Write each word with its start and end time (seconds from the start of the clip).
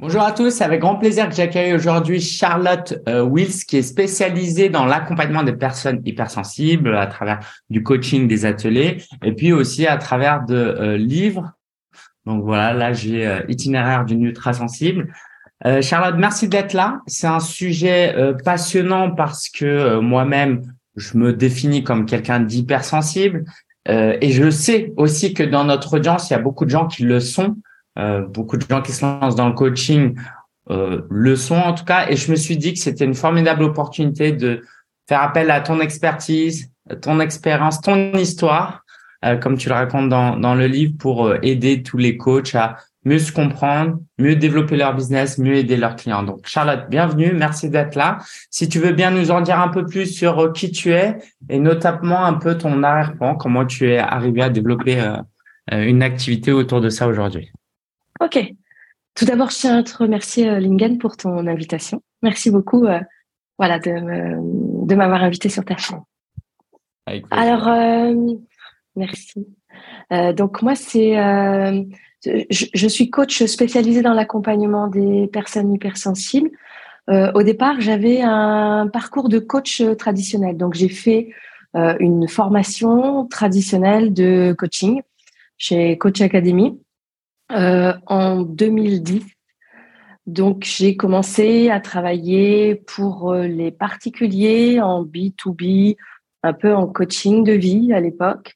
Bonjour 0.00 0.22
à 0.22 0.32
tous, 0.32 0.60
avec 0.60 0.80
grand 0.80 0.96
plaisir 0.96 1.28
que 1.28 1.36
j'accueille 1.36 1.72
aujourd'hui 1.72 2.20
Charlotte 2.20 3.00
euh, 3.08 3.22
Wills 3.22 3.64
qui 3.64 3.76
est 3.76 3.82
spécialisée 3.82 4.68
dans 4.68 4.86
l'accompagnement 4.86 5.44
des 5.44 5.52
personnes 5.52 6.02
hypersensibles 6.04 6.96
à 6.96 7.06
travers 7.06 7.38
du 7.70 7.84
coaching 7.84 8.26
des 8.26 8.44
ateliers 8.44 8.96
et 9.22 9.32
puis 9.32 9.52
aussi 9.52 9.86
à 9.86 9.96
travers 9.96 10.44
de 10.44 10.56
euh, 10.56 10.96
livres. 10.96 11.52
Donc 12.26 12.42
voilà, 12.42 12.72
là 12.72 12.92
j'ai 12.92 13.24
euh, 13.24 13.42
itinéraire 13.48 14.04
d'une 14.04 14.24
ultra 14.24 14.52
sensible. 14.52 15.12
Charlotte, 15.80 16.16
merci 16.18 16.48
d'être 16.48 16.74
là. 16.74 17.00
C'est 17.06 17.28
un 17.28 17.40
sujet 17.40 18.14
passionnant 18.44 19.12
parce 19.12 19.48
que 19.48 19.98
moi-même 19.98 20.60
je 20.96 21.16
me 21.16 21.32
définis 21.32 21.82
comme 21.82 22.04
quelqu'un 22.04 22.40
d'hypersensible 22.40 23.44
et 23.88 24.30
je 24.30 24.50
sais 24.50 24.92
aussi 24.98 25.32
que 25.32 25.42
dans 25.42 25.64
notre 25.64 25.96
audience 25.96 26.28
il 26.28 26.34
y 26.34 26.36
a 26.36 26.40
beaucoup 26.40 26.66
de 26.66 26.70
gens 26.70 26.86
qui 26.86 27.04
le 27.04 27.18
sont. 27.18 27.56
Euh, 27.98 28.22
beaucoup 28.26 28.56
de 28.56 28.64
gens 28.68 28.82
qui 28.82 28.92
se 28.92 29.04
lancent 29.04 29.36
dans 29.36 29.48
le 29.48 29.54
coaching 29.54 30.16
euh, 30.70 31.02
le 31.10 31.36
sont 31.36 31.56
en 31.56 31.74
tout 31.74 31.84
cas. 31.84 32.08
Et 32.08 32.16
je 32.16 32.30
me 32.30 32.36
suis 32.36 32.56
dit 32.56 32.72
que 32.72 32.80
c'était 32.80 33.04
une 33.04 33.14
formidable 33.14 33.62
opportunité 33.62 34.32
de 34.32 34.62
faire 35.08 35.22
appel 35.22 35.50
à 35.50 35.60
ton 35.60 35.80
expertise, 35.80 36.72
ton 37.02 37.20
expérience, 37.20 37.80
ton 37.80 38.12
histoire, 38.14 38.82
euh, 39.24 39.36
comme 39.36 39.56
tu 39.56 39.68
le 39.68 39.74
racontes 39.74 40.08
dans, 40.08 40.36
dans 40.36 40.54
le 40.54 40.66
livre, 40.66 40.94
pour 40.98 41.34
aider 41.42 41.82
tous 41.82 41.98
les 41.98 42.16
coachs 42.16 42.54
à 42.54 42.78
mieux 43.04 43.18
se 43.18 43.30
comprendre, 43.30 43.98
mieux 44.18 44.34
développer 44.34 44.76
leur 44.76 44.94
business, 44.94 45.36
mieux 45.36 45.56
aider 45.56 45.76
leurs 45.76 45.94
clients. 45.94 46.22
Donc, 46.22 46.46
Charlotte, 46.46 46.86
bienvenue. 46.88 47.34
Merci 47.34 47.68
d'être 47.68 47.96
là. 47.96 48.18
Si 48.48 48.66
tu 48.66 48.78
veux 48.78 48.92
bien 48.92 49.10
nous 49.10 49.30
en 49.30 49.42
dire 49.42 49.60
un 49.60 49.68
peu 49.68 49.84
plus 49.84 50.06
sur 50.06 50.52
qui 50.54 50.72
tu 50.72 50.90
es 50.92 51.18
et 51.50 51.58
notamment 51.58 52.24
un 52.24 52.32
peu 52.32 52.56
ton 52.56 52.82
arrière-plan, 52.82 53.34
comment 53.34 53.66
tu 53.66 53.90
es 53.90 53.98
arrivé 53.98 54.40
à 54.40 54.48
développer 54.48 54.96
une 55.70 56.02
activité 56.02 56.50
autour 56.50 56.80
de 56.80 56.88
ça 56.88 57.06
aujourd'hui. 57.06 57.50
Ok. 58.20 58.38
Tout 59.14 59.24
d'abord, 59.24 59.50
je 59.50 59.58
tiens 59.58 59.78
à 59.78 59.82
te 59.82 59.96
remercier, 59.96 60.48
euh, 60.48 60.58
Lingen, 60.58 60.98
pour 60.98 61.16
ton 61.16 61.46
invitation. 61.46 62.02
Merci 62.22 62.50
beaucoup 62.50 62.84
euh, 62.86 63.00
voilà, 63.58 63.78
de, 63.78 64.86
de 64.86 64.94
m'avoir 64.94 65.22
invité 65.22 65.48
sur 65.48 65.64
ta 65.64 65.76
chaîne. 65.76 66.00
Alors, 67.30 67.68
euh, 67.68 68.14
merci. 68.96 69.46
donc, 70.10 70.62
moi, 70.62 70.74
c'est. 70.74 71.14
Je, 72.24 72.64
je, 72.72 72.88
suis 72.88 73.10
coach 73.10 73.44
spécialisée 73.44 74.00
dans 74.00 74.14
l'accompagnement 74.14 74.88
des 74.88 75.28
personnes 75.28 75.74
hypersensibles. 75.74 76.50
au 77.08 77.42
départ, 77.42 77.80
j'avais 77.80 78.22
un 78.22 78.88
parcours 78.90 79.28
de 79.28 79.38
coach 79.38 79.82
traditionnel. 79.98 80.56
Donc, 80.56 80.72
j'ai 80.72 80.88
fait 80.88 81.28
une 81.74 82.26
formation 82.26 83.26
traditionnelle 83.26 84.14
de 84.14 84.54
coaching 84.56 85.02
chez 85.58 85.98
Coach 85.98 86.22
Academy. 86.22 86.78
Euh, 87.52 87.92
en 88.06 88.40
2010. 88.40 89.22
Donc, 90.26 90.64
j'ai 90.64 90.96
commencé 90.96 91.68
à 91.68 91.78
travailler 91.78 92.74
pour 92.74 93.32
euh, 93.32 93.46
les 93.46 93.70
particuliers 93.70 94.80
en 94.80 95.04
B2B, 95.04 95.96
un 96.42 96.52
peu 96.54 96.74
en 96.74 96.86
coaching 96.86 97.44
de 97.44 97.52
vie 97.52 97.92
à 97.92 98.00
l'époque. 98.00 98.54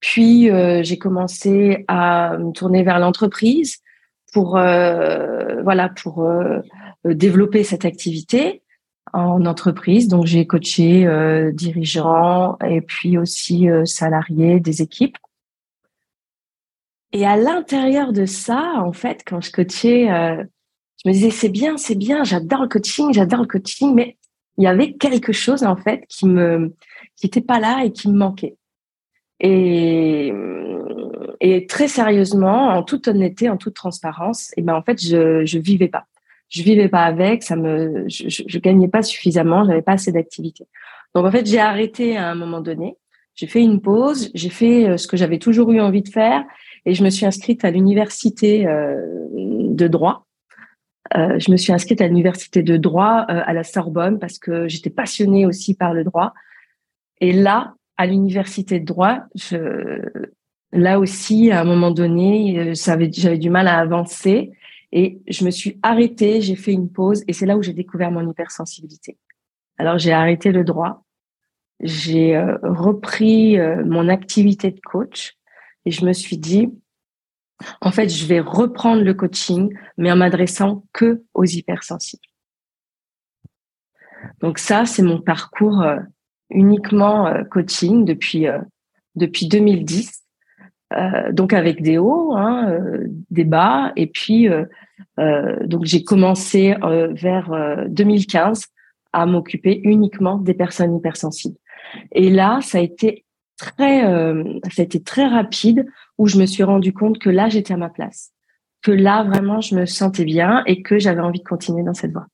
Puis, 0.00 0.50
euh, 0.50 0.82
j'ai 0.82 0.98
commencé 0.98 1.86
à 1.88 2.36
me 2.36 2.52
tourner 2.52 2.82
vers 2.82 2.98
l'entreprise 2.98 3.78
pour, 4.34 4.50
voilà, 4.50 5.88
pour 6.02 6.28
développer 7.06 7.64
cette 7.64 7.86
activité 7.86 8.60
en 9.14 9.46
entreprise. 9.46 10.08
Donc, 10.08 10.26
j'ai 10.26 10.46
coaché 10.46 11.08
dirigeants 11.54 12.58
et 12.68 12.82
puis 12.82 13.16
aussi 13.16 13.66
salariés 13.86 14.60
des 14.60 14.82
équipes. 14.82 15.16
Et 17.12 17.24
à 17.24 17.36
l'intérieur 17.36 18.12
de 18.12 18.26
ça, 18.26 18.74
en 18.76 18.92
fait, 18.92 19.22
quand 19.26 19.40
je 19.40 19.52
coachais, 19.52 20.10
euh, 20.10 20.42
je 21.02 21.08
me 21.08 21.12
disais 21.12 21.30
c'est 21.30 21.48
bien, 21.48 21.76
c'est 21.76 21.94
bien, 21.94 22.24
j'adore 22.24 22.62
le 22.62 22.68
coaching, 22.68 23.12
j'adore 23.12 23.40
le 23.40 23.46
coaching, 23.46 23.94
mais 23.94 24.16
il 24.58 24.64
y 24.64 24.66
avait 24.66 24.94
quelque 24.94 25.32
chose 25.32 25.62
en 25.64 25.76
fait 25.76 26.04
qui 26.08 26.26
me 26.26 26.74
qui 27.16 27.26
était 27.26 27.40
pas 27.40 27.60
là 27.60 27.84
et 27.84 27.92
qui 27.92 28.08
me 28.08 28.16
manquait. 28.16 28.56
Et 29.40 30.32
et 31.40 31.66
très 31.66 31.88
sérieusement, 31.88 32.68
en 32.68 32.82
toute 32.82 33.08
honnêteté, 33.08 33.50
en 33.50 33.56
toute 33.56 33.74
transparence, 33.74 34.52
et 34.56 34.62
ben 34.62 34.74
en 34.74 34.82
fait 34.82 35.00
je 35.02 35.44
je 35.44 35.58
vivais 35.58 35.88
pas, 35.88 36.06
je 36.48 36.62
vivais 36.62 36.88
pas 36.88 37.04
avec, 37.04 37.42
ça 37.42 37.56
me 37.56 38.04
je, 38.08 38.28
je 38.28 38.58
gagnais 38.58 38.88
pas 38.88 39.02
suffisamment, 39.02 39.64
j'avais 39.64 39.82
pas 39.82 39.92
assez 39.92 40.12
d'activité. 40.12 40.66
Donc 41.14 41.26
en 41.26 41.30
fait 41.30 41.46
j'ai 41.46 41.60
arrêté 41.60 42.16
à 42.16 42.30
un 42.30 42.34
moment 42.34 42.60
donné, 42.60 42.96
j'ai 43.34 43.46
fait 43.46 43.62
une 43.62 43.80
pause, 43.80 44.30
j'ai 44.34 44.48
fait 44.48 44.88
euh, 44.88 44.96
ce 44.96 45.06
que 45.06 45.16
j'avais 45.16 45.38
toujours 45.38 45.70
eu 45.70 45.80
envie 45.80 46.02
de 46.02 46.08
faire 46.08 46.44
et 46.86 46.94
je 46.94 47.02
me 47.02 47.10
suis 47.10 47.26
inscrite 47.26 47.64
à 47.64 47.70
l'université 47.70 48.66
euh, 48.66 49.04
de 49.32 49.88
droit. 49.88 50.24
Euh, 51.16 51.38
je 51.38 51.50
me 51.50 51.56
suis 51.56 51.72
inscrite 51.72 52.00
à 52.00 52.06
l'université 52.06 52.62
de 52.62 52.76
droit 52.76 53.26
euh, 53.28 53.42
à 53.44 53.52
la 53.52 53.64
Sorbonne 53.64 54.18
parce 54.18 54.38
que 54.38 54.68
j'étais 54.68 54.90
passionnée 54.90 55.46
aussi 55.46 55.74
par 55.74 55.92
le 55.92 56.04
droit. 56.04 56.32
Et 57.20 57.32
là, 57.32 57.74
à 57.96 58.06
l'université 58.06 58.78
de 58.78 58.84
droit, 58.84 59.20
là 60.72 61.00
aussi, 61.00 61.50
à 61.50 61.62
un 61.62 61.64
moment 61.64 61.90
donné, 61.90 62.74
j'avais 62.74 63.08
du 63.08 63.50
mal 63.50 63.68
à 63.68 63.78
avancer 63.78 64.52
et 64.92 65.18
je 65.26 65.44
me 65.44 65.50
suis 65.50 65.78
arrêtée, 65.82 66.42
j'ai 66.42 66.56
fait 66.56 66.72
une 66.72 66.90
pause 66.90 67.24
et 67.26 67.32
c'est 67.32 67.46
là 67.46 67.56
où 67.56 67.62
j'ai 67.62 67.72
découvert 67.72 68.10
mon 68.10 68.30
hypersensibilité. 68.30 69.16
Alors 69.78 69.96
j'ai 69.96 70.12
arrêté 70.12 70.52
le 70.52 70.62
droit, 70.62 71.04
j'ai 71.80 72.38
repris 72.62 73.56
mon 73.86 74.08
activité 74.08 74.70
de 74.70 74.80
coach 74.80 75.36
et 75.86 75.90
je 75.92 76.04
me 76.04 76.12
suis 76.12 76.36
dit, 76.36 76.68
en 77.80 77.90
fait, 77.90 78.08
je 78.08 78.26
vais 78.26 78.40
reprendre 78.40 79.02
le 79.02 79.14
coaching, 79.14 79.72
mais 79.96 80.12
en 80.12 80.16
m'adressant 80.16 80.84
que 80.92 81.22
aux 81.32 81.44
hypersensibles. 81.44 82.26
Donc 84.40 84.58
ça, 84.58 84.84
c'est 84.84 85.02
mon 85.02 85.20
parcours 85.20 85.80
euh, 85.82 85.98
uniquement 86.50 87.28
euh, 87.28 87.44
coaching 87.44 88.04
depuis 88.04 88.48
euh, 88.48 88.58
depuis 89.14 89.48
2010. 89.48 90.24
donc 91.32 91.52
avec 91.52 91.82
des 91.82 91.98
hauts, 91.98 92.36
hein, 92.36 92.78
des 93.30 93.44
bas, 93.44 93.92
et 93.96 94.06
puis 94.06 94.48
donc 95.16 95.84
j'ai 95.84 96.04
commencé 96.04 96.76
vers 97.14 97.50
2015 97.88 98.66
à 99.12 99.26
m'occuper 99.26 99.80
uniquement 99.82 100.36
des 100.36 100.54
personnes 100.54 100.94
hypersensibles. 100.94 101.56
Et 102.12 102.30
là, 102.30 102.60
ça 102.60 102.78
a 102.78 102.82
été 102.82 103.25
très, 103.56 104.06
euh, 104.06 104.44
ça 104.70 104.82
a 104.82 104.84
été 104.84 105.02
très 105.02 105.26
rapide 105.26 105.86
où 106.18 106.26
je 106.26 106.38
me 106.38 106.46
suis 106.46 106.62
rendu 106.62 106.92
compte 106.92 107.18
que 107.18 107.30
là, 107.30 107.48
j'étais 107.48 107.74
à 107.74 107.76
ma 107.76 107.88
place, 107.88 108.32
que 108.82 108.90
là, 108.90 109.24
vraiment, 109.24 109.60
je 109.60 109.74
me 109.74 109.86
sentais 109.86 110.24
bien 110.24 110.62
et 110.66 110.82
que 110.82 110.98
j'avais 110.98 111.20
envie 111.20 111.40
de 111.40 111.48
continuer 111.48 111.82
dans 111.82 111.94
cette 111.94 112.12
voie. 112.12 112.26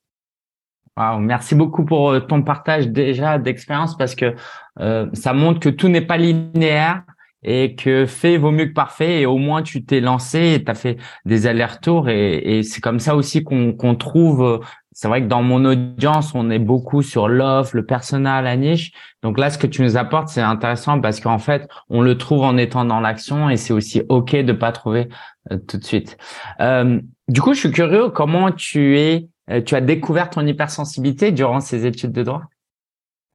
Wow, 0.96 1.18
merci 1.18 1.54
beaucoup 1.54 1.84
pour 1.84 2.10
euh, 2.10 2.20
ton 2.20 2.42
partage 2.42 2.88
déjà 2.88 3.38
d'expérience 3.38 3.96
parce 3.96 4.14
que 4.14 4.34
euh, 4.80 5.08
ça 5.14 5.32
montre 5.32 5.58
que 5.58 5.70
tout 5.70 5.88
n'est 5.88 6.04
pas 6.04 6.18
linéaire 6.18 7.02
et 7.42 7.74
que 7.74 8.04
fait 8.04 8.36
vaut 8.36 8.50
mieux 8.50 8.66
que 8.66 8.74
parfait 8.74 9.22
et 9.22 9.26
au 9.26 9.38
moins 9.38 9.62
tu 9.62 9.84
t'es 9.84 10.00
lancé 10.00 10.52
et 10.54 10.64
tu 10.64 10.70
as 10.70 10.74
fait 10.74 10.98
des 11.24 11.46
allers-retours 11.46 12.10
et, 12.10 12.62
c'est 12.62 12.80
comme 12.82 13.00
ça 13.00 13.16
aussi 13.16 13.42
qu'on 13.42 13.72
qu'on 13.72 13.94
trouve 13.96 14.60
c'est 14.92 15.08
vrai 15.08 15.22
que 15.22 15.26
dans 15.26 15.42
mon 15.42 15.64
audience 15.64 16.34
on 16.34 16.50
est 16.50 16.58
beaucoup 16.58 17.02
sur 17.02 17.28
l'offre 17.28 17.76
le 17.76 17.84
personnel 17.84 18.44
la 18.44 18.56
niche 18.56 18.92
donc 19.22 19.38
là 19.38 19.50
ce 19.50 19.58
que 19.58 19.66
tu 19.66 19.82
nous 19.82 19.96
apportes 19.96 20.28
c'est 20.28 20.40
intéressant 20.40 21.00
parce 21.00 21.20
qu'en 21.20 21.38
fait 21.38 21.68
on 21.88 22.02
le 22.02 22.18
trouve 22.18 22.42
en 22.42 22.56
étant 22.56 22.84
dans 22.84 23.00
l'action 23.00 23.50
et 23.50 23.56
c'est 23.56 23.72
aussi 23.72 24.02
ok 24.08 24.36
de 24.36 24.52
pas 24.52 24.72
trouver 24.72 25.08
euh, 25.50 25.58
tout 25.58 25.78
de 25.78 25.84
suite 25.84 26.16
euh, 26.60 27.00
du 27.28 27.40
coup 27.40 27.54
je 27.54 27.60
suis 27.60 27.70
curieux 27.70 28.10
comment 28.10 28.50
tu 28.52 28.98
es 28.98 29.28
euh, 29.50 29.60
tu 29.60 29.74
as 29.74 29.80
découvert 29.80 30.30
ton 30.30 30.46
hypersensibilité 30.46 31.32
durant 31.32 31.60
ces 31.60 31.84
études 31.86 32.12
de 32.12 32.22
droit? 32.22 32.42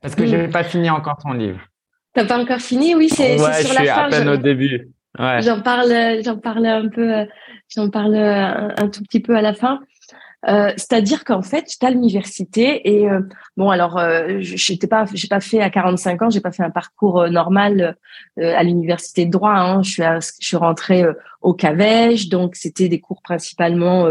Parce 0.02 0.16
que 0.16 0.26
je 0.26 0.36
n'ai 0.36 0.48
pas 0.48 0.64
fini 0.64 0.90
encore 0.90 1.18
ton 1.18 1.34
livre 1.34 1.60
T'as 2.14 2.26
pas 2.26 2.40
encore 2.40 2.60
fini? 2.62 2.96
Oui, 2.96 3.10
c'est 3.10 3.40
ouais, 3.40 3.54
sur 3.62 3.70
je 3.70 3.74
la 3.74 3.80
suis 3.80 3.88
fin. 3.88 4.06
à 4.06 4.10
peine 4.10 4.30
au 4.30 4.38
début. 4.38 4.90
Ouais. 5.20 5.42
J'en 5.42 5.62
parle, 5.62 6.22
j'en 6.24 6.38
parle 6.38 6.66
un 6.66 6.88
peu, 6.88 7.28
j'en 7.76 7.90
parle 7.90 8.16
un, 8.16 8.88
tout 8.90 9.04
petit 9.04 9.20
peu 9.20 9.36
à 9.36 9.42
la 9.42 9.54
fin. 9.54 9.80
Euh, 10.46 10.72
C'est-à-dire 10.78 11.24
qu'en 11.24 11.42
fait, 11.42 11.66
j'étais 11.70 11.88
à 11.88 11.90
l'université 11.90 12.88
et 12.88 13.10
euh, 13.10 13.22
bon, 13.58 13.70
alors 13.70 13.98
euh, 13.98 14.38
j'étais 14.40 14.88
pas, 14.88 15.06
j'ai 15.12 15.28
pas 15.28 15.40
fait 15.40 15.62
à 15.62 15.70
45 15.70 16.22
ans, 16.22 16.30
j'ai 16.30 16.42
pas 16.42 16.52
fait 16.52 16.64
un 16.64 16.70
parcours 16.70 17.22
euh, 17.22 17.30
normal 17.30 17.98
euh, 18.40 18.56
à 18.56 18.64
l'université 18.64 19.26
de 19.26 19.32
droit. 19.32 19.54
Hein. 19.54 19.82
Je 19.82 19.90
suis, 19.90 20.04
je 20.04 20.46
suis 20.46 20.58
rentrée 20.58 21.04
au 21.42 21.54
Cavège, 21.54 22.30
donc 22.30 22.56
c'était 22.56 22.88
des 22.88 23.00
cours 23.00 23.22
principalement 23.24 24.08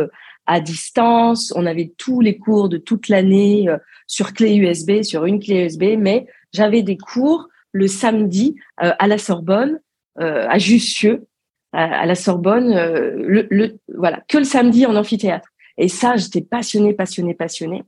à 0.46 0.60
distance. 0.60 1.52
On 1.56 1.64
avait 1.64 1.92
tous 1.96 2.20
les 2.20 2.38
cours 2.38 2.68
de 2.68 2.76
toute 2.76 3.08
l'année 3.08 3.68
sur 4.06 4.32
clé 4.32 4.56
USB, 4.56 5.02
sur 5.02 5.26
une 5.26 5.38
clé 5.40 5.64
USB, 5.64 5.96
mais 5.98 6.26
j'avais 6.52 6.82
des 6.82 6.96
cours 6.96 7.48
le 7.72 7.86
samedi 7.86 8.56
à 8.76 9.06
la 9.06 9.18
Sorbonne, 9.18 9.80
à 10.16 10.58
Jussieu, 10.58 11.26
à, 11.72 12.06
la 12.06 12.14
Sorbonne, 12.14 12.74
le, 12.74 13.46
le, 13.50 13.78
voilà, 13.94 14.22
que 14.28 14.38
le 14.38 14.44
samedi 14.44 14.86
en 14.86 14.96
amphithéâtre. 14.96 15.48
Et 15.78 15.88
ça, 15.88 16.16
j'étais 16.16 16.40
passionnée, 16.40 16.94
passionnée, 16.94 17.34
passionnée. 17.34 17.84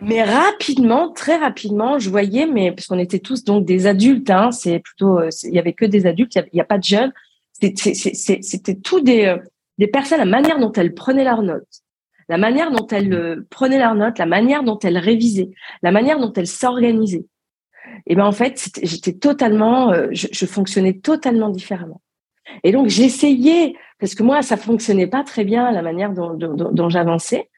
Mais 0.00 0.22
rapidement, 0.22 1.10
très 1.12 1.36
rapidement, 1.36 1.98
je 1.98 2.08
voyais, 2.08 2.46
mais 2.46 2.70
parce 2.70 2.86
qu'on 2.86 2.98
était 2.98 3.18
tous 3.18 3.44
donc 3.44 3.64
des 3.64 3.86
adultes, 3.86 4.30
hein, 4.30 4.52
c'est 4.52 4.78
plutôt, 4.78 5.20
il 5.42 5.54
y 5.54 5.58
avait 5.58 5.72
que 5.72 5.84
des 5.84 6.06
adultes, 6.06 6.36
il 6.36 6.44
n'y 6.54 6.60
a, 6.60 6.64
pas 6.64 6.78
de 6.78 6.84
jeunes. 6.84 7.12
C'était 7.52 8.76
tout 8.76 9.00
des, 9.00 9.36
des 9.78 9.86
personnes, 9.86 10.18
la 10.18 10.24
manière 10.24 10.58
dont 10.58 10.72
elles 10.72 10.94
prenaient 10.94 11.24
leurs 11.24 11.42
notes, 11.42 11.82
la 12.28 12.36
manière 12.36 12.70
dont 12.70 12.86
elles 12.88 13.12
euh, 13.14 13.46
prenaient 13.48 13.78
leurs 13.78 13.94
notes, 13.94 14.18
la 14.18 14.26
manière 14.26 14.62
dont 14.62 14.78
elles 14.80 14.98
révisaient, 14.98 15.50
la 15.82 15.92
manière 15.92 16.18
dont 16.18 16.32
elles 16.32 16.48
s'organisaient. 16.48 17.26
Et 18.06 18.16
ben 18.16 18.26
en 18.26 18.32
fait, 18.32 18.70
j'étais 18.82 19.14
totalement, 19.14 19.92
euh, 19.92 20.08
je, 20.12 20.46
fonctionnais 20.46 20.94
totalement 20.94 21.48
différemment. 21.48 22.02
Et 22.64 22.72
donc 22.72 22.88
j'essayais, 22.88 23.74
parce 23.98 24.14
que 24.14 24.22
moi 24.22 24.42
ça 24.42 24.56
fonctionnait 24.56 25.06
pas 25.06 25.24
très 25.24 25.44
bien 25.44 25.70
la 25.70 25.82
manière 25.82 26.12
dont, 26.12 26.88
j'avançais, 26.88 27.50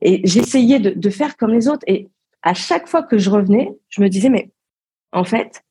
et 0.00 0.20
j'essayais 0.24 0.78
de, 0.78 0.90
de 0.90 1.10
faire 1.10 1.36
comme 1.36 1.52
les 1.52 1.68
autres. 1.68 1.84
Et 1.86 2.08
à 2.42 2.54
chaque 2.54 2.88
fois 2.88 3.02
que 3.02 3.18
je 3.18 3.30
revenais, 3.30 3.72
je 3.88 4.00
me 4.00 4.08
disais 4.08 4.28
mais 4.28 4.50
en 5.12 5.24
fait, 5.24 5.64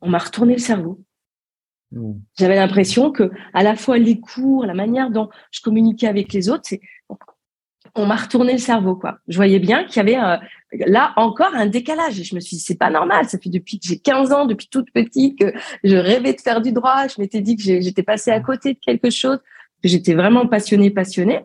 on 0.00 0.08
m'a 0.08 0.18
retourné 0.18 0.54
le 0.54 0.60
cerveau. 0.60 1.00
Hmm. 1.92 2.14
J'avais 2.38 2.56
l'impression 2.56 3.12
que 3.12 3.30
à 3.54 3.62
la 3.62 3.76
fois 3.76 3.98
les 3.98 4.20
cours, 4.20 4.66
la 4.66 4.74
manière 4.74 5.10
dont 5.10 5.28
je 5.50 5.60
communiquais 5.60 6.06
avec 6.06 6.32
les 6.32 6.50
autres, 6.50 6.64
c'est 6.64 6.80
on 7.98 8.06
m'a 8.06 8.16
retourné 8.16 8.52
le 8.52 8.58
cerveau 8.58 8.94
quoi. 8.94 9.18
Je 9.28 9.36
voyais 9.36 9.58
bien 9.58 9.84
qu'il 9.84 9.96
y 9.96 10.00
avait 10.00 10.18
euh, 10.18 10.36
là 10.86 11.12
encore 11.16 11.54
un 11.54 11.66
décalage. 11.66 12.22
Je 12.22 12.34
me 12.34 12.40
suis 12.40 12.56
dit 12.56 12.62
c'est 12.62 12.78
pas 12.78 12.90
normal, 12.90 13.28
ça 13.28 13.38
fait 13.38 13.50
depuis 13.50 13.78
que 13.78 13.86
j'ai 13.86 13.98
15 13.98 14.32
ans, 14.32 14.46
depuis 14.46 14.68
toute 14.68 14.90
petite 14.92 15.38
que 15.38 15.52
je 15.84 15.96
rêvais 15.96 16.32
de 16.32 16.40
faire 16.40 16.60
du 16.60 16.72
droit, 16.72 17.06
je 17.08 17.20
m'étais 17.20 17.40
dit 17.40 17.56
que 17.56 17.62
j'étais 17.62 18.02
passée 18.02 18.30
à 18.30 18.40
côté 18.40 18.74
de 18.74 18.78
quelque 18.78 19.10
chose, 19.10 19.38
j'étais 19.82 20.14
vraiment 20.14 20.46
passionnée 20.46 20.90
passionnée 20.90 21.40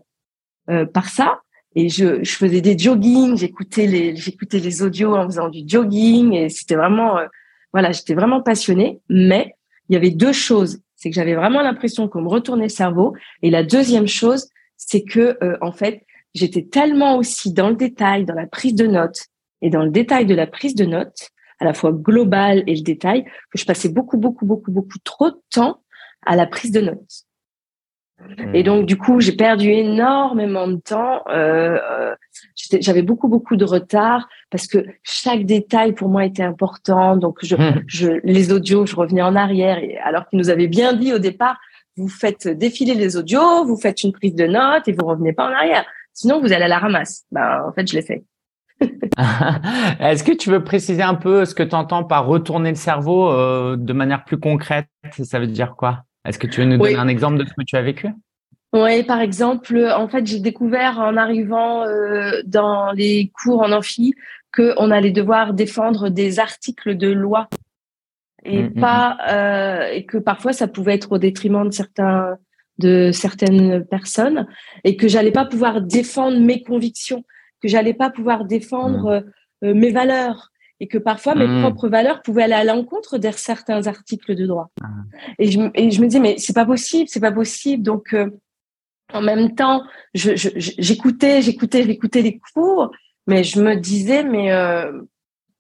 euh, 0.70 0.86
par 0.86 1.10
ça. 1.10 1.42
Et 1.76 1.90
je, 1.90 2.24
faisais 2.24 2.62
des 2.62 2.78
jogging, 2.78 3.36
j'écoutais 3.36 3.88
les 3.88 4.16
j'écoutais 4.16 4.60
les 4.60 4.84
audios 4.84 5.16
en 5.16 5.26
faisant 5.26 5.50
du 5.50 5.64
jogging. 5.66 6.34
Et 6.34 6.50
c'était 6.50 6.76
vraiment 6.76 7.18
euh, 7.18 7.26
voilà, 7.72 7.92
j'étais 7.92 8.14
vraiment 8.14 8.42
passionnée, 8.42 9.00
mais 9.10 9.56
il 9.90 9.94
y 9.94 9.96
avait 9.98 10.12
deux 10.12 10.34
choses. 10.34 10.82
C'est 10.96 11.10
que 11.10 11.16
j'avais 11.16 11.34
vraiment 11.36 11.62
l'impression 11.62 12.08
qu'on 12.08 12.22
me 12.22 12.30
retournait 12.30 12.64
le 12.64 12.70
cerveau. 12.70 13.16
Et 13.42 13.50
la 13.50 13.64
deuxième 13.64 14.08
chose, 14.08 14.48
c'est 14.78 15.04
que, 15.04 15.38
en 15.60 15.72
fait, 15.72 16.04
j'étais 16.34 16.64
tellement 16.64 17.18
aussi 17.18 17.54
dans 17.54 17.70
le 17.70 17.76
détail, 17.76 18.26
dans 18.26 18.34
la 18.34 18.48
prise 18.48 18.76
de 18.76 18.88
notes 18.88 19.28
et 19.62 19.70
dans 19.70 19.84
le 19.84 19.92
détail 19.92 20.26
de 20.26 20.36
la 20.36 20.48
prise 20.48 20.76
de 20.76 20.86
notes, 20.86 21.30
à 21.60 21.66
la 21.66 21.74
fois 21.74 21.92
globale 21.92 22.64
et 22.68 22.76
le 22.76 22.82
détail, 22.82 23.24
que 23.24 23.58
je 23.58 23.66
passais 23.66 23.90
beaucoup, 23.90 24.18
beaucoup, 24.18 24.46
beaucoup, 24.46 24.72
beaucoup 24.72 24.98
trop 25.04 25.30
de 25.30 25.40
temps 25.50 25.82
à 26.26 26.36
la 26.36 26.46
prise 26.46 26.72
de 26.72 26.82
notes. 26.82 27.26
Et 28.54 28.62
mmh. 28.62 28.64
donc, 28.64 28.86
du 28.86 28.98
coup, 28.98 29.20
j'ai 29.20 29.34
perdu 29.34 29.70
énormément 29.70 30.68
de 30.68 30.78
temps. 30.78 31.24
Euh, 31.30 31.78
euh 31.92 32.16
J'avais 32.80 33.02
beaucoup, 33.02 33.28
beaucoup 33.28 33.56
de 33.56 33.66
retard 33.66 34.28
parce 34.50 34.68
que 34.68 34.86
chaque 35.04 35.46
détail 35.46 35.94
pour 35.94 36.10
moi 36.10 36.26
était 36.26 36.44
important. 36.44 37.18
Donc, 37.18 37.40
je, 37.44 37.56
mmh. 37.56 37.84
je, 37.88 38.08
les 38.24 38.52
audios, 38.52 38.86
je 38.86 38.96
revenais 38.96 39.22
en 39.22 39.36
arrière. 39.36 39.78
Et 39.78 39.98
alors 39.98 40.28
qu'ils 40.28 40.40
nous 40.40 40.50
avaient 40.50 40.68
bien 40.68 40.94
dit 40.94 41.14
au 41.14 41.20
départ, 41.20 41.58
vous 41.98 42.08
faites 42.08 42.48
défiler 42.48 42.96
les 42.96 43.18
audios, 43.18 43.66
vous 43.66 43.78
faites 43.78 44.04
une 44.04 44.14
prise 44.14 44.36
de 44.36 44.46
notes 44.46 44.88
et 44.88 44.94
vous 44.94 45.06
revenez 45.06 45.34
pas 45.34 45.48
en 45.48 45.52
arrière. 45.52 45.86
Sinon, 46.14 46.40
vous 46.40 46.54
allez 46.54 46.66
à 46.66 46.68
la 46.68 46.80
ramasse. 46.80 47.26
Ben, 47.32 47.64
en 47.68 47.74
fait, 47.74 47.88
je 47.88 47.96
l'ai 47.96 48.02
fait. 48.02 48.24
Est-ce 50.00 50.24
que 50.24 50.32
tu 50.32 50.50
veux 50.50 50.64
préciser 50.64 51.02
un 51.02 51.16
peu 51.16 51.46
ce 51.46 51.56
que 51.56 51.64
tu 51.64 51.76
entends 51.76 52.04
par 52.04 52.26
retourner 52.26 52.70
le 52.70 52.76
cerveau 52.76 53.32
euh, 53.32 53.76
de 53.78 53.94
manière 53.94 54.24
plus 54.24 54.40
concrète? 54.40 54.88
Ça 55.12 55.40
veut 55.40 55.48
dire 55.48 55.76
quoi? 55.76 56.04
Est-ce 56.26 56.40
que 56.40 56.48
tu 56.48 56.62
veux 56.62 56.68
nous 56.68 56.78
donner 56.78 56.96
un 56.96 57.08
exemple 57.08 57.38
de 57.38 57.46
ce 57.46 57.54
que 57.54 57.64
tu 57.66 57.76
as 57.76 57.82
vécu? 57.82 58.08
Oui, 58.74 59.04
par 59.04 59.22
exemple, 59.22 59.78
en 59.96 60.08
fait, 60.08 60.26
j'ai 60.26 60.40
découvert 60.40 61.00
en 61.00 61.16
arrivant 61.16 61.84
euh, 61.84 62.42
dans 62.46 62.92
les 62.92 63.32
cours 63.44 63.62
en 63.62 63.72
amphi 63.72 64.16
qu'on 64.56 64.92
allait 64.92 65.12
devoir 65.12 65.54
défendre 65.54 66.10
des 66.10 66.40
articles 66.40 66.96
de 66.98 67.10
loi 67.12 67.50
et 68.44 68.64
mmh, 68.64 68.72
mmh, 68.76 68.80
pas 68.80 69.14
mmh. 69.14 69.18
Euh, 69.30 69.88
et 69.94 70.06
que 70.06 70.18
parfois 70.18 70.54
ça 70.54 70.68
pouvait 70.68 70.96
être 70.96 71.14
au 71.14 71.18
détriment 71.18 71.68
de 71.68 71.74
certains 71.74 72.38
de 72.80 73.12
certaines 73.12 73.86
personnes 73.86 74.48
et 74.84 74.96
que 74.96 75.08
j'allais 75.08 75.32
pas 75.32 75.46
pouvoir 75.46 75.82
défendre 75.82 76.40
mes 76.40 76.64
convictions, 76.64 77.24
que 77.62 77.68
j'allais 77.68 77.94
pas 77.94 78.10
pouvoir 78.10 78.46
défendre 78.46 79.26
euh, 79.64 79.74
mes 79.74 79.92
valeurs, 79.92 80.52
et 80.80 80.88
que 80.88 80.98
parfois 80.98 81.36
mes 81.36 81.48
hmm. 81.48 81.62
propres 81.62 81.88
valeurs 81.88 82.22
pouvaient 82.22 82.44
aller 82.44 82.54
à 82.54 82.64
l'encontre 82.66 83.18
de 83.18 83.32
certains 83.32 83.88
articles 83.88 84.36
de 84.36 84.46
droit. 84.46 84.70
Ah. 84.82 84.88
Et, 85.40 85.50
je, 85.50 85.60
et 85.76 85.92
je 85.92 86.02
me 86.02 86.08
dis 86.08 86.20
mais 86.20 86.38
c'est 86.38 86.54
pas 86.54 86.66
possible, 86.66 87.08
c'est 87.08 87.22
pas 87.22 87.32
possible. 87.32 87.84
Donc 87.84 88.14
euh, 88.14 88.30
en 89.14 89.22
même 89.22 89.56
temps, 89.56 89.84
j'écoutais, 90.14 91.42
j'écoutais, 91.42 91.84
j'écoutais 91.84 92.22
les 92.22 92.40
cours, 92.40 92.92
mais 93.28 93.44
je 93.46 93.62
me 93.62 93.76
disais 93.76 94.24
mais 94.24 94.52
euh, 94.52 94.92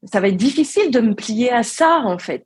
ça 0.03 0.19
va 0.19 0.27
être 0.27 0.35
difficile 0.35 0.91
de 0.91 0.99
me 0.99 1.15
plier 1.15 1.51
à 1.51 1.63
ça 1.63 2.01
en 2.03 2.17
fait. 2.17 2.45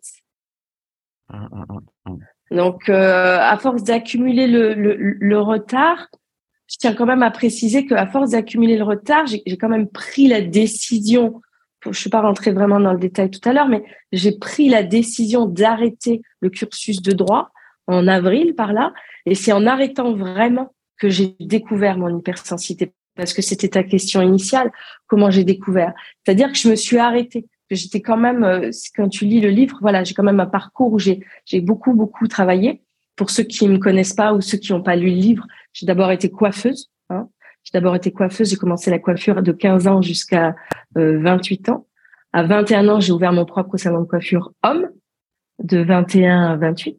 Donc 2.52 2.90
euh, 2.90 3.38
à 3.40 3.58
force 3.58 3.84
d'accumuler 3.84 4.48
le, 4.48 5.40
retard, 5.40 6.08
je 6.70 6.78
tiens 6.80 6.94
quand 6.94 7.06
même 7.06 7.24
à 7.24 7.32
préciser 7.32 7.86
qu'à 7.86 8.08
force 8.08 8.32
d'accumuler 8.32 8.78
le 8.78 8.84
retard, 8.84 9.26
j'ai 9.28 9.58
quand 9.58 9.70
même 9.70 9.88
pris 9.88 10.28
la 10.28 10.42
décision 10.42 11.42
je 11.92 12.00
suis 12.00 12.10
pas 12.10 12.22
rentrée 12.22 12.52
vraiment 12.52 12.80
dans 12.80 12.94
le 12.94 13.00
détail 13.00 13.30
tout 13.30 13.48
à 13.48 13.54
l'heure, 13.54 13.68
mais 13.68 13.84
j'ai 14.12 14.38
pris 14.38 14.70
la 14.70 14.84
décision 14.84 15.46
d'arrêter 15.46 16.22
le 16.42 16.50
cursus 16.50 17.02
de 17.02 17.12
droit 17.12 17.52
en 17.88 18.08
avril 18.08 18.56
par 18.56 18.74
là, 18.74 18.94
et 19.26 19.36
c'est 19.36 19.54
en 19.54 19.66
arrêtant 19.66 20.14
vraiment 20.14 20.74
que 20.98 21.10
j'ai 21.10 21.36
découvert 21.40 21.98
mon 21.98 22.18
hypersensibilité, 22.18 22.94
parce 23.16 23.34
que 23.34 23.42
c'était 23.42 23.70
ta 23.70 23.84
question 23.84 24.22
initiale, 24.22 24.72
comment 25.08 25.32
j'ai 25.32 25.44
découvert. 25.44 25.94
C'est-à-dire 26.24 26.52
que 26.52 26.58
je 26.58 26.70
me 26.70 26.76
suis 26.76 26.98
arrêtée, 26.98 27.46
j'étais 27.76 28.02
quand 28.02 28.18
même, 28.18 28.44
euh, 28.44 28.72
quand 28.96 29.10
tu 29.10 29.26
lis 29.26 29.42
le 29.42 29.50
livre, 29.50 29.78
voilà, 29.82 30.04
j'ai 30.04 30.14
quand 30.14 30.24
même 30.24 30.40
un 30.40 30.46
parcours 30.46 30.94
où 30.94 31.00
j'ai 31.00 31.22
beaucoup 31.62 31.94
beaucoup 31.94 32.28
travaillé. 32.28 32.82
Pour 33.16 33.30
ceux 33.30 33.44
qui 33.44 33.68
me 33.68 33.80
connaissent 33.80 34.14
pas 34.14 34.34
ou 34.34 34.42
ceux 34.42 34.58
qui 34.58 34.72
n'ont 34.72 34.84
pas 34.84 34.96
lu 34.96 35.08
le 35.08 35.16
livre, 35.16 35.48
j'ai 35.74 35.86
d'abord 35.86 36.12
été 36.12 36.30
coiffeuse. 36.30 36.92
Hein, 37.10 37.28
j'ai 37.64 37.72
d'abord 37.74 37.96
été 37.96 38.12
coiffeuse, 38.12 38.50
j'ai 38.50 38.56
commencé 38.56 38.92
la 38.92 39.00
coiffure 39.00 39.42
de 39.42 39.52
15 39.52 39.88
ans 39.88 40.02
jusqu'à 40.02 40.56
28 40.96 41.70
euh, 41.70 41.72
ans. 41.74 41.88
À 42.34 42.44
21 42.44 42.88
ans, 42.90 43.00
j'ai 43.00 43.12
ouvert 43.12 43.34
mon 43.34 43.46
propre 43.46 43.78
salon 43.78 44.02
de 44.02 44.06
coiffure 44.06 44.52
homme, 44.64 44.90
de 45.64 45.80
21 45.80 46.52
à 46.52 46.56
28. 46.56 46.98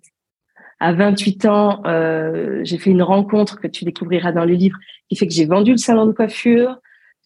À 0.81 0.93
28 0.93 1.45
ans, 1.47 1.83
euh, 1.87 2.61
j'ai 2.65 2.79
fait 2.79 2.91
une 2.91 3.03
rencontre 3.03 3.61
que 3.61 3.67
tu 3.67 3.85
découvriras 3.85 4.33
dans 4.33 4.45
le 4.45 4.55
livre 4.55 4.79
qui 5.09 5.17
fait 5.17 5.27
que 5.27 5.33
j'ai 5.33 5.47
vendu 5.47 5.73
le 5.73 5.77
salon 5.77 6.07
de 6.07 6.13
coiffure. 6.13 6.79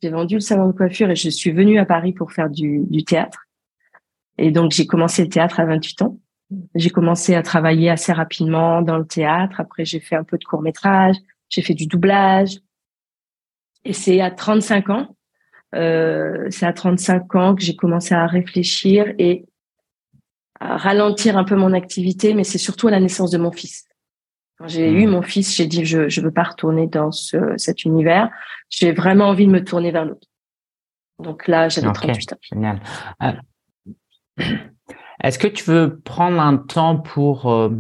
J'ai 0.03 0.11
vendu 0.11 0.35
le 0.35 0.41
salon 0.41 0.69
de 0.69 0.73
coiffure 0.73 1.11
et 1.11 1.17
je 1.17 1.31
suis 1.31 1.53
venue 1.53 1.79
à 1.79 1.85
Paris 1.85 2.13
pour 2.13 2.33
faire 2.33 2.51
du, 2.51 2.81
du 2.89 3.05
théâtre. 3.05 3.47
Et 4.37 4.51
donc, 4.51 4.73
j'ai 4.73 4.87
commencé 4.87 5.23
le 5.23 5.29
théâtre 5.29 5.61
à 5.61 5.65
28 5.65 6.03
ans. 6.03 6.19
J'ai 6.75 6.91
commencé 6.91 7.35
à 7.35 7.43
travailler 7.43 7.89
assez 7.89 8.13
rapidement 8.13 8.83
dans 8.83 8.99
le 8.99 9.07
théâtre. 9.07 9.61
Après, 9.61 9.85
j'ai 9.85 10.01
fait 10.01 10.17
un 10.17 10.25
peu 10.25 10.39
de 10.39 10.45
court 10.45 10.63
métrage. 10.63 11.17
J'ai 11.49 11.63
fait 11.63 11.75
du 11.75 11.87
doublage. 11.87 12.59
Et 13.85 13.93
c'est 13.93 14.21
à 14.21 14.31
35 14.31 14.91
ans, 14.91 15.17
euh, 15.75 16.47
c'est 16.51 16.67
à 16.67 16.73
35 16.73 17.35
ans 17.35 17.55
que 17.55 17.63
j'ai 17.63 17.75
commencé 17.75 18.15
à 18.15 18.27
réfléchir 18.27 19.13
et 19.19 19.45
à 20.61 20.77
ralentir 20.77 21.37
un 21.37 21.45
peu 21.45 21.57
mon 21.57 21.73
activité, 21.73 22.35
mais 22.35 22.45
c'est 22.45 22.59
surtout 22.59 22.89
à 22.89 22.93
la 22.93 23.01
naissance 23.01 23.31
de 23.31 23.39
mon 23.39 23.51
fils. 23.51 23.87
Quand 24.63 24.69
j'ai 24.69 24.93
eu 24.93 25.09
mmh. 25.09 25.11
mon 25.11 25.23
fils, 25.23 25.57
j'ai 25.57 25.67
dit 25.67 25.85
je 25.85 26.09
je 26.09 26.21
veux 26.21 26.31
pas 26.31 26.45
retourner 26.45 26.87
dans 26.87 27.11
ce, 27.11 27.37
cet 27.57 27.85
univers. 27.85 28.31
J'ai 28.71 28.93
vraiment 28.93 29.25
envie 29.25 29.47
de 29.47 29.51
me 29.51 29.65
tourner 29.65 29.91
vers 29.91 30.05
l'autre. 30.05 30.29
Donc 31.19 31.49
là, 31.49 31.69
j'avais 31.69 31.93
38 31.93 32.33
ans. 32.33 32.37
Génial. 32.43 32.81
Euh, 33.25 33.33
est-ce 35.21 35.41
que 35.41 35.49
tu 35.49 35.65
veux 35.65 35.99
prendre 36.05 36.41
un 36.41 36.57
temps 36.59 36.97
pour 36.97 37.51
euh, 37.51 37.71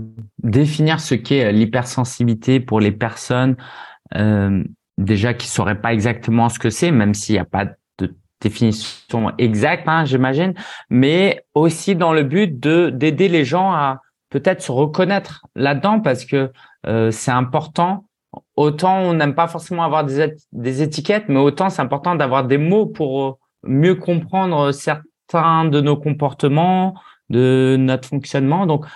définir 0.43 0.99
ce 0.99 1.15
qu'est 1.15 1.53
l'hypersensibilité 1.53 2.59
pour 2.59 2.81
les 2.81 2.91
personnes 2.91 3.57
euh, 4.17 4.65
déjà 4.99 5.35
qui 5.35 5.47
sauraient 5.47 5.81
pas 5.81 5.93
exactement 5.93 6.49
ce 6.49 6.59
que 6.59 6.69
c'est, 6.69 6.91
même 6.91 7.15
s'il 7.15 7.37
n'y 7.37 7.41
a 7.41 7.45
pas 7.45 7.67
de 7.99 8.17
définition 8.41 9.31
exacte, 9.39 9.85
hein, 9.87 10.05
j'imagine, 10.05 10.55
mais 10.91 11.45
aussi 11.55 11.95
dans 11.95 12.13
le 12.13 12.25
but 12.25 12.59
de 12.59 12.91
d'aider 12.91 13.29
les 13.29 13.45
gens 13.45 13.71
à 13.71 14.03
peut-être 14.31 14.63
se 14.63 14.73
reconnaître 14.73 15.47
là-dedans 15.55 16.01
parce 16.01 16.25
que 16.25 16.51
euh, 16.87 17.11
c'est 17.11 17.31
important. 17.31 18.07
Autant 18.57 18.99
on 19.01 19.15
n'aime 19.15 19.35
pas 19.35 19.49
forcément 19.49 19.85
avoir 19.85 20.05
des, 20.05 20.83
étiquettes, 20.83 21.29
mais 21.29 21.39
autant 21.39 21.71
c'est 21.71 21.83
important 21.83 22.15
d'avoir 22.15 22.45
des 22.45 22.59
mots 22.59 22.87
pour 22.87 23.23
euh, 23.23 23.33
mieux 23.65 23.95
comprendre 23.95 24.73
certains 24.73 25.65
de 25.65 25.81
nos 25.81 25.97
comportements, 25.97 26.95
de 27.29 27.77
notre 27.79 28.09
fonctionnement. 28.09 28.67
Donc, 28.67 28.87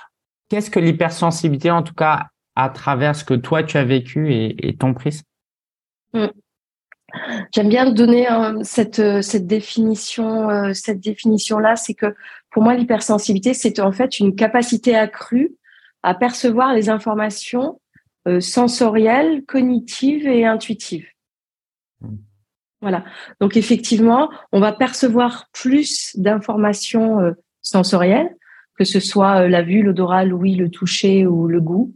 qu'est-ce 0.48 0.70
que 0.70 0.80
l'hypersensibilité, 0.80 1.70
en 1.70 1.82
tout 1.82 1.94
cas, 1.94 2.26
à 2.54 2.70
travers 2.70 3.14
ce 3.14 3.24
que 3.24 3.34
toi 3.34 3.62
tu 3.62 3.76
as 3.76 3.84
vécu 3.84 4.32
et, 4.32 4.68
et 4.68 4.76
ton 4.76 4.94
prisme 4.94 5.24
Mm. 6.12 6.26
J'aime 7.54 7.68
bien 7.68 7.90
donner 7.90 8.30
euh, 8.30 8.58
cette, 8.62 9.22
cette 9.22 9.46
définition, 9.46 10.74
cette 10.74 11.00
définition-là, 11.00 11.76
c'est 11.76 11.94
que 11.94 12.14
pour 12.50 12.62
moi, 12.62 12.74
l'hypersensibilité, 12.74 13.54
c'est 13.54 13.80
en 13.80 13.92
fait 13.92 14.18
une 14.18 14.34
capacité 14.34 14.96
accrue 14.96 15.54
à 16.06 16.14
percevoir 16.14 16.72
les 16.72 16.88
informations 16.88 17.80
sensorielles, 18.40 19.44
cognitives 19.44 20.26
et 20.26 20.44
intuitives. 20.46 21.06
Voilà. 22.80 23.04
Donc 23.40 23.56
effectivement, 23.56 24.30
on 24.52 24.60
va 24.60 24.72
percevoir 24.72 25.46
plus 25.52 26.16
d'informations 26.16 27.34
sensorielles, 27.62 28.34
que 28.78 28.84
ce 28.84 29.00
soit 29.00 29.48
la 29.48 29.62
vue, 29.62 29.82
l'odorat, 29.82 30.24
l'ouïe, 30.24 30.56
le 30.56 30.70
toucher 30.70 31.26
ou 31.26 31.46
le 31.46 31.60
goût 31.60 31.94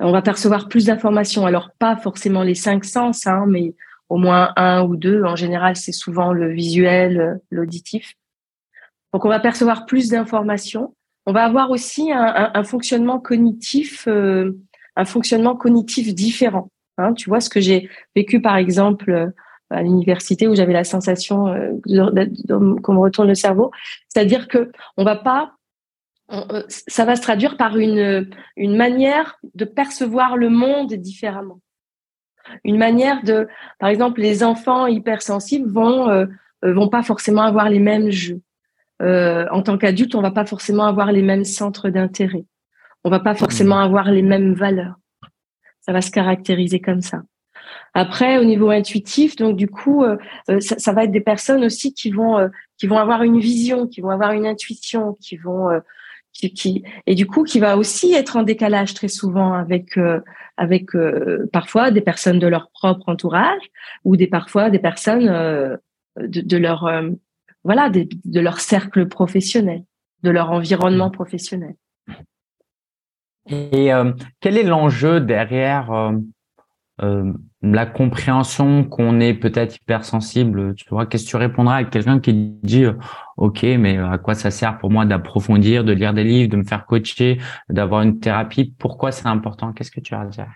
on 0.00 0.12
va 0.12 0.22
percevoir 0.22 0.68
plus 0.68 0.86
d'informations. 0.86 1.46
Alors 1.46 1.70
pas 1.78 1.96
forcément 1.96 2.42
les 2.42 2.54
cinq 2.54 2.84
sens, 2.84 3.26
hein, 3.26 3.44
mais 3.46 3.74
au 4.08 4.16
moins 4.16 4.52
un 4.56 4.82
ou 4.82 4.96
deux. 4.96 5.22
En 5.24 5.36
général, 5.36 5.76
c'est 5.76 5.92
souvent 5.92 6.32
le 6.32 6.52
visuel, 6.52 7.40
l'auditif. 7.50 8.14
Donc, 9.12 9.24
on 9.24 9.28
va 9.28 9.40
percevoir 9.40 9.86
plus 9.86 10.08
d'informations. 10.08 10.94
On 11.26 11.32
va 11.32 11.44
avoir 11.44 11.70
aussi 11.70 12.10
un, 12.12 12.64
fonctionnement 12.64 13.20
cognitif, 13.20 14.08
un 14.08 15.04
fonctionnement 15.04 15.54
cognitif 15.54 16.14
différent. 16.14 16.70
Hein. 16.98 17.14
tu 17.14 17.28
vois 17.28 17.40
ce 17.40 17.50
que 17.50 17.60
j'ai 17.60 17.88
vécu, 18.16 18.40
par 18.40 18.56
exemple, 18.56 19.32
à 19.68 19.82
l'université 19.82 20.48
où 20.48 20.54
j'avais 20.54 20.72
la 20.72 20.84
sensation 20.84 21.54
qu'on 21.86 22.94
me 22.94 23.00
retourne 23.00 23.28
le 23.28 23.34
cerveau. 23.34 23.70
C'est-à-dire 24.08 24.48
que 24.48 24.72
on 24.96 25.04
va 25.04 25.16
pas 25.16 25.52
euh, 26.32 26.62
ça 26.68 27.04
va 27.04 27.16
se 27.16 27.22
traduire 27.22 27.56
par 27.56 27.76
une, 27.76 28.30
une 28.56 28.76
manière 28.76 29.38
de 29.54 29.64
percevoir 29.64 30.36
le 30.36 30.48
monde 30.48 30.94
différemment. 30.94 31.60
Une 32.64 32.78
manière 32.78 33.22
de, 33.24 33.48
par 33.78 33.88
exemple, 33.88 34.20
les 34.20 34.42
enfants 34.42 34.86
hypersensibles 34.86 35.70
vont 35.70 36.08
euh, 36.08 36.26
euh, 36.64 36.72
vont 36.72 36.88
pas 36.88 37.02
forcément 37.02 37.42
avoir 37.42 37.68
les 37.68 37.78
mêmes 37.78 38.10
jeux. 38.10 38.40
En 39.00 39.62
tant 39.62 39.78
qu'adulte, 39.78 40.14
on 40.14 40.20
va 40.20 40.30
pas 40.30 40.44
forcément 40.44 40.84
avoir 40.84 41.12
les 41.12 41.22
mêmes 41.22 41.44
centres 41.44 41.88
d'intérêt. 41.88 42.44
On 43.04 43.10
va 43.10 43.20
pas 43.20 43.34
forcément 43.34 43.76
mmh. 43.76 43.84
avoir 43.84 44.10
les 44.10 44.22
mêmes 44.22 44.52
valeurs. 44.52 44.96
Ça 45.80 45.92
va 45.92 46.02
se 46.02 46.10
caractériser 46.10 46.80
comme 46.80 47.00
ça. 47.00 47.22
Après, 47.94 48.36
au 48.36 48.44
niveau 48.44 48.70
intuitif, 48.70 49.36
donc 49.36 49.56
du 49.56 49.68
coup, 49.68 50.04
ça, 50.60 50.78
ça, 50.78 50.92
va 50.92 51.04
être 51.04 51.12
des 51.12 51.20
personnes 51.20 51.64
aussi 51.64 51.94
qui 51.94 52.10
vont 52.10 52.50
qui 52.78 52.86
vont 52.86 52.98
avoir 52.98 53.22
une 53.22 53.40
vision, 53.40 53.86
qui 53.86 54.00
vont 54.00 54.10
avoir 54.10 54.32
une 54.32 54.46
intuition, 54.46 55.16
qui 55.20 55.36
vont 55.36 55.70
qui, 56.32 56.84
et 57.06 57.14
du 57.14 57.26
coup 57.26 57.44
qui 57.44 57.60
va 57.60 57.76
aussi 57.76 58.14
être 58.14 58.36
en 58.36 58.42
décalage 58.42 58.94
très 58.94 59.08
souvent 59.08 59.52
avec 59.52 59.96
euh, 59.98 60.20
avec 60.56 60.94
euh, 60.94 61.48
parfois 61.52 61.90
des 61.90 62.00
personnes 62.00 62.38
de 62.38 62.46
leur 62.46 62.70
propre 62.70 63.08
entourage 63.08 63.62
ou 64.04 64.16
des 64.16 64.26
parfois 64.26 64.70
des 64.70 64.78
personnes 64.78 65.28
euh, 65.28 65.76
de, 66.18 66.40
de, 66.40 66.56
leur 66.56 66.90
voilà 67.64 67.90
de, 67.90 68.08
de, 68.24 68.40
leur 68.40 68.60
cercle 68.60 69.06
professionnel 69.08 69.84
de 70.22 70.30
leur 70.30 70.50
environnement 70.50 71.08
mmh. 71.08 71.12
professionnel. 71.12 71.74
Et 73.48 73.90
quel 74.40 74.58
est 74.58 74.62
l'enjeu 74.62 75.20
derrière 75.20 76.12
euh, 77.02 77.32
la 77.62 77.86
compréhension 77.86 78.84
qu'on 78.84 79.20
est 79.20 79.34
peut-être 79.34 79.76
hypersensible, 79.76 80.74
tu 80.74 80.84
vois, 80.90 81.06
qu'est-ce 81.06 81.24
que 81.24 81.30
tu 81.30 81.36
répondras 81.36 81.76
à 81.76 81.84
quelqu'un 81.84 82.20
qui 82.20 82.32
dit 82.34 82.84
euh, 82.84 82.92
OK, 83.38 83.62
mais 83.62 83.96
à 83.96 84.18
quoi 84.18 84.34
ça 84.34 84.50
sert 84.50 84.78
pour 84.78 84.90
moi 84.90 85.06
d'approfondir, 85.06 85.82
de 85.82 85.92
lire 85.92 86.12
des 86.12 86.24
livres, 86.24 86.50
de 86.50 86.56
me 86.56 86.64
faire 86.64 86.84
coacher, 86.84 87.38
d'avoir 87.70 88.02
une 88.02 88.20
thérapie? 88.20 88.74
Pourquoi 88.78 89.12
c'est 89.12 89.26
important? 89.26 89.72
Qu'est-ce 89.72 89.90
que 89.90 90.00
tu 90.00 90.14
as 90.14 90.20
à 90.20 90.26
dire? 90.26 90.52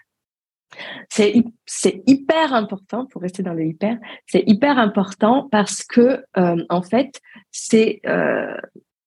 C'est 1.08 1.44
c'est 1.66 2.02
hyper 2.06 2.54
important 2.54 3.06
pour 3.06 3.22
rester 3.22 3.42
dans 3.42 3.54
le 3.54 3.64
hyper. 3.64 3.98
C'est 4.26 4.44
hyper 4.46 4.78
important 4.78 5.48
parce 5.50 5.82
que 5.82 6.24
euh, 6.36 6.64
en 6.68 6.82
fait, 6.82 7.20
c'est 7.50 8.00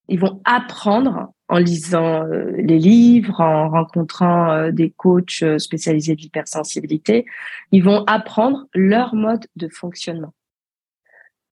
ils 0.10 0.20
vont 0.20 0.42
apprendre 0.46 1.34
en 1.50 1.58
lisant 1.58 2.26
euh, 2.26 2.52
les 2.58 2.80
livres, 2.80 3.40
en 3.40 3.70
rencontrant 3.70 4.52
euh, 4.52 4.72
des 4.72 4.92
coachs 4.92 5.44
euh, 5.44 5.58
spécialisés 5.60 6.16
de 6.16 6.22
l'hypersensibilité, 6.22 7.26
ils 7.72 7.84
vont 7.84 8.04
apprendre 8.06 8.66
leur 8.74 9.16
mode 9.16 9.46
de 9.56 9.68
fonctionnement. 9.70 10.34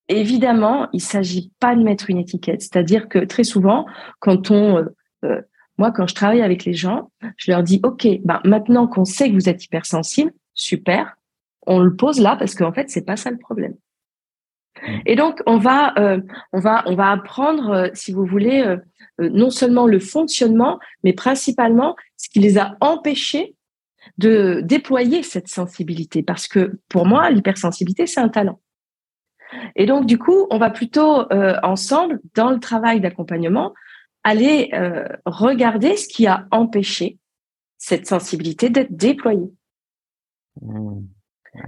Évidemment, 0.08 0.88
il 0.94 1.02
s'agit 1.02 1.52
pas 1.60 1.76
de 1.76 1.84
mettre 1.84 2.10
une 2.10 2.18
étiquette, 2.18 2.62
c'est-à-dire 2.62 3.08
que 3.08 3.20
très 3.20 3.44
souvent, 3.44 3.86
quand 4.20 4.52
on, 4.52 4.86
moi, 5.78 5.92
quand 5.92 6.08
je 6.08 6.16
travaille 6.16 6.42
avec 6.42 6.66
les 6.66 6.74
gens, 6.74 7.12
je 7.38 7.52
leur 7.52 7.64
dis, 7.64 7.80
ok, 7.84 8.08
ben 8.24 8.40
maintenant 8.46 8.88
qu'on 8.88 9.06
sait 9.06 9.30
que 9.30 9.34
vous 9.34 9.50
êtes 9.50 9.64
hypersensible, 9.66 10.32
super, 10.54 11.18
on 11.68 11.80
le 11.80 11.96
pose 11.96 12.20
là 12.20 12.36
parce 12.38 12.56
qu'en 12.56 12.72
fait, 12.72 12.90
c'est 12.90 13.06
pas 13.06 13.18
ça 13.18 13.32
le 13.32 13.38
problème. 13.38 13.76
Et 15.06 15.16
donc, 15.16 15.42
on 15.46 15.58
va, 15.58 15.98
euh, 15.98 16.22
on 16.54 16.60
va, 16.60 16.84
on 16.86 16.96
va 16.96 17.12
apprendre, 17.12 17.70
euh, 17.72 17.90
si 17.94 18.12
vous 18.12 18.26
voulez, 18.26 18.62
euh, 18.62 18.78
non 19.20 19.50
seulement 19.50 19.88
le 19.88 20.00
fonctionnement, 20.00 20.80
mais 21.04 21.14
principalement 21.14 21.96
ce 22.18 22.30
qui 22.30 22.40
les 22.40 22.58
a 22.58 22.76
empêchés 22.82 23.56
de 24.18 24.62
déployer 24.64 25.24
cette 25.24 25.48
sensibilité. 25.48 26.24
Parce 26.24 26.48
que 26.48 26.80
pour 26.90 27.06
moi, 27.06 27.30
l'hypersensibilité, 27.30 28.06
c'est 28.06 28.20
un 28.20 28.30
talent. 28.30 28.60
Et 29.76 29.86
donc, 29.86 30.06
du 30.06 30.18
coup, 30.18 30.48
on 30.50 30.58
va 30.58 30.70
plutôt 30.70 31.24
ensemble, 31.64 32.20
dans 32.36 32.50
le 32.50 32.60
travail 32.60 33.00
d'accompagnement, 33.00 33.74
aller 34.26 34.72
regarder 35.26 35.96
ce 35.96 36.08
qui 36.08 36.28
a 36.28 36.48
empêché 36.52 37.18
cette 37.78 38.08
sensibilité 38.08 38.70
d'être 38.70 38.96
déployée. 38.96 39.52
Mmh. 40.62 41.02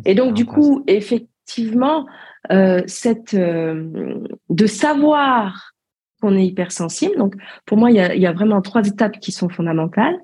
Et 0.06 0.16
donc, 0.16 0.34
du 0.34 0.46
coup, 0.46 0.84
effectivement, 0.88 2.08
euh, 2.52 2.82
cette 2.88 3.34
euh, 3.34 4.26
de 4.50 4.66
savoir 4.66 5.74
qu'on 6.22 6.36
est 6.36 6.46
hypersensible. 6.46 7.16
Donc, 7.18 7.36
pour 7.66 7.78
moi, 7.78 7.92
il 7.92 7.98
y 7.98 8.00
a, 8.00 8.16
il 8.16 8.22
y 8.22 8.28
a 8.28 8.34
vraiment 8.34 8.62
trois 8.62 8.86
étapes 8.86 9.20
qui 9.20 9.32
sont 9.32 9.50
fondamentales. 9.50 10.18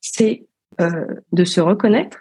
C'est 0.00 0.46
euh, 0.80 1.06
de 1.32 1.44
se 1.44 1.60
reconnaître, 1.60 2.18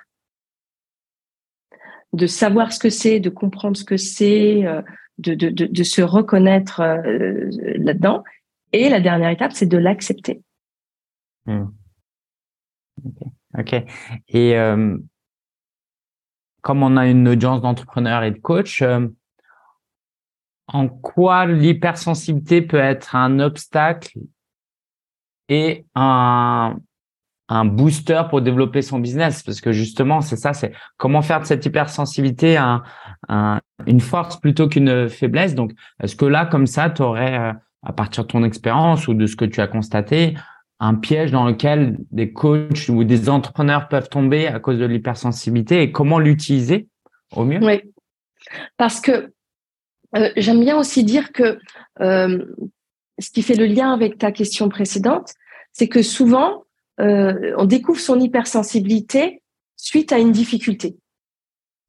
de 2.14 2.28
savoir 2.28 2.74
ce 2.74 2.80
que 2.80 2.90
c'est, 2.90 3.20
de 3.20 3.30
comprendre 3.30 3.78
ce 3.78 3.84
que 3.84 3.98
c'est, 3.98 4.66
euh, 4.66 4.82
de, 5.18 5.34
de, 5.36 5.50
de, 5.50 5.66
de, 5.66 5.84
se 5.84 6.02
reconnaître 6.02 6.82
euh, 6.82 7.50
là-dedans. 7.78 8.24
Et 8.74 8.90
la 8.90 9.00
dernière 9.00 9.30
étape, 9.30 9.54
c'est 9.54 9.68
de 9.68 9.78
l'accepter. 9.78 10.42
Hmm. 11.46 11.66
ok. 13.58 13.76
Et 14.30 14.58
euh, 14.58 14.98
comme 16.62 16.82
on 16.84 16.98
a 16.98 17.08
une 17.08 17.28
audience 17.28 17.62
d'entrepreneurs 17.62 18.24
et 18.24 18.32
de 18.32 18.40
coachs, 18.40 18.82
en 20.68 20.88
quoi 20.88 21.46
l'hypersensibilité 21.46 22.62
peut 22.62 22.78
être 22.78 23.16
un 23.16 23.40
obstacle 23.40 24.18
et 25.50 25.86
un, 25.94 26.76
booster 27.66 28.24
pour 28.30 28.42
développer 28.42 28.82
son 28.82 29.00
business? 29.00 29.44
Parce 29.44 29.62
que 29.62 29.72
justement 29.72 30.22
c'est 30.22 30.38
ça 30.38 30.54
c'est 30.54 30.74
comment 30.98 31.22
faire 31.22 31.42
de 31.42 31.46
cette 31.46 31.66
hypersensibilité 31.66 32.58
un, 32.58 32.82
une 33.86 34.00
force 34.00 34.40
plutôt 34.40 34.68
qu'une 34.68 35.10
faiblesse? 35.10 35.54
Donc 35.54 35.74
est-ce 36.02 36.16
que 36.16 36.26
là 36.26 36.46
comme 36.46 36.66
ça 36.66 36.90
tu 36.90 37.02
aurais 37.02 37.38
euh, 37.38 37.54
à 37.84 37.94
partir 37.94 38.24
de 38.24 38.30
ton 38.30 38.44
expérience 38.44 39.08
ou 39.08 39.14
de 39.14 39.26
ce 39.26 39.36
que 39.36 39.46
tu 39.46 39.62
as 39.62 39.68
constaté 39.68 40.36
un 40.80 40.96
piège 40.96 41.32
dans 41.32 41.46
lequel 41.46 41.98
des 42.12 42.34
coachs 42.34 42.90
ou 42.90 43.04
des 43.04 43.30
entrepreneurs 43.30 43.88
peuvent 43.88 44.10
tomber 44.10 44.48
à 44.48 44.60
cause 44.60 44.80
de 44.80 44.86
l'hypersensibilité 44.86 45.82
et 45.82 45.92
comment 45.92 46.20
l'utiliser 46.20 46.88
au 47.36 47.46
mieux? 47.46 47.60
Oui, 47.62 47.82
parce 48.78 49.00
que 49.00 49.32
euh, 50.16 50.30
j'aime 50.36 50.60
bien 50.60 50.78
aussi 50.78 51.04
dire 51.04 51.32
que 51.32 51.58
euh, 52.02 52.46
ce 53.20 53.30
qui 53.30 53.42
fait 53.42 53.56
le 53.56 53.66
lien 53.66 53.94
avec 53.94 54.18
ta 54.18 54.32
question 54.32 54.70
précédente, 54.70 55.34
c'est 55.72 55.88
que 55.88 56.02
souvent, 56.02 56.66
euh, 57.00 57.54
on 57.58 57.66
découvre 57.66 58.00
son 58.00 58.20
hypersensibilité 58.20 59.42
suite 59.76 60.12
à 60.12 60.20
une 60.20 60.32
difficulté. 60.32 60.98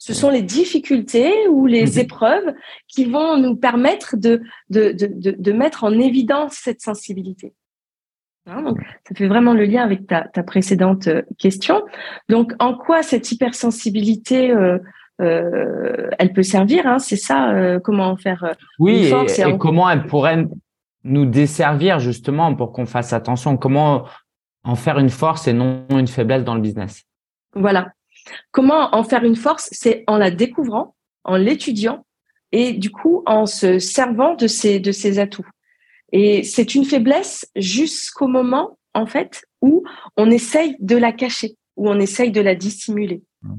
Ce 0.06 0.12
sont 0.12 0.28
les 0.28 0.42
difficultés 0.42 1.32
ou 1.48 1.66
les 1.66 1.92
mhm. 1.92 1.98
épreuves 1.98 2.54
qui 2.88 3.06
vont 3.06 3.38
nous 3.38 3.56
permettre 3.56 4.16
de, 4.18 4.42
de, 4.68 4.92
de, 4.92 5.30
de, 5.30 5.52
mettre 5.52 5.84
en 5.84 5.92
évidence 5.92 6.54
cette 6.62 6.82
sensibilité. 6.82 7.54
Hein, 8.46 8.60
donc, 8.60 8.78
ça 9.08 9.14
fait 9.14 9.28
vraiment 9.28 9.54
le 9.54 9.64
lien 9.64 9.82
avec 9.82 10.06
ta, 10.06 10.28
ta 10.28 10.42
précédente 10.42 11.08
question. 11.38 11.82
Donc, 12.28 12.52
en 12.58 12.74
quoi 12.74 13.02
cette 13.02 13.32
hypersensibilité 13.32 14.50
euh, 14.50 14.78
euh, 15.22 16.10
elle 16.18 16.32
peut 16.34 16.42
servir. 16.42 16.86
Hein, 16.86 16.98
c'est 16.98 17.16
ça, 17.16 17.52
euh, 17.52 17.80
comment 17.80 18.16
faire. 18.16 18.44
Euh, 18.44 18.52
oui, 18.78 19.10
et, 19.38 19.58
comment 19.58 19.88
elle 19.88 20.06
pourrait 20.06 20.44
nous 21.04 21.24
desservir 21.24 21.98
justement 21.98 22.54
pour 22.54 22.72
qu'on 22.72 22.84
fasse 22.84 23.14
attention? 23.14 23.56
Comment 23.56 24.04
en 24.64 24.74
faire 24.74 24.98
une 24.98 25.10
force 25.10 25.46
et 25.46 25.54
non 25.54 25.86
une 25.90 26.08
faiblesse 26.08 26.44
dans 26.44 26.54
le 26.54 26.60
business? 26.60 27.04
Voilà. 27.54 27.92
Comment 28.50 28.94
en 28.94 29.04
faire 29.04 29.24
une 29.24 29.36
force, 29.36 29.68
c'est 29.72 30.04
en 30.06 30.16
la 30.16 30.30
découvrant, 30.30 30.94
en 31.24 31.36
l'étudiant 31.36 32.04
et 32.52 32.72
du 32.72 32.90
coup 32.90 33.22
en 33.26 33.46
se 33.46 33.78
servant 33.78 34.34
de 34.34 34.46
ses 34.46 34.80
de 34.80 34.92
ses 34.92 35.18
atouts. 35.18 35.46
Et 36.12 36.42
c'est 36.42 36.74
une 36.74 36.84
faiblesse 36.84 37.50
jusqu'au 37.56 38.28
moment 38.28 38.78
en 38.94 39.06
fait 39.06 39.44
où 39.60 39.84
on 40.16 40.30
essaye 40.30 40.76
de 40.80 40.96
la 40.96 41.12
cacher, 41.12 41.56
où 41.76 41.88
on 41.88 41.98
essaye 41.98 42.30
de 42.30 42.40
la 42.40 42.54
dissimuler. 42.54 43.22
Mmh 43.42 43.54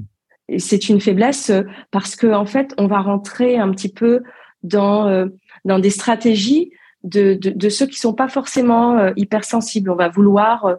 c'est 0.58 0.88
une 0.88 1.00
faiblesse 1.00 1.50
euh, 1.50 1.62
parce 1.90 2.16
que 2.16 2.26
en 2.28 2.46
fait, 2.46 2.74
on 2.78 2.86
va 2.86 3.00
rentrer 3.00 3.58
un 3.58 3.70
petit 3.70 3.92
peu 3.92 4.22
dans 4.62 5.08
euh, 5.08 5.26
dans 5.64 5.78
des 5.78 5.90
stratégies 5.90 6.70
de, 7.02 7.34
de, 7.34 7.50
de 7.50 7.68
ceux 7.68 7.86
qui 7.86 7.98
sont 7.98 8.14
pas 8.14 8.28
forcément 8.28 8.98
euh, 8.98 9.12
hypersensibles. 9.16 9.90
On 9.90 9.96
va 9.96 10.08
vouloir 10.08 10.76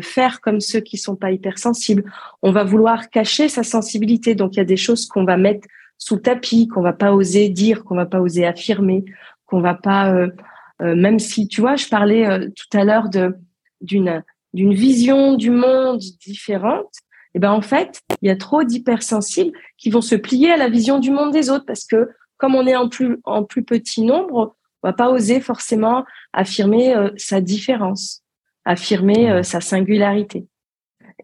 faire 0.00 0.40
comme 0.40 0.60
ceux 0.60 0.80
qui 0.80 0.96
sont 0.98 1.16
pas 1.16 1.30
hypersensibles. 1.30 2.04
On 2.42 2.52
va 2.52 2.64
vouloir 2.64 3.08
cacher 3.10 3.48
sa 3.48 3.62
sensibilité. 3.62 4.34
Donc 4.34 4.54
il 4.54 4.58
y 4.58 4.60
a 4.60 4.64
des 4.64 4.76
choses 4.76 5.06
qu'on 5.06 5.24
va 5.24 5.36
mettre 5.36 5.66
sous 5.98 6.16
le 6.16 6.22
tapis, 6.22 6.68
qu'on 6.68 6.82
va 6.82 6.92
pas 6.92 7.12
oser 7.12 7.48
dire, 7.48 7.84
qu'on 7.84 7.94
va 7.94 8.06
pas 8.06 8.20
oser 8.20 8.46
affirmer, 8.46 9.04
qu'on 9.46 9.60
va 9.60 9.74
pas 9.74 10.12
même 10.80 11.18
si 11.18 11.48
tu 11.48 11.60
vois, 11.60 11.76
je 11.76 11.88
parlais 11.88 12.48
tout 12.50 12.76
à 12.76 12.84
l'heure 12.84 13.08
d'une 13.80 14.22
d'une 14.56 14.74
vision 14.74 15.34
du 15.34 15.50
monde 15.50 16.00
différente 16.24 16.90
Et 17.34 17.38
ben 17.38 17.52
en 17.52 17.60
fait, 17.60 18.00
il 18.22 18.28
y 18.28 18.30
a 18.30 18.36
trop 18.36 18.64
d'hypersensibles 18.64 19.52
qui 19.76 19.90
vont 19.90 20.00
se 20.00 20.14
plier 20.14 20.50
à 20.50 20.56
la 20.56 20.70
vision 20.70 20.98
du 20.98 21.10
monde 21.10 21.30
des 21.30 21.50
autres 21.50 21.66
parce 21.66 21.84
que 21.84 22.08
comme 22.38 22.54
on 22.54 22.66
est 22.66 22.74
en 22.76 22.88
plus 22.88 23.18
en 23.24 23.44
plus 23.44 23.62
petit 23.62 24.02
nombre, 24.02 24.56
on 24.82 24.88
va 24.88 24.94
pas 24.94 25.10
oser 25.10 25.40
forcément 25.40 26.04
affirmer 26.32 26.94
euh, 26.94 27.10
sa 27.16 27.40
différence, 27.42 28.22
affirmer 28.66 29.30
euh, 29.30 29.42
sa 29.42 29.60
singularité. 29.60 30.46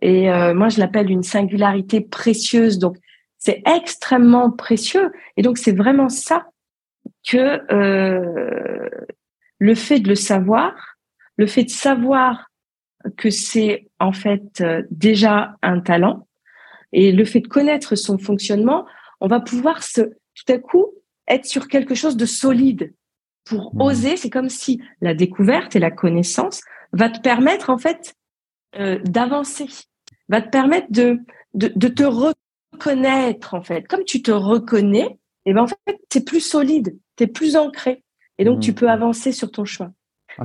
Et 0.00 0.30
euh, 0.30 0.54
moi, 0.54 0.68
je 0.68 0.78
l'appelle 0.78 1.10
une 1.10 1.22
singularité 1.22 2.00
précieuse. 2.00 2.78
Donc, 2.78 2.96
c'est 3.38 3.62
extrêmement 3.66 4.50
précieux. 4.50 5.12
Et 5.36 5.42
donc, 5.42 5.58
c'est 5.58 5.76
vraiment 5.76 6.08
ça 6.08 6.46
que 7.28 7.60
le 9.58 9.74
fait 9.74 10.00
de 10.00 10.08
le 10.08 10.14
savoir, 10.14 10.72
le 11.36 11.46
fait 11.46 11.64
de 11.64 11.70
savoir 11.70 12.48
que 13.16 13.30
c'est 13.30 13.88
en 14.00 14.12
fait 14.12 14.62
déjà 14.90 15.56
un 15.62 15.80
talent 15.80 16.26
et 16.92 17.12
le 17.12 17.24
fait 17.24 17.40
de 17.40 17.48
connaître 17.48 17.96
son 17.96 18.18
fonctionnement, 18.18 18.86
on 19.20 19.28
va 19.28 19.40
pouvoir 19.40 19.82
se 19.82 20.02
tout 20.34 20.52
à 20.52 20.58
coup 20.58 20.86
être 21.28 21.46
sur 21.46 21.68
quelque 21.68 21.94
chose 21.94 22.16
de 22.16 22.26
solide 22.26 22.92
pour 23.44 23.74
mmh. 23.74 23.80
oser. 23.80 24.16
C'est 24.16 24.30
comme 24.30 24.48
si 24.48 24.80
la 25.00 25.14
découverte 25.14 25.74
et 25.76 25.78
la 25.78 25.90
connaissance 25.90 26.60
va 26.92 27.08
te 27.08 27.20
permettre 27.20 27.70
en 27.70 27.78
fait 27.78 28.14
euh, 28.76 28.98
d'avancer, 29.04 29.68
va 30.28 30.40
te 30.40 30.50
permettre 30.50 30.88
de, 30.90 31.20
de, 31.54 31.72
de 31.74 31.88
te 31.88 32.02
reconnaître 32.02 33.54
en 33.54 33.62
fait. 33.62 33.86
Comme 33.88 34.04
tu 34.04 34.22
te 34.22 34.30
reconnais, 34.30 35.18
et 35.44 35.50
eh 35.50 35.54
ben 35.54 35.62
en 35.62 35.66
fait 35.66 36.00
tu 36.08 36.18
es 36.18 36.20
plus 36.20 36.40
solide, 36.40 36.96
tu 37.16 37.24
es 37.24 37.26
plus 37.26 37.56
ancré 37.56 38.04
et 38.38 38.44
donc 38.44 38.60
tu 38.60 38.72
mmh. 38.72 38.74
peux 38.74 38.90
avancer 38.90 39.32
sur 39.32 39.50
ton 39.50 39.64
chemin. 39.64 39.92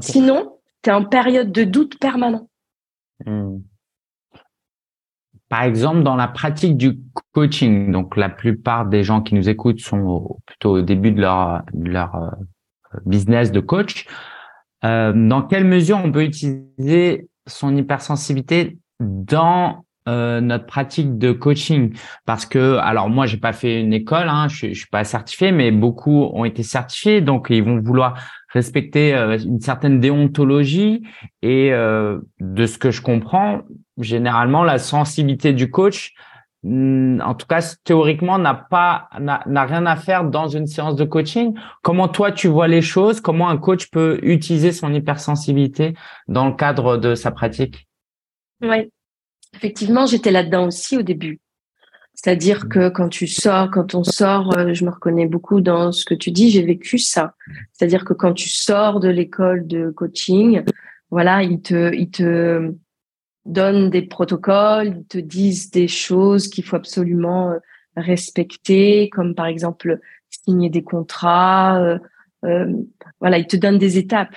Sinon, 0.01 0.58
tu 0.82 0.89
es 0.89 0.94
en 0.94 1.06
période 1.06 1.51
de 1.51 1.63
doute 1.63 2.00
permanent. 2.00 2.50
Mmh. 3.25 3.58
Par 5.50 5.63
exemple, 5.63 6.04
dans 6.04 6.16
la 6.16 6.27
pratique 6.27 6.75
du 6.75 7.00
coaching, 7.32 7.92
donc 7.92 8.18
la 8.18 8.30
plupart 8.30 8.86
des 8.86 9.04
gens 9.04 9.22
qui 9.22 9.34
nous 9.34 9.48
écoutent 9.48 9.80
sont 9.80 10.39
plutôt 10.46 10.77
au 10.77 10.82
début 10.82 11.12
de 11.12 11.22
leur, 11.22 11.63
de 11.74 11.89
leur 11.89 12.16
euh, 12.16 12.30
business 13.06 13.51
de 13.51 13.62
coach. 13.62 14.08
Euh, 14.86 15.13
dans 15.15 15.41
quelle 15.41 15.65
mesure 15.65 16.00
on 16.03 16.12
peut 16.12 16.24
utiliser 16.24 17.27
son 17.48 17.75
hypersensibilité 17.75 18.77
dans 19.00 19.86
euh, 20.07 20.39
notre 20.39 20.65
pratique 20.65 21.17
de 21.17 21.31
coaching? 21.31 21.96
Parce 22.25 22.46
que 22.46 22.77
alors 22.77 23.10
moi 23.10 23.25
j'ai 23.25 23.38
pas 23.38 23.53
fait 23.53 23.81
une 23.81 23.93
école 23.93 24.29
hein, 24.29 24.48
je, 24.48 24.67
je 24.67 24.74
suis 24.74 24.89
pas 24.89 25.03
certifié 25.03 25.51
mais 25.51 25.72
beaucoup 25.72 26.29
ont 26.34 26.46
été 26.46 26.63
certifiés 26.63 27.22
donc 27.22 27.48
ils 27.50 27.63
vont 27.63 27.81
vouloir 27.81 28.15
respecter 28.50 29.13
euh, 29.13 29.38
une 29.38 29.60
certaine 29.60 30.00
déontologie. 30.00 31.03
Et 31.41 31.72
euh, 31.72 32.19
de 32.39 32.65
ce 32.65 32.77
que 32.77 32.91
je 32.91 33.01
comprends 33.01 33.62
généralement 34.00 34.63
la 34.63 34.77
sensibilité 34.77 35.53
du 35.53 35.69
coach 35.69 36.13
en 36.68 37.34
tout 37.36 37.48
cas 37.48 37.76
théoriquement 37.84 38.38
n'a 38.38 38.54
pas 38.54 39.10
n'a 39.20 39.64
rien 39.66 39.86
à 39.86 39.96
faire 39.96 40.26
dans 40.26 40.48
une 40.48 40.68
séance 40.68 40.96
de 40.96 41.06
coaching. 41.06 41.54
Comment 41.82 42.08
toi 42.08 42.32
tu 42.32 42.48
vois 42.48 42.68
les 42.68 42.82
choses? 42.82 43.22
Comment 43.22 43.50
un 43.50 43.58
coach 43.58 43.90
peut 43.90 44.20
utiliser 44.24 44.72
son 44.72 44.94
hypersensibilité 44.94 45.94
dans 46.28 46.48
le 46.48 46.54
cadre 46.54 46.98
de 46.98 47.16
sa 47.16 47.32
pratique? 47.32 47.88
Oui, 48.62 48.90
effectivement, 49.56 50.06
j'étais 50.06 50.32
là-dedans 50.32 50.68
aussi 50.68 50.98
au 50.98 51.04
début. 51.04 51.40
C'est-à-dire 52.14 52.66
hmm. 52.66 52.70
que 52.70 52.90
quand 52.90 53.10
tu 53.10 53.28
sors, 53.28 53.70
quand 53.70 53.94
on 53.94 54.04
sort, 54.04 54.58
euh, 54.58 54.74
je 54.74 54.84
me 54.84 54.90
reconnais 54.90 55.28
beaucoup 55.28 55.62
dans 55.62 55.92
ce 55.92 56.04
que 56.04 56.16
tu 56.16 56.32
dis, 56.32 56.50
j'ai 56.50 56.64
vécu 56.64 56.98
ça. 56.98 57.36
C'est-à-dire 57.74 58.04
que 58.06 58.14
quand 58.14 58.34
tu 58.34 58.50
sors 58.50 59.00
de 59.00 59.08
l'école 59.08 59.68
de 59.68 59.92
coaching, 59.92 60.64
voilà, 61.12 61.44
il 61.44 61.62
te, 61.62 61.94
il 61.94 62.10
te, 62.10 62.74
donnent 63.48 63.89
des 63.89 64.04
protocoles, 64.04 64.98
ils 65.00 65.06
te 65.06 65.18
disent 65.18 65.72
des 65.72 65.88
choses 65.88 66.48
qu'il 66.48 66.63
faut 66.63 66.75
absolument 66.75 67.51
euh, 67.51 67.58
respecter, 67.96 69.10
comme 69.10 69.34
par 69.34 69.48
exemple 69.48 70.00
signer 70.30 70.70
des 70.70 70.84
contrats. 70.84 71.82
Euh, 71.82 71.98
euh, 72.46 72.72
voilà, 73.20 73.38
ils 73.38 73.48
te 73.48 73.58
donnent 73.58 73.77
des 73.77 73.98
étapes. 73.98 74.36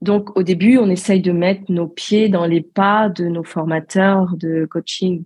Donc 0.00 0.36
au 0.36 0.42
début, 0.42 0.78
on 0.78 0.88
essaye 0.88 1.20
de 1.20 1.32
mettre 1.32 1.70
nos 1.70 1.86
pieds 1.86 2.28
dans 2.28 2.46
les 2.46 2.62
pas 2.62 3.10
de 3.10 3.26
nos 3.26 3.44
formateurs 3.44 4.34
de 4.36 4.64
coaching. 4.64 5.24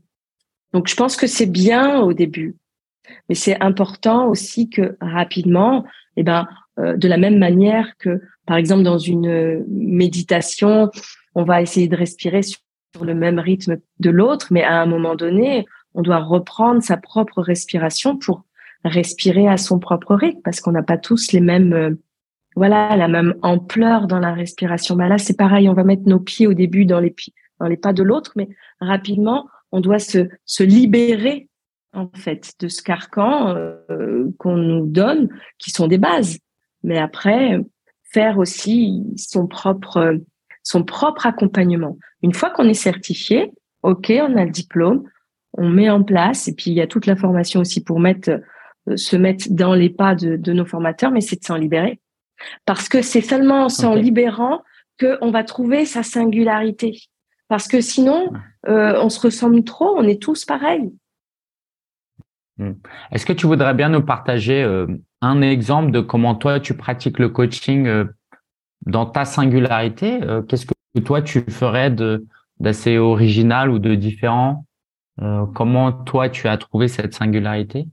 Donc 0.72 0.88
je 0.88 0.96
pense 0.96 1.16
que 1.16 1.28
c'est 1.28 1.46
bien 1.46 2.00
au 2.00 2.12
début, 2.12 2.56
mais 3.28 3.36
c'est 3.36 3.60
important 3.62 4.28
aussi 4.28 4.68
que 4.68 4.96
rapidement, 5.00 5.84
eh 6.16 6.24
ben, 6.24 6.48
de 6.78 7.08
la 7.08 7.16
même 7.16 7.38
manière 7.38 7.96
que 7.98 8.20
par 8.44 8.56
exemple 8.56 8.82
dans 8.82 8.98
une 8.98 9.64
méditation, 9.68 10.90
on 11.36 11.44
va 11.44 11.62
essayer 11.62 11.86
de 11.86 11.96
respirer 11.96 12.42
sur 12.94 13.04
le 13.04 13.14
même 13.14 13.38
rythme 13.38 13.78
de 13.98 14.10
l'autre, 14.10 14.48
mais 14.50 14.62
à 14.62 14.80
un 14.80 14.86
moment 14.86 15.14
donné, 15.14 15.66
on 15.94 16.02
doit 16.02 16.18
reprendre 16.18 16.82
sa 16.82 16.96
propre 16.96 17.42
respiration 17.42 18.16
pour 18.16 18.44
respirer 18.84 19.48
à 19.48 19.56
son 19.56 19.78
propre 19.78 20.14
rythme, 20.14 20.40
parce 20.42 20.60
qu'on 20.60 20.72
n'a 20.72 20.82
pas 20.82 20.98
tous 20.98 21.32
les 21.32 21.40
mêmes, 21.40 21.72
euh, 21.72 21.90
voilà, 22.56 22.96
la 22.96 23.08
même 23.08 23.34
ampleur 23.42 24.06
dans 24.06 24.18
la 24.18 24.32
respiration. 24.32 24.96
Bah 24.96 25.08
là, 25.08 25.18
c'est 25.18 25.36
pareil, 25.36 25.68
on 25.68 25.74
va 25.74 25.84
mettre 25.84 26.06
nos 26.06 26.20
pieds 26.20 26.46
au 26.46 26.54
début 26.54 26.84
dans 26.84 27.00
les 27.00 27.14
dans 27.58 27.66
les 27.66 27.76
pas 27.76 27.92
de 27.92 28.02
l'autre, 28.02 28.32
mais 28.36 28.48
rapidement, 28.80 29.46
on 29.70 29.80
doit 29.80 29.98
se, 29.98 30.28
se 30.46 30.62
libérer 30.62 31.48
en 31.92 32.08
fait 32.14 32.52
de 32.60 32.68
ce 32.68 32.82
carcan 32.82 33.54
euh, 33.54 34.30
qu'on 34.38 34.56
nous 34.56 34.86
donne, 34.86 35.28
qui 35.58 35.70
sont 35.70 35.86
des 35.86 35.98
bases. 35.98 36.38
Mais 36.82 36.96
après, 36.96 37.60
faire 38.04 38.38
aussi 38.38 39.04
son 39.16 39.46
propre 39.46 40.18
son 40.62 40.84
propre 40.84 41.26
accompagnement. 41.26 41.98
Une 42.22 42.34
fois 42.34 42.50
qu'on 42.50 42.68
est 42.68 42.74
certifié, 42.74 43.52
ok, 43.82 44.12
on 44.20 44.36
a 44.36 44.44
le 44.44 44.50
diplôme, 44.50 45.04
on 45.54 45.68
met 45.68 45.90
en 45.90 46.02
place, 46.02 46.48
et 46.48 46.54
puis 46.54 46.70
il 46.70 46.74
y 46.74 46.80
a 46.80 46.86
toute 46.86 47.06
la 47.06 47.16
formation 47.16 47.60
aussi 47.60 47.82
pour 47.82 48.00
mettre, 48.00 48.30
euh, 48.88 48.96
se 48.96 49.16
mettre 49.16 49.46
dans 49.50 49.74
les 49.74 49.90
pas 49.90 50.14
de, 50.14 50.52
nos 50.52 50.64
formateurs, 50.64 51.10
mais 51.10 51.20
c'est 51.20 51.40
de 51.40 51.44
s'en 51.44 51.56
libérer. 51.56 52.00
Parce 52.64 52.88
que 52.88 53.02
c'est 53.02 53.20
seulement 53.20 53.64
en 53.64 53.68
s'en 53.68 53.94
libérant 53.94 54.62
qu'on 54.98 55.30
va 55.30 55.44
trouver 55.44 55.84
sa 55.84 56.02
singularité. 56.02 56.98
Parce 57.48 57.68
que 57.68 57.80
sinon, 57.80 58.32
euh, 58.68 58.98
on 59.02 59.08
se 59.08 59.20
ressemble 59.20 59.64
trop, 59.64 59.96
on 59.96 60.04
est 60.04 60.22
tous 60.22 60.44
pareils. 60.44 60.90
Hmm. 62.58 62.72
Est-ce 63.10 63.26
que 63.26 63.32
tu 63.32 63.46
voudrais 63.46 63.74
bien 63.74 63.88
nous 63.88 64.02
partager 64.02 64.62
euh, 64.62 64.86
un 65.20 65.42
exemple 65.42 65.90
de 65.90 66.00
comment 66.00 66.34
toi 66.34 66.60
tu 66.60 66.76
pratiques 66.76 67.18
le 67.18 67.28
coaching 67.28 68.06
dans 68.86 69.06
ta 69.06 69.24
singularité, 69.24 70.22
euh, 70.22 70.42
qu'est-ce 70.42 70.66
que 70.66 71.00
toi 71.04 71.22
tu 71.22 71.42
ferais 71.42 71.90
de 71.90 72.26
d'assez 72.58 72.98
original 72.98 73.70
ou 73.70 73.78
de 73.78 73.94
différent 73.94 74.66
euh, 75.22 75.46
Comment 75.54 75.92
toi 75.92 76.28
tu 76.28 76.48
as 76.48 76.56
trouvé 76.56 76.88
cette 76.88 77.14
singularité? 77.14 77.86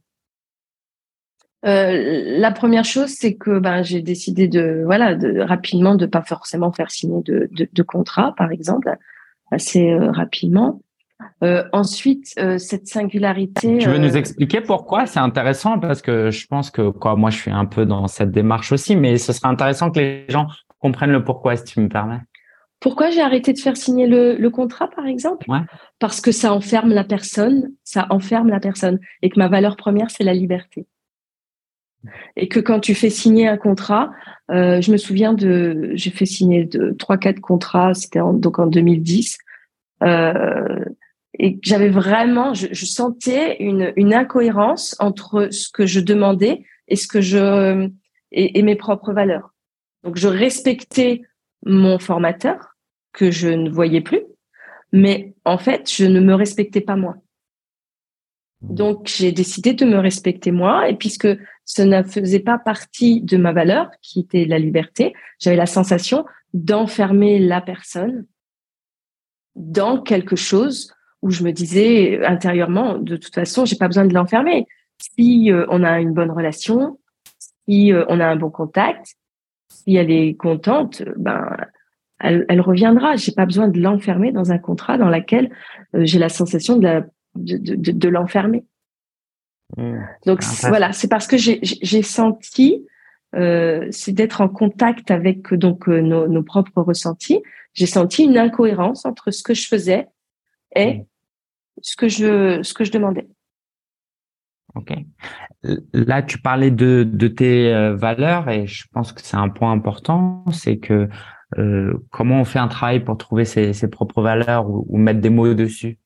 Euh, 1.66 2.40
la 2.40 2.52
première 2.52 2.86
chose, 2.86 3.10
c'est 3.10 3.36
que 3.36 3.60
ben, 3.60 3.82
j'ai 3.82 4.02
décidé 4.02 4.48
de 4.48 4.84
voilà 4.86 5.16
de 5.16 5.40
rapidement 5.40 5.96
de 5.96 6.06
pas 6.06 6.22
forcément 6.22 6.72
faire 6.72 6.92
signer 6.92 7.22
de, 7.24 7.50
de, 7.52 7.68
de 7.72 7.84
contrat, 7.84 8.34
par 8.38 8.52
exemple, 8.52 8.96
assez 9.52 9.94
rapidement. 9.96 10.82
ensuite, 11.42 12.40
cette 12.60 12.88
singularité. 12.88 13.80
Tu 13.80 13.90
veux 13.90 13.98
nous 13.98 14.16
expliquer 14.16 14.62
pourquoi? 14.62 15.08
C'est 15.08 15.20
intéressant 15.20 15.80
parce 15.80 16.02
que 16.02 16.30
je 16.30 16.46
pense 16.48 16.70
que 16.70 16.90
quoi, 16.90 17.16
moi, 17.16 17.32
je 17.32 17.38
suis 17.38 17.52
un 17.52 17.66
peu 17.66 17.86
dans 17.86 18.08
cette 18.08 18.32
démarche 18.32 18.72
aussi, 18.72 18.96
mais 18.96 19.18
ce 19.18 19.34
serait 19.34 19.50
intéressant 19.50 19.90
que 19.90 20.00
les 20.00 20.26
gens 20.30 20.48
comprennent 20.80 21.12
le 21.12 21.24
pourquoi, 21.24 21.56
si 21.56 21.64
tu 21.64 21.80
me 21.80 21.90
permets. 21.90 22.20
Pourquoi 22.80 23.10
j'ai 23.10 23.22
arrêté 23.22 23.54
de 23.54 23.60
faire 23.60 23.76
signer 23.76 24.06
le, 24.08 24.50
contrat, 24.50 24.88
par 24.90 25.08
exemple? 25.08 25.48
Parce 26.00 26.22
que 26.22 26.32
ça 26.32 26.54
enferme 26.54 26.90
la 26.90 27.04
personne, 27.04 27.74
ça 27.84 28.06
enferme 28.12 28.50
la 28.50 28.60
personne, 28.60 29.00
et 29.24 29.30
que 29.30 29.40
ma 29.40 29.48
valeur 29.48 29.78
première, 29.78 30.12
c'est 30.12 30.24
la 30.24 30.34
liberté. 30.34 30.86
Et 32.36 32.48
que 32.48 32.60
quand 32.60 32.80
tu 32.80 32.94
fais 32.94 33.10
signer 33.10 33.48
un 33.48 33.58
contrat, 33.58 34.12
euh, 34.52 34.80
je 34.80 34.92
me 34.92 34.98
souviens 34.98 35.34
de, 35.34 35.92
j'ai 35.96 36.12
fait 36.12 36.28
signer 36.28 36.66
de 36.66 36.92
trois, 36.92 37.18
quatre 37.18 37.40
contrats, 37.40 37.96
c'était 37.96 38.20
donc 38.20 38.60
en 38.60 38.68
2010, 38.68 39.40
euh, 40.04 40.86
et 41.40 41.60
j'avais 41.64 41.90
vraiment, 41.90 42.54
je, 42.54 42.86
sentais 42.86 43.58
une, 43.60 43.92
une 43.96 44.14
incohérence 44.14 44.96
entre 45.00 45.50
ce 45.52 45.70
que 45.72 45.88
je 45.88 46.00
demandais 46.00 46.64
et 46.88 46.96
ce 46.96 47.08
que 47.08 47.22
je 47.22 47.90
et 48.32 48.62
mes 48.62 48.76
propres 48.76 49.14
valeurs. 49.14 49.54
Donc, 50.08 50.16
je 50.16 50.30
respectais 50.30 51.24
mon 51.66 52.00
formateur 52.00 52.78
que 53.12 53.30
je 53.30 53.50
ne 53.50 53.70
voyais 53.70 54.00
plus, 54.00 54.22
mais 54.94 55.36
en 55.44 55.58
fait, 55.58 55.92
je 55.92 56.06
ne 56.06 56.22
me 56.22 56.34
respectais 56.34 56.80
pas 56.80 56.96
moi. 56.96 57.18
Donc, 58.62 59.12
j'ai 59.14 59.34
décidé 59.34 59.74
de 59.74 59.84
me 59.84 59.98
respecter 59.98 60.52
moi, 60.52 60.88
et 60.88 60.96
puisque 60.96 61.28
ce 61.66 61.82
ne 61.82 62.04
faisait 62.04 62.40
pas 62.40 62.58
partie 62.58 63.20
de 63.20 63.36
ma 63.36 63.52
valeur, 63.52 63.92
qui 64.02 64.22
était 64.22 64.46
la 64.46 64.60
liberté, 64.60 65.14
j'avais 65.40 65.58
la 65.58 65.66
sensation 65.66 66.24
d'enfermer 66.54 67.38
la 67.38 67.60
personne 67.60 68.26
dans 69.56 70.02
quelque 70.02 70.38
chose 70.38 70.94
où 71.22 71.32
je 71.32 71.44
me 71.44 71.52
disais 71.52 72.26
intérieurement, 72.26 72.98
de 72.98 73.18
toute 73.18 73.36
façon, 73.36 73.66
j'ai 73.66 73.76
pas 73.76 73.88
besoin 73.88 74.06
de 74.06 74.14
l'enfermer. 74.14 74.68
Si 75.18 75.52
euh, 75.52 75.66
on 75.68 75.84
a 75.84 76.00
une 76.00 76.14
bonne 76.14 76.32
relation, 76.32 76.98
si 77.68 77.92
euh, 77.92 78.06
on 78.08 78.22
a 78.22 78.26
un 78.26 78.38
bon 78.38 78.50
contact, 78.50 79.18
si 79.88 79.96
elle 79.96 80.12
est 80.12 80.36
contente, 80.36 81.04
ben 81.16 81.56
elle, 82.20 82.46
elle 82.50 82.62
reviendra. 82.62 83.16
J'ai 83.16 83.32
pas 83.32 83.46
besoin 83.46 83.68
de 83.68 83.80
l'enfermer 83.80 84.32
dans 84.32 84.52
un 84.52 84.58
contrat 84.58 84.98
dans 84.98 85.10
lequel 85.10 85.52
euh, 85.96 86.02
j'ai 86.04 86.20
la 86.20 86.30
sensation 86.30 86.78
de, 86.78 87.04
de, 87.36 87.58
de, 87.58 87.92
de 87.92 88.10
l'enfermer. 88.10 88.66
Mmh. 89.78 89.98
Donc 90.26 90.44
voilà, 90.64 90.94
c'est 90.94 91.08
parce 91.08 91.28
que 91.28 91.38
j'ai 91.38 92.02
senti, 92.02 92.86
euh, 93.36 93.88
c'est 93.92 94.14
d'être 94.14 94.42
en 94.42 94.50
contact 94.50 95.12
avec 95.12 95.54
donc 95.54 95.88
euh, 95.90 96.02
nos, 96.02 96.28
nos, 96.28 96.44
propres 96.44 96.82
ressentis. 96.82 97.42
J'ai 97.74 97.86
senti 97.86 98.24
une 98.24 98.38
incohérence 98.38 99.06
entre 99.06 99.32
ce 99.32 99.44
que 99.44 99.54
je 99.54 99.68
faisais 99.68 100.08
et 100.76 100.94
mmh. 100.94 101.06
ce 101.82 101.96
que 101.96 102.08
je 102.08 102.62
ce 102.64 102.74
que 102.74 102.84
je 102.84 102.92
demandais. 102.92 103.28
Ok. 104.76 104.94
Là, 105.94 106.22
tu 106.22 106.40
parlais 106.40 106.72
de, 106.72 107.04
de 107.04 107.28
tes 107.28 107.74
euh, 107.74 107.96
valeurs 107.96 108.50
et 108.50 108.68
je 108.68 108.86
pense 108.94 109.12
que 109.12 109.22
c'est 109.22 109.38
un 109.38 109.50
point 109.50 109.72
important, 109.72 110.44
c'est 110.52 110.78
que 110.78 111.10
euh, 111.58 111.94
comment 112.12 112.42
on 112.42 112.46
fait 112.46 112.60
un 112.60 112.68
travail 112.68 113.00
pour 113.00 113.18
trouver 113.18 113.46
ses, 113.46 113.74
ses 113.74 113.88
propres 113.88 114.22
valeurs 114.22 114.70
ou, 114.70 114.98
mettre 114.98 115.22
des 115.22 115.30
mots 115.30 115.54
dessus? 115.54 115.98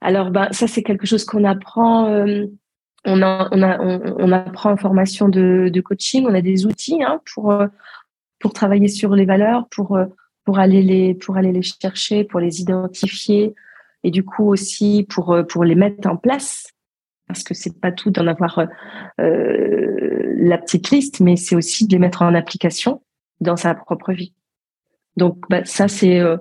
Alors, 0.00 0.30
ben, 0.30 0.48
ça, 0.52 0.66
c'est 0.66 0.82
quelque 0.82 1.06
chose 1.06 1.24
qu'on 1.24 1.44
apprend. 1.44 2.06
Euh, 2.06 2.46
on, 3.04 3.22
a, 3.22 3.48
on, 3.52 3.62
a, 3.62 3.78
on, 3.78 4.32
apprend 4.32 4.72
en 4.72 4.76
formation 4.76 5.28
de, 5.28 5.70
de, 5.72 5.80
coaching. 5.80 6.26
On 6.26 6.34
a 6.34 6.40
des 6.40 6.64
outils 6.64 7.02
hein, 7.02 7.20
pour 7.34 7.52
euh, 7.52 7.66
pour 8.38 8.54
travailler 8.54 8.88
sur 8.88 9.14
les 9.14 9.26
valeurs, 9.26 9.68
pour 9.68 9.98
pour 10.46 10.58
aller 10.58 10.82
les 10.82 11.14
pour 11.14 11.36
aller 11.36 11.52
les 11.52 11.62
chercher, 11.62 12.24
pour 12.24 12.40
les 12.40 12.62
identifier, 12.62 13.54
et 14.02 14.10
du 14.10 14.24
coup 14.24 14.48
aussi 14.48 15.06
pour 15.08 15.32
euh, 15.32 15.42
pour 15.42 15.64
les 15.64 15.74
mettre 15.74 16.08
en 16.08 16.16
place 16.16 16.72
parce 17.30 17.44
que 17.44 17.54
c'est 17.54 17.80
pas 17.80 17.92
tout 17.92 18.10
d'en 18.10 18.26
avoir 18.26 18.58
euh, 19.20 20.34
la 20.36 20.58
petite 20.58 20.90
liste, 20.90 21.20
mais 21.20 21.36
c'est 21.36 21.54
aussi 21.54 21.86
de 21.86 21.92
les 21.92 22.00
mettre 22.00 22.22
en 22.22 22.34
application 22.34 23.02
dans 23.40 23.56
sa 23.56 23.72
propre 23.74 24.12
vie. 24.12 24.34
Donc 25.16 25.38
bah, 25.48 25.64
ça 25.64 25.86
c'est 25.86 26.18
euh, 26.18 26.36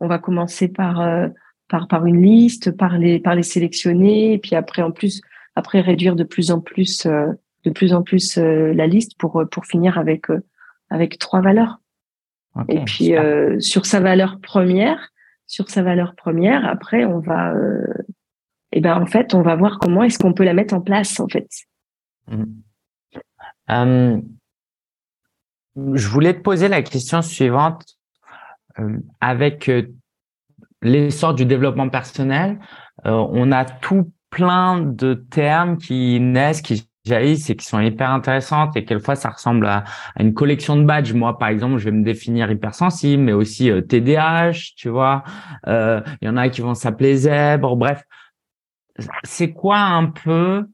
on 0.00 0.08
va 0.08 0.18
commencer 0.18 0.66
par 0.66 1.00
euh, 1.00 1.28
par 1.68 1.86
par 1.86 2.04
une 2.06 2.20
liste, 2.20 2.76
par 2.76 2.98
les 2.98 3.20
par 3.20 3.36
les 3.36 3.44
sélectionner, 3.44 4.32
et 4.32 4.38
puis 4.38 4.56
après 4.56 4.82
en 4.82 4.90
plus 4.90 5.20
après 5.54 5.80
réduire 5.80 6.16
de 6.16 6.24
plus 6.24 6.50
en 6.50 6.60
plus 6.60 7.06
de 7.06 7.70
plus 7.70 7.94
en 7.94 8.02
plus 8.02 8.36
la 8.36 8.88
liste 8.88 9.12
pour 9.18 9.44
pour 9.52 9.66
finir 9.66 9.98
avec 9.98 10.26
avec 10.90 11.18
trois 11.18 11.42
valeurs. 11.42 11.78
et 12.68 12.80
puis 12.80 13.12
sur 13.60 13.86
sa 13.86 14.00
valeur 14.00 14.40
première, 14.42 15.10
sur 15.46 15.68
sa 15.70 15.82
valeur 15.82 16.14
première. 16.16 16.64
Après, 16.66 17.04
on 17.04 17.20
va, 17.20 17.52
euh, 17.52 17.86
eh 18.72 18.80
ben 18.80 19.00
en 19.00 19.06
fait, 19.06 19.34
on 19.34 19.42
va 19.42 19.56
voir 19.56 19.78
comment 19.78 20.02
est-ce 20.02 20.18
qu'on 20.18 20.32
peut 20.32 20.44
la 20.44 20.54
mettre 20.54 20.74
en 20.74 20.80
place 20.80 21.20
en 21.20 21.28
fait. 21.28 21.48
Mmh. 22.28 22.44
Euh, 23.70 24.20
je 25.76 26.08
voulais 26.08 26.34
te 26.34 26.40
poser 26.40 26.68
la 26.68 26.82
question 26.82 27.22
suivante. 27.22 27.84
Euh, 28.80 28.98
avec 29.20 29.70
l'essor 30.82 31.34
du 31.34 31.46
développement 31.46 31.88
personnel, 31.88 32.58
on 33.04 33.52
a 33.52 33.64
tout 33.64 34.12
plein 34.30 34.80
de 34.80 35.14
termes 35.14 35.78
qui 35.78 36.18
naissent, 36.18 36.60
qui 36.60 36.88
jaillissent 37.04 37.50
et 37.50 37.56
qui 37.56 37.66
sont 37.66 37.80
hyper 37.80 38.10
intéressantes 38.10 38.76
et 38.76 38.84
quelquefois 38.84 39.16
ça 39.16 39.30
ressemble 39.30 39.66
à, 39.66 39.84
une 40.18 40.34
collection 40.34 40.76
de 40.76 40.84
badges. 40.84 41.12
Moi, 41.12 41.38
par 41.38 41.48
exemple, 41.48 41.78
je 41.78 41.84
vais 41.84 41.96
me 41.96 42.04
définir 42.04 42.50
hypersensible, 42.50 43.22
mais 43.22 43.32
aussi 43.32 43.70
euh, 43.70 43.82
TDAH, 43.82 44.74
tu 44.76 44.88
vois. 44.88 45.22
Euh, 45.66 46.00
il 46.22 46.26
y 46.26 46.28
en 46.28 46.36
a 46.36 46.48
qui 46.48 46.60
vont 46.60 46.74
s'appeler 46.74 47.16
zèbre. 47.16 47.76
Bref, 47.76 48.04
c'est 49.24 49.52
quoi 49.52 49.78
un 49.78 50.06
peu 50.06 50.66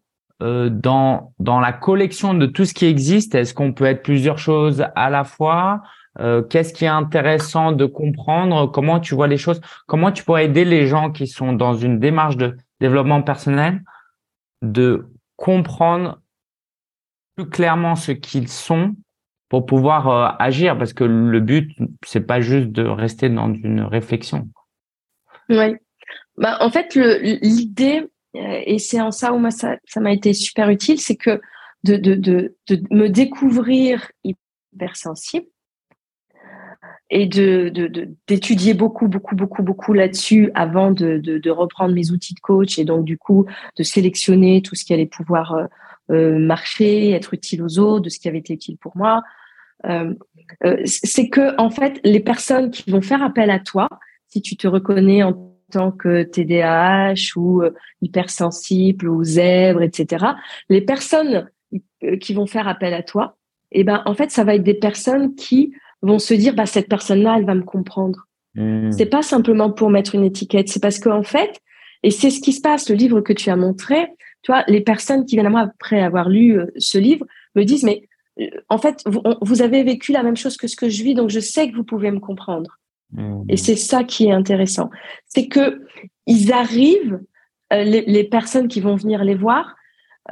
euh, 0.43 0.71
dans 0.71 1.33
dans 1.39 1.61
la 1.61 1.73
collection 1.73 2.35
de 2.35 2.47
tout 2.47 2.65
ce 2.65 2.75
qui 2.75 2.87
existe? 2.87 3.35
Est-ce 3.35 3.55
qu'on 3.55 3.73
peut 3.73 3.87
être 3.87 4.03
plusieurs 4.03 4.39
choses 4.39 4.85
à 4.95 5.11
la 5.11 5.25
fois? 5.25 5.83
Qu'est-ce 6.51 6.75
qui 6.75 6.85
est 6.85 6.89
intéressant 6.89 7.73
de 7.73 7.87
comprendre? 7.87 8.67
Comment 8.67 9.01
tu 9.01 9.15
vois 9.15 9.29
les 9.29 9.39
choses? 9.39 9.61
Comment 9.87 10.13
tu 10.13 10.23
pourrais 10.23 10.45
aider 10.45 10.67
les 10.67 10.87
gens 10.87 11.13
qui 11.13 11.27
sont 11.27 11.55
dans 11.55 11.73
une 11.73 11.99
démarche 11.99 12.37
de 12.37 12.59
développement 12.81 13.23
personnel 13.23 13.83
de 14.61 15.09
comprendre 15.41 16.21
plus 17.35 17.49
clairement 17.49 17.97
ce 17.97 18.13
qu'ils 18.13 18.49
sont 18.49 18.95
pour 19.49 19.65
pouvoir 19.65 20.09
euh, 20.09 20.37
agir 20.39 20.77
parce 20.77 20.93
que 20.93 21.03
le 21.03 21.41
but 21.41 21.73
c'est 22.05 22.27
pas 22.27 22.43
juste 22.43 22.69
de 22.69 22.85
rester 22.85 23.31
dans 23.31 23.53
une 23.53 23.81
réflexion. 23.81 24.49
Oui. 25.49 25.77
Bah, 26.37 26.59
en 26.61 26.71
fait 26.71 26.95
l'idée 26.95 28.07
euh, 28.37 28.61
et 28.67 28.79
c'est 28.79 29.01
en 29.01 29.11
ça 29.11 29.33
où 29.33 29.39
moi 29.39 29.51
ça 29.51 29.79
m'a 29.97 30.13
été 30.13 30.35
super 30.35 30.69
utile 30.69 31.01
c'est 31.01 31.17
que 31.17 31.41
de, 31.85 31.97
de, 31.97 32.15
de, 32.15 32.57
de, 32.69 32.83
me 32.91 33.09
découvrir 33.09 34.13
hypersensible 34.23 35.47
et 37.11 37.27
de 37.27 37.73
d'étudier 38.29 38.75
beaucoup 38.75 39.09
beaucoup 39.09 39.35
beaucoup 39.35 39.63
beaucoup 39.63 39.93
là-dessus 39.93 40.51
avant 40.55 40.93
de, 40.93 41.19
de, 41.19 41.51
reprendre 41.51 41.95
mes 41.95 42.13
outils 42.13 42.35
de 42.35 42.41
coach 42.41 42.79
et 42.79 42.85
donc 42.85 43.05
du 43.05 43.19
coup 43.19 43.47
de 43.77 43.83
sélectionner 43.83 44.63
tout 44.63 44.77
ce 44.77 44.85
qui 44.85 44.95
allait 44.95 45.07
pouvoir 45.07 45.53
euh, 45.53 45.67
euh, 46.13 46.39
marcher 46.39 47.11
être 47.11 47.35
utile 47.35 47.63
aux 47.63 47.79
autres 47.79 48.05
de 48.05 48.09
ce 48.09 48.21
qui 48.21 48.29
avait 48.29 48.39
été 48.39 48.55
utile 48.55 48.77
pour 48.77 48.97
moi. 48.97 49.23
Euh, 49.87 50.15
c'est 50.85 51.29
que 51.29 51.57
en 51.59 51.71
fait 51.71 52.01
les 52.05 52.21
personnes 52.21 52.71
qui 52.71 52.91
vont 52.91 53.03
faire 53.03 53.23
appel 53.23 53.51
à 53.51 53.59
toi 53.59 53.89
si 54.29 54.43
tu 54.43 54.57
te 54.57 54.69
reconnais 54.69 55.23
en 55.23 55.57
tant 55.73 55.91
que 55.91 56.23
TDAH 56.23 57.37
ou 57.37 57.63
hypersensible 58.03 59.09
ou 59.09 59.25
zèbre 59.25 59.81
etc 59.81 60.27
les 60.69 60.83
personnes 60.83 61.49
qui 62.21 62.35
vont 62.35 62.47
faire 62.47 62.69
appel 62.69 62.93
à 62.93 63.03
toi 63.03 63.39
eh 63.73 63.85
ben 63.85 64.03
en 64.05 64.13
fait 64.13 64.31
ça 64.31 64.45
va 64.45 64.57
être 64.57 64.65
des 64.65 64.75
personnes 64.75 65.35
qui 65.35 65.73
vont 66.03 66.19
se 66.19 66.35
dire 66.35 66.55
bah 66.55 66.67
cette 66.67 66.89
personne-là, 66.89 67.37
elle 67.39 67.47
va 67.47 67.55
me 67.55 67.63
comprendre. 67.63 68.27
Mmh. 68.55 68.93
C'est 68.93 69.07
pas 69.07 69.23
simplement 69.23 69.71
pour 69.71 69.91
mettre 69.91 70.15
une 70.15 70.25
étiquette, 70.25 70.69
c'est 70.69 70.81
parce 70.81 70.99
qu'en 70.99 71.23
fait, 71.23 71.61
et 72.03 72.11
c'est 72.11 72.31
ce 72.31 72.41
qui 72.41 72.53
se 72.53 72.61
passe, 72.61 72.89
le 72.89 72.97
livre 72.97 73.21
que 73.21 73.33
tu 73.33 73.51
as 73.51 73.57
montré, 73.57 74.09
tu 74.43 74.53
vois, 74.53 74.65
les 74.69 74.81
personnes 74.81 75.25
qui 75.25 75.37
viennent 75.37 75.47
à 75.47 75.51
moi 75.51 75.61
après 75.61 76.01
avoir 76.01 76.29
lu 76.29 76.59
euh, 76.59 76.67
ce 76.79 76.99
livre 76.99 77.27
me 77.55 77.65
disent 77.65 77.85
mais 77.85 78.09
euh, 78.41 78.47
en 78.69 78.79
fait, 78.79 79.03
vous, 79.07 79.23
vous, 79.43 79.63
avez 79.63 79.83
vécu 79.83 80.13
la 80.13 80.23
même 80.23 80.37
chose 80.37 80.57
que 80.57 80.67
ce 80.67 80.77
que 80.77 80.89
je 80.89 81.03
vis, 81.03 81.15
donc 81.15 81.31
je 81.31 81.41
sais 81.41 81.71
que 81.71 81.77
vous 81.77 81.85
pouvez 81.85 82.11
me 82.11 82.21
comprendre. 82.21 82.79
Mmh. 83.13 83.43
Et 83.49 83.57
c'est 83.57 83.77
ça 83.77 84.05
qui 84.05 84.27
est 84.27 84.33
intéressant, 84.33 84.91
c'est 85.27 85.49
que 85.49 85.83
ils 86.27 86.53
arrivent, 86.53 87.21
euh, 87.73 87.83
les, 87.83 88.03
les, 88.03 88.25
personnes 88.25 88.69
qui 88.69 88.81
vont 88.81 88.97
venir 88.97 89.25
les 89.25 89.35
voir, 89.35 89.75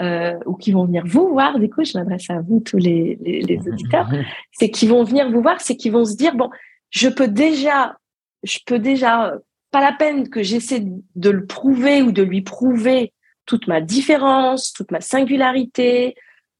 euh, 0.00 0.38
ou 0.46 0.54
qui 0.54 0.72
vont 0.72 0.84
venir 0.84 1.04
vous 1.06 1.28
voir, 1.28 1.58
du 1.58 1.68
coup, 1.68 1.84
je 1.84 1.96
m'adresse 1.96 2.28
à 2.30 2.40
vous 2.40 2.60
tous 2.60 2.78
les, 2.78 3.18
les, 3.20 3.42
les 3.42 3.58
auditeurs, 3.68 4.08
c'est 4.52 4.70
qu'ils 4.70 4.88
vont 4.88 5.04
venir 5.04 5.30
vous 5.30 5.42
voir, 5.42 5.60
c'est 5.60 5.76
qu'ils 5.76 5.92
vont 5.92 6.04
se 6.04 6.16
dire 6.16 6.34
bon, 6.34 6.50
je 6.90 7.08
peux 7.08 7.28
déjà, 7.28 7.96
je 8.42 8.58
peux 8.66 8.78
déjà, 8.78 9.34
pas 9.70 9.80
la 9.80 9.92
peine 9.92 10.28
que 10.28 10.42
j'essaie 10.42 10.84
de 11.14 11.30
le 11.30 11.46
prouver 11.46 12.02
ou 12.02 12.12
de 12.12 12.22
lui 12.22 12.42
prouver 12.42 13.12
toute 13.46 13.66
ma 13.66 13.80
différence, 13.80 14.72
toute 14.72 14.90
ma 14.90 15.00
singularité, 15.00 16.14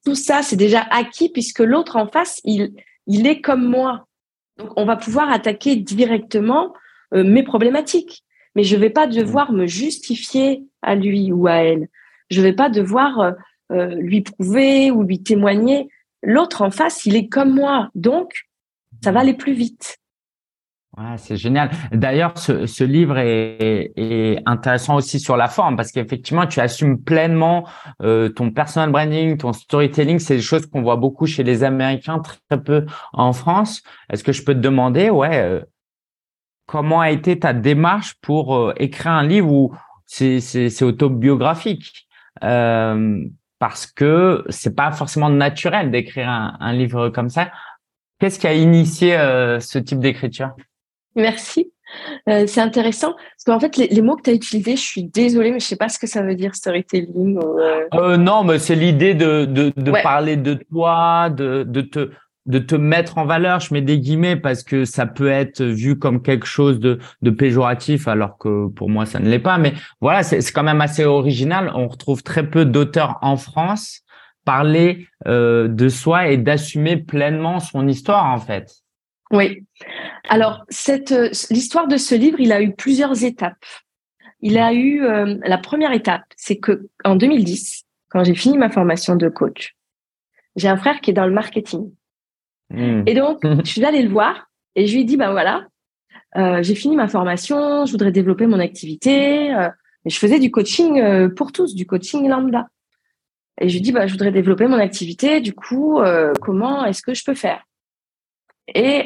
tout 0.05 0.15
ça, 0.15 0.41
c'est 0.41 0.55
déjà 0.55 0.81
acquis 0.91 1.29
puisque 1.29 1.59
l'autre 1.59 1.95
en 1.95 2.07
face, 2.07 2.39
il, 2.43 2.73
il 3.07 3.27
est 3.27 3.41
comme 3.41 3.65
moi. 3.65 4.05
Donc, 4.57 4.71
on 4.75 4.85
va 4.85 4.95
pouvoir 4.95 5.31
attaquer 5.31 5.75
directement 5.75 6.73
euh, 7.13 7.23
mes 7.23 7.43
problématiques. 7.43 8.23
Mais 8.55 8.63
je 8.63 8.75
vais 8.75 8.89
pas 8.89 9.07
devoir 9.07 9.51
me 9.51 9.67
justifier 9.67 10.63
à 10.81 10.95
lui 10.95 11.31
ou 11.31 11.47
à 11.47 11.55
elle. 11.55 11.87
Je 12.29 12.41
vais 12.41 12.53
pas 12.53 12.69
devoir 12.69 13.19
euh, 13.19 13.31
euh, 13.71 13.95
lui 13.95 14.21
prouver 14.21 14.91
ou 14.91 15.03
lui 15.03 15.21
témoigner. 15.21 15.89
L'autre 16.21 16.61
en 16.61 16.71
face, 16.71 17.05
il 17.05 17.15
est 17.15 17.27
comme 17.27 17.53
moi, 17.53 17.89
donc 17.95 18.45
ça 19.03 19.11
va 19.11 19.21
aller 19.21 19.33
plus 19.33 19.53
vite. 19.53 19.99
Ouais, 20.97 21.17
c'est 21.17 21.37
génial. 21.37 21.69
D'ailleurs, 21.91 22.37
ce, 22.37 22.65
ce 22.65 22.83
livre 22.83 23.19
est, 23.19 23.93
est, 23.95 24.41
intéressant 24.47 24.95
aussi 24.95 25.19
sur 25.19 25.37
la 25.37 25.47
forme 25.47 25.77
parce 25.77 25.91
qu'effectivement, 25.91 26.47
tu 26.47 26.59
assumes 26.59 27.01
pleinement 27.01 27.67
euh, 28.01 28.29
ton 28.29 28.51
personal 28.51 28.91
branding, 28.91 29.37
ton 29.37 29.53
storytelling. 29.53 30.17
C'est 30.17 30.37
des 30.37 30.41
choses 30.41 30.65
qu'on 30.65 30.81
voit 30.81 30.95
beaucoup 30.95 31.27
chez 31.27 31.43
les 31.43 31.63
Américains, 31.63 32.19
très 32.19 32.61
peu 32.61 32.85
en 33.13 33.33
France. 33.33 33.83
Est-ce 34.09 34.23
que 34.23 34.31
je 34.31 34.43
peux 34.43 34.55
te 34.55 34.59
demander, 34.59 35.11
ouais, 35.11 35.37
euh, 35.37 35.61
comment 36.65 37.01
a 37.01 37.11
été 37.11 37.39
ta 37.39 37.53
démarche 37.53 38.15
pour 38.21 38.55
euh, 38.55 38.73
écrire 38.77 39.11
un 39.11 39.23
livre 39.23 39.51
où 39.51 39.73
c'est 40.05 40.81
autobiographique? 40.81 42.08
Euh, 42.43 43.23
parce 43.59 43.85
que 43.85 44.43
c'est 44.49 44.75
pas 44.75 44.91
forcément 44.91 45.29
naturel 45.29 45.91
d'écrire 45.91 46.29
un, 46.29 46.57
un, 46.59 46.73
livre 46.73 47.09
comme 47.09 47.29
ça. 47.29 47.51
Qu'est-ce 48.19 48.39
qui 48.39 48.47
a 48.47 48.53
initié 48.53 49.17
euh, 49.17 49.59
ce 49.59 49.79
type 49.79 49.99
d'écriture? 49.99 50.51
Merci. 51.15 51.71
Euh, 52.27 52.45
c'est 52.45 52.61
intéressant 52.61 53.13
parce 53.13 53.43
qu'en 53.45 53.59
fait 53.59 53.75
les, 53.77 53.87
les 53.87 54.01
mots 54.01 54.15
que 54.15 54.21
tu 54.21 54.29
as 54.29 54.33
utilisés, 54.33 54.75
je 54.75 54.81
suis 54.81 55.03
désolée, 55.03 55.51
mais 55.51 55.59
je 55.59 55.65
sais 55.65 55.75
pas 55.75 55.89
ce 55.89 55.97
que 55.97 56.07
ça 56.07 56.21
veut 56.21 56.35
dire 56.35 56.53
storytelling. 56.53 57.37
Ou, 57.37 57.59
euh... 57.59 57.87
euh 57.95 58.17
non, 58.17 58.43
mais 58.43 58.59
c'est 58.59 58.75
l'idée 58.75 59.15
de, 59.15 59.45
de, 59.45 59.73
de 59.75 59.91
ouais. 59.91 60.03
parler 60.03 60.37
de 60.37 60.53
toi, 60.53 61.29
de, 61.29 61.63
de 61.63 61.81
te 61.81 62.11
de 62.49 62.57
te 62.57 62.75
mettre 62.75 63.19
en 63.19 63.25
valeur, 63.25 63.59
je 63.59 63.73
mets 63.73 63.81
des 63.81 63.99
guillemets 63.99 64.35
parce 64.35 64.63
que 64.63 64.83
ça 64.83 65.05
peut 65.05 65.29
être 65.29 65.63
vu 65.63 65.99
comme 65.99 66.21
quelque 66.21 66.47
chose 66.47 66.79
de, 66.79 66.97
de 67.21 67.29
péjoratif, 67.29 68.07
alors 68.07 68.39
que 68.39 68.67
pour 68.69 68.89
moi 68.89 69.05
ça 69.05 69.19
ne 69.19 69.29
l'est 69.29 69.39
pas. 69.39 69.59
Mais 69.59 69.73
voilà, 70.01 70.23
c'est 70.23 70.41
quand 70.51 70.63
même 70.63 70.81
assez 70.81 71.05
original. 71.05 71.71
On 71.75 71.87
retrouve 71.87 72.23
très 72.23 72.49
peu 72.49 72.65
d'auteurs 72.65 73.19
en 73.21 73.37
France 73.37 74.01
parler 74.45 75.07
euh, 75.27 75.67
de 75.67 75.89
soi 75.89 76.29
et 76.29 76.37
d'assumer 76.37 76.97
pleinement 76.97 77.59
son 77.59 77.87
histoire 77.87 78.25
en 78.25 78.39
fait. 78.39 78.73
Oui. 79.31 79.63
Alors, 80.27 80.65
cette, 80.69 81.13
l'histoire 81.51 81.87
de 81.87 81.97
ce 81.97 82.15
livre, 82.15 82.39
il 82.39 82.51
a 82.51 82.63
eu 82.63 82.73
plusieurs 82.73 83.23
étapes. 83.23 83.63
Il 84.41 84.57
a 84.57 84.73
eu 84.73 85.01
la 85.43 85.57
première 85.59 85.91
étape, 85.91 86.23
c'est 86.35 86.57
que 86.57 86.87
en 87.03 87.15
2010, 87.15 87.83
quand 88.09 88.23
j'ai 88.23 88.33
fini 88.33 88.57
ma 88.57 88.69
formation 88.69 89.15
de 89.15 89.29
coach, 89.29 89.75
j'ai 90.55 90.67
un 90.67 90.77
frère 90.77 90.99
qui 91.01 91.11
est 91.11 91.13
dans 91.13 91.27
le 91.27 91.33
marketing. 91.33 91.91
Hmm. 92.69 93.03
Et 93.05 93.13
donc, 93.13 93.39
je 93.63 93.69
suis 93.69 93.85
allée 93.85 94.01
le 94.01 94.09
voir 94.09 94.49
et 94.75 94.85
je 94.87 94.93
lui 94.93 95.01
ai 95.01 95.05
dit, 95.05 95.17
ben 95.17 95.31
voilà, 95.31 95.67
euh, 96.37 96.61
j'ai 96.61 96.75
fini 96.75 96.95
ma 96.95 97.07
formation, 97.07 97.85
je 97.85 97.91
voudrais 97.91 98.11
développer 98.11 98.45
mon 98.45 98.59
activité. 98.59 99.53
Euh, 99.53 99.69
je 100.05 100.17
faisais 100.17 100.39
du 100.39 100.51
coaching 100.51 100.99
euh, 100.99 101.29
pour 101.29 101.51
tous, 101.51 101.75
du 101.75 101.85
coaching 101.85 102.27
lambda. 102.27 102.67
Et 103.59 103.67
je 103.67 103.73
lui 103.73 103.81
dis, 103.81 103.91
bah, 103.91 104.07
je 104.07 104.13
voudrais 104.13 104.31
développer 104.31 104.67
mon 104.67 104.79
activité. 104.79 105.41
Du 105.41 105.53
coup, 105.53 105.99
comment 106.41 106.85
est-ce 106.85 107.01
que 107.01 107.13
je 107.13 107.25
peux 107.25 107.33
faire? 107.33 107.61
Et 108.73 109.03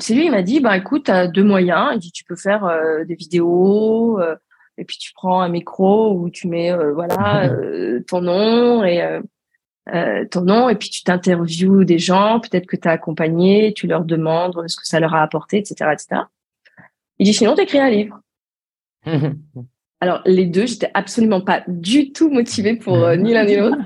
c'est 0.00 0.12
lui, 0.12 0.26
il 0.26 0.30
m'a 0.30 0.42
dit, 0.42 0.60
bah, 0.60 0.76
écoute, 0.76 1.04
tu 1.04 1.10
as 1.10 1.28
deux 1.28 1.44
moyens. 1.44 1.92
Il 1.94 1.98
dit, 1.98 2.12
tu 2.12 2.24
peux 2.24 2.36
faire 2.36 2.70
des 3.06 3.14
vidéos, 3.14 4.20
et 4.76 4.84
puis 4.84 4.98
tu 4.98 5.14
prends 5.14 5.40
un 5.40 5.48
micro 5.48 6.12
où 6.12 6.28
tu 6.28 6.46
mets 6.46 6.76
voilà 6.92 7.50
ton 8.06 8.20
nom 8.20 8.84
et 8.84 9.22
euh, 9.88 10.24
ton 10.30 10.42
nom 10.42 10.68
et 10.68 10.74
puis 10.74 10.90
tu 10.90 11.02
t'interviews 11.02 11.84
des 11.84 11.98
gens, 11.98 12.38
peut-être 12.40 12.66
que 12.66 12.76
tu 12.76 12.86
as 12.86 12.92
accompagné, 12.92 13.72
tu 13.74 13.86
leur 13.86 14.04
demandes 14.04 14.68
ce 14.68 14.76
que 14.76 14.86
ça 14.86 15.00
leur 15.00 15.14
a 15.14 15.22
apporté, 15.22 15.58
etc. 15.58 15.90
etc. 15.92 16.22
Il 17.18 17.24
dit 17.24 17.34
sinon, 17.34 17.54
t'écris 17.54 17.78
un 17.78 17.90
livre. 17.90 18.20
Alors 20.00 20.22
les 20.26 20.46
deux, 20.46 20.66
j'étais 20.66 20.90
absolument 20.94 21.40
pas 21.40 21.62
du 21.66 22.12
tout 22.12 22.30
motivée 22.30 22.76
pour 22.76 22.96
euh, 22.96 23.16
ni 23.16 23.32
l'un 23.32 23.44
ni 23.44 23.56
l'autre. 23.56 23.78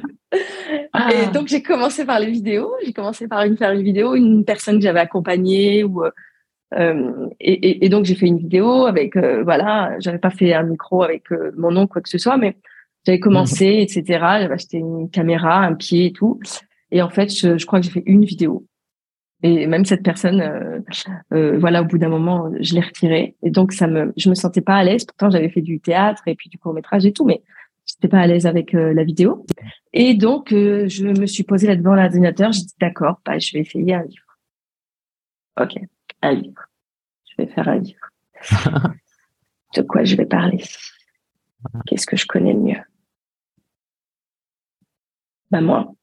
Ah. 0.93 1.11
Et 1.13 1.33
donc 1.33 1.47
j'ai 1.47 1.63
commencé 1.63 2.05
par 2.05 2.19
les 2.19 2.31
vidéos. 2.31 2.73
J'ai 2.85 2.93
commencé 2.93 3.29
par 3.29 3.43
une 3.43 3.57
faire 3.57 3.71
une 3.71 3.83
vidéo, 3.83 4.15
une 4.15 4.45
personne 4.45 4.77
que 4.77 4.83
j'avais 4.83 5.01
accompagnée 5.01 5.85
ou 5.85 6.05
euh, 6.75 7.29
et, 7.39 7.85
et, 7.85 7.89
donc 7.89 8.05
j'ai 8.05 8.17
fait 8.17 8.27
une 8.27 8.39
vidéo 8.39 8.87
avec 8.87 9.17
voilà, 9.17 9.97
j'avais 10.01 10.19
pas 10.19 10.31
fait 10.31 10.53
un 10.53 10.65
micro 10.65 11.05
avec 11.05 11.25
mon 11.57 11.71
nom 11.71 11.87
quoi 11.87 12.03
que 12.03 12.09
ce 12.09 12.19
soit, 12.19 12.37
mais 12.37 12.57
j'avais 13.05 13.21
commencé, 13.21 13.67
mhm. 13.67 13.81
etc. 13.81 14.03
J'avais 14.41 14.55
acheté 14.55 14.79
une 14.79 15.11
caméra, 15.11 15.61
un 15.61 15.75
pied 15.75 16.07
et 16.07 16.13
tout. 16.13 16.41
Et 16.91 17.03
en 17.03 17.11
fait, 17.11 17.29
je, 17.35 17.59
je 17.59 17.67
crois 17.67 17.81
que 17.81 17.87
j'ai 17.87 17.93
fait 17.93 18.03
une 18.07 18.25
vidéo. 18.25 18.67
Et 19.43 19.67
même 19.67 19.85
cette 19.85 20.03
personne, 20.03 20.41
euh, 20.41 20.81
euh, 21.35 21.59
voilà, 21.59 21.83
au 21.83 21.85
bout 21.85 21.99
d'un 21.99 22.09
moment, 22.09 22.51
je 22.61 22.75
l'ai 22.75 22.81
retirée. 22.81 23.37
Et 23.43 23.51
donc, 23.51 23.73
ça 23.73 23.87
me, 23.87 24.13
je 24.17 24.31
me 24.31 24.35
sentais 24.35 24.63
pas 24.63 24.77
à 24.77 24.85
l'aise. 24.85 25.05
Pourtant, 25.05 25.29
j'avais 25.29 25.51
fait 25.51 25.61
du 25.61 25.81
théâtre 25.81 26.23
et 26.27 26.35
puis 26.35 26.49
du 26.49 26.59
court 26.59 26.73
métrage 26.73 27.05
et 27.05 27.13
tout, 27.13 27.27
mais 27.27 27.43
j'étais 27.85 28.09
pas 28.09 28.21
à 28.21 28.27
l'aise 28.27 28.47
avec 28.47 28.75
euh, 28.75 28.95
la 28.95 29.05
vidéo. 29.05 29.45
Et 29.93 30.15
donc, 30.15 30.49
je 30.51 31.21
me 31.21 31.27
suis 31.27 31.43
posée 31.43 31.67
là 31.67 31.77
devant 31.77 31.95
l'ordinateur. 31.95 32.53
J'ai 32.53 32.63
dit, 32.63 32.75
d'accord, 32.81 33.21
bah, 33.27 33.39
je 33.39 33.53
vais 33.53 33.61
essayer 33.61 33.93
un 33.93 34.05
livre. 34.05 34.39
Ok, 35.61 35.75
un 36.23 36.33
livre. 36.33 36.63
Je 37.27 37.43
vais 37.43 37.49
faire 37.49 37.69
un 37.69 37.79
livre. 37.79 38.11
De 39.77 39.83
quoi 39.83 40.05
je 40.05 40.17
vais 40.17 40.27
parler? 40.27 40.63
Qu'est-ce 41.87 42.07
que 42.07 42.17
je 42.17 42.27
connais 42.27 42.53
le 42.53 42.61
mieux? 42.61 42.81
Bah, 45.55 45.61
moi. 45.61 45.95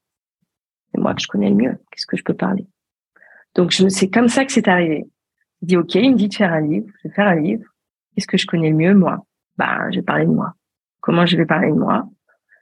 C'est 0.90 1.00
moi 1.00 1.14
que 1.14 1.20
je 1.20 1.26
connais 1.26 1.50
le 1.50 1.56
mieux. 1.56 1.78
Qu'est-ce 1.90 2.06
que 2.06 2.16
je 2.16 2.24
peux 2.24 2.32
parler? 2.32 2.66
Donc, 3.54 3.70
je 3.70 3.86
c'est 3.88 4.08
comme 4.08 4.28
ça 4.28 4.46
que 4.46 4.52
c'est 4.52 4.66
arrivé. 4.66 5.04
Je 5.60 5.66
dis, 5.66 5.76
OK, 5.76 5.94
il 5.94 6.12
me 6.12 6.16
dit 6.16 6.28
de 6.28 6.34
faire 6.34 6.54
un 6.54 6.62
livre. 6.62 6.86
Je 7.02 7.08
vais 7.08 7.14
faire 7.14 7.26
un 7.26 7.34
livre. 7.34 7.64
Qu'est-ce 8.14 8.26
que 8.26 8.38
je 8.38 8.46
connais 8.46 8.70
le 8.70 8.76
mieux, 8.76 8.94
moi? 8.94 9.26
Bah, 9.58 9.90
je 9.90 9.96
vais 9.96 10.02
parler 10.02 10.24
de 10.24 10.30
moi. 10.30 10.54
Comment 11.00 11.26
je 11.26 11.36
vais 11.36 11.44
parler 11.44 11.68
de 11.68 11.76
moi? 11.76 12.08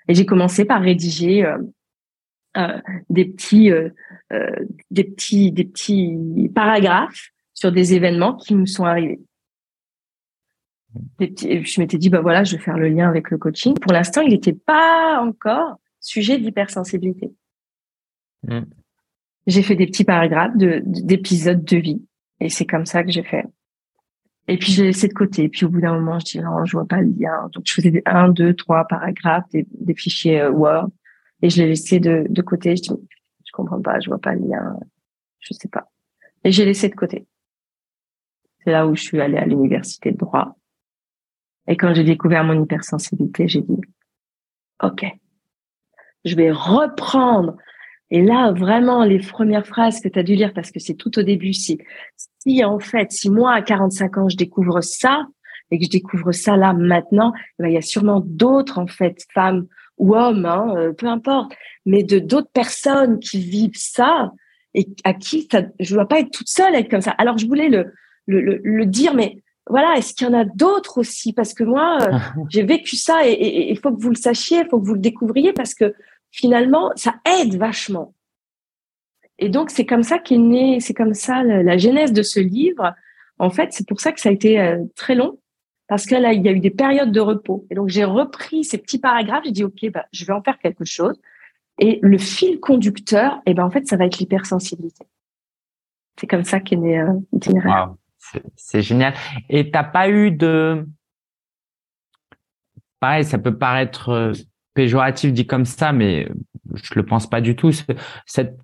Et 0.09 0.15
j'ai 0.15 0.27
commencé 0.27 0.65
par 0.65 0.83
rédiger 0.83 1.45
euh, 1.45 1.59
euh, 2.57 2.81
des 3.09 3.27
petits, 3.27 3.71
euh, 3.71 3.91
des 4.91 5.05
petits, 5.05 5.53
des 5.53 5.65
petits 5.65 6.51
paragraphes 6.53 7.31
sur 7.55 7.71
des 7.71 7.95
événements 7.95 8.35
qui 8.35 8.57
me 8.57 8.67
sont 8.67 8.85
arrivés. 8.85 9.21
je 11.21 11.81
m'étais 11.81 11.99
dit, 11.99 12.11
bah 12.11 12.21
voilà, 12.21 12.43
je 12.43 12.57
vais 12.57 12.63
faire 12.63 12.79
le 12.79 12.89
lien 12.89 13.09
avec 13.09 13.31
le 13.31 13.39
coaching. 13.39 13.79
Pour 13.79 13.93
l'instant, 13.93 14.23
il 14.23 14.31
n'était 14.31 14.55
pas 14.55 15.21
encore 15.23 15.80
sujet 16.01 16.39
d'hypersensibilité. 16.39 17.33
Mm. 18.43 18.61
J'ai 19.47 19.63
fait 19.63 19.77
des 19.77 19.87
petits 19.87 20.05
paragraphes 20.05 20.57
d'épisodes 20.57 21.65
de, 21.65 21.77
vie 21.77 22.03
et 22.41 22.49
c'est 22.49 22.67
comme 22.67 22.87
ça 22.87 23.03
que 23.05 23.11
j'ai 23.11 23.23
fait. 23.23 23.45
Et 24.49 24.57
puis 24.57 24.73
je 24.73 24.83
l'ai 24.83 24.89
laissé 24.89 25.09
de 25.09 25.15
côté. 25.15 25.45
Et 25.45 25.49
puis 25.49 25.65
au 25.65 25.69
bout 25.69 25.81
d'un 25.81 25.95
moment, 25.95 26.19
je 26.19 26.25
dis 26.25 26.41
non, 26.41 26.65
je 26.65 26.73
vois 26.73 26.87
pas 26.87 27.01
le 27.01 27.13
lien. 27.19 27.49
Donc 27.53 27.65
je 27.67 27.73
faisais 27.73 27.91
des 27.91 28.03
un, 28.07 28.29
deux, 28.29 28.55
trois 28.55 28.87
paragraphes, 28.87 29.49
des, 29.53 29.95
fichiers 29.95 30.41
euh, 30.41 30.51
Word, 30.51 30.91
et 31.43 31.51
je 31.51 31.63
l'ai 31.63 31.69
laissé 31.69 32.01
de, 32.01 32.27
de 32.29 32.43
côté. 32.43 32.77
Je 32.77 32.83
dis 32.83 32.91
je 33.45 33.53
comprends 33.53 33.81
pas, 33.81 33.99
je 34.01 34.09
vois 34.09 34.19
pas 34.19 34.35
le 34.35 34.47
lien, 34.49 34.79
je 35.41 35.55
sais 35.55 35.69
pas. 35.69 35.91
Et 36.45 36.53
j'ai 36.53 36.65
laissé 36.65 36.89
de 36.89 36.95
côté. 36.95 37.27
C'est 38.65 38.71
là 38.71 38.87
où 38.87 38.95
je 38.95 39.03
suis 39.03 39.21
allée 39.21 39.39
à 39.39 39.47
l'université 39.47 40.13
de 40.13 40.17
droit. 40.17 40.57
Et 41.67 41.77
quand 41.77 41.95
j'ai 41.95 42.05
découvert 42.05 42.45
mon 42.45 42.63
hypersensibilité, 42.63 43.49
j'ai 43.49 43.63
dit 43.63 43.81
OK, 44.83 45.05
je 46.25 46.37
vais 46.37 46.51
reprendre. 46.51 47.57
Et 48.11 48.23
là, 48.23 48.53
vraiment, 48.53 49.05
les 49.05 49.19
premières 49.19 49.67
phrases 49.67 50.01
que 50.01 50.09
tu 50.09 50.19
as 50.19 50.23
dû 50.23 50.35
lire, 50.35 50.53
parce 50.53 50.71
que 50.71 50.81
c'est 50.81 50.95
tout 50.95 51.19
au 51.19 51.23
début, 51.23 51.53
si, 51.53 51.79
si 52.41 52.65
en 52.65 52.79
fait, 52.79 53.13
si 53.13 53.31
moi, 53.31 53.53
à 53.53 53.63
45 53.63 54.19
ans, 54.19 54.29
je 54.29 54.37
découvre 54.37 54.81
ça, 54.81 55.27
et 55.71 55.79
que 55.79 55.85
je 55.85 55.91
découvre 55.91 56.33
ça 56.33 56.57
là, 56.57 56.73
maintenant, 56.73 57.33
eh 57.37 57.63
ben, 57.63 57.69
il 57.69 57.75
y 57.75 57.79
a 57.79 57.83
sûrement 57.83 58.21
d'autres, 58.25 58.79
en 58.79 58.89
fait, 58.89 59.25
femmes 59.33 59.67
ou 59.99 60.17
hommes, 60.17 60.47
hein, 60.47 60.75
euh, 60.77 60.93
peu 60.93 61.07
importe, 61.07 61.53
mais 61.87 62.03
de 62.03 62.19
d'autres 62.19 62.51
personnes 62.53 63.21
qui 63.21 63.39
vivent 63.39 63.77
ça, 63.77 64.33
et 64.75 64.87
à 65.05 65.15
qui 65.15 65.49
ça, 65.51 65.63
je 65.79 65.93
ne 65.93 65.99
dois 65.99 66.09
pas 66.09 66.21
être 66.21 66.31
toute 66.31 66.49
seule 66.49 66.75
à 66.75 66.79
être 66.79 66.91
comme 66.91 67.01
ça. 67.01 67.13
Alors, 67.13 67.39
je 67.39 67.47
voulais 67.47 67.69
le, 67.69 67.93
le, 68.27 68.41
le, 68.41 68.61
le 68.65 68.87
dire, 68.87 69.15
mais 69.15 69.43
voilà, 69.69 69.97
est-ce 69.97 70.15
qu'il 70.15 70.27
y 70.27 70.31
en 70.31 70.35
a 70.35 70.45
d'autres 70.45 70.99
aussi? 70.99 71.33
Parce 71.33 71.55
que 71.55 71.65
moi, 71.65 71.99
euh, 72.03 72.19
j'ai 72.49 72.63
vécu 72.63 72.97
ça 72.97 73.27
et 73.27 73.71
il 73.71 73.79
faut 73.79 73.93
que 73.93 74.01
vous 74.01 74.11
le 74.11 74.17
sachiez, 74.17 74.59
il 74.59 74.69
faut 74.69 74.81
que 74.81 74.87
vous 74.87 74.95
le 74.95 75.01
découvriez 75.01 75.53
parce 75.53 75.75
que 75.75 75.95
finalement, 76.31 76.91
ça 76.97 77.15
aide 77.25 77.57
vachement. 77.57 78.15
Et 79.39 79.49
donc, 79.49 79.71
c'est 79.71 79.87
comme 79.87 80.03
ça 80.03 80.19
qu'est 80.19 80.39
né, 80.39 80.81
c'est 80.81 80.95
comme 80.95 81.15
ça 81.15 81.43
la, 81.43 81.79
genèse 81.79 82.13
de 82.13 82.23
ce 82.23 82.41
livre. 82.41 82.95
En 83.39 83.51
fait, 83.51 83.73
c'est 83.73 83.89
pour 83.89 84.01
ça 84.01 84.13
que 84.13 84.21
ça 84.21 84.29
a 84.29 84.33
été 84.33 84.61
euh, 84.61 84.85
très 84.97 85.15
long 85.15 85.39
parce 85.89 86.07
que 86.07 86.15
là, 86.15 86.33
il 86.33 86.45
y 86.45 86.49
a 86.49 86.53
eu 86.53 86.61
des 86.61 86.71
périodes 86.71 87.11
de 87.11 87.21
repos. 87.21 87.67
Et 87.71 87.75
donc, 87.75 87.89
j'ai 87.89 88.05
repris 88.05 88.65
ces 88.65 88.79
petits 88.79 88.99
paragraphes. 88.99 89.45
J'ai 89.45 89.51
dit, 89.51 89.65
OK, 89.65 89.91
bah, 89.93 90.07
je 90.13 90.25
vais 90.25 90.33
en 90.33 90.43
faire 90.43 90.59
quelque 90.59 90.85
chose. 90.85 91.19
Et 91.79 91.99
le 92.03 92.19
fil 92.19 92.61
conducteur, 92.61 93.37
et 93.47 93.53
eh 93.53 93.55
ben, 93.55 93.65
en 93.65 93.71
fait, 93.71 93.89
ça 93.89 93.97
va 93.97 94.05
être 94.05 94.19
l'hypersensibilité. 94.19 95.07
C'est 96.21 96.27
comme 96.27 96.45
ça 96.45 96.61
qu'est 96.61 96.77
né 96.77 97.01
euh. 97.01 97.15
C'est 98.57 98.83
génial. 98.83 99.15
Et 99.49 99.71
t'as 99.71 99.85
pas 99.85 100.09
eu 100.09 100.31
de, 100.31 100.87
pareil, 103.01 103.25
ça 103.25 103.39
peut 103.39 103.57
paraître 103.57 104.11
euh, 104.11 104.33
péjoratif 104.75 105.33
dit 105.33 105.47
comme 105.47 105.65
ça, 105.65 105.93
mais 105.93 106.29
je 106.75 106.95
le 106.95 107.05
pense 107.05 107.29
pas 107.29 107.41
du 107.41 107.57
tout. 107.57 107.73
Cette, 108.27 108.57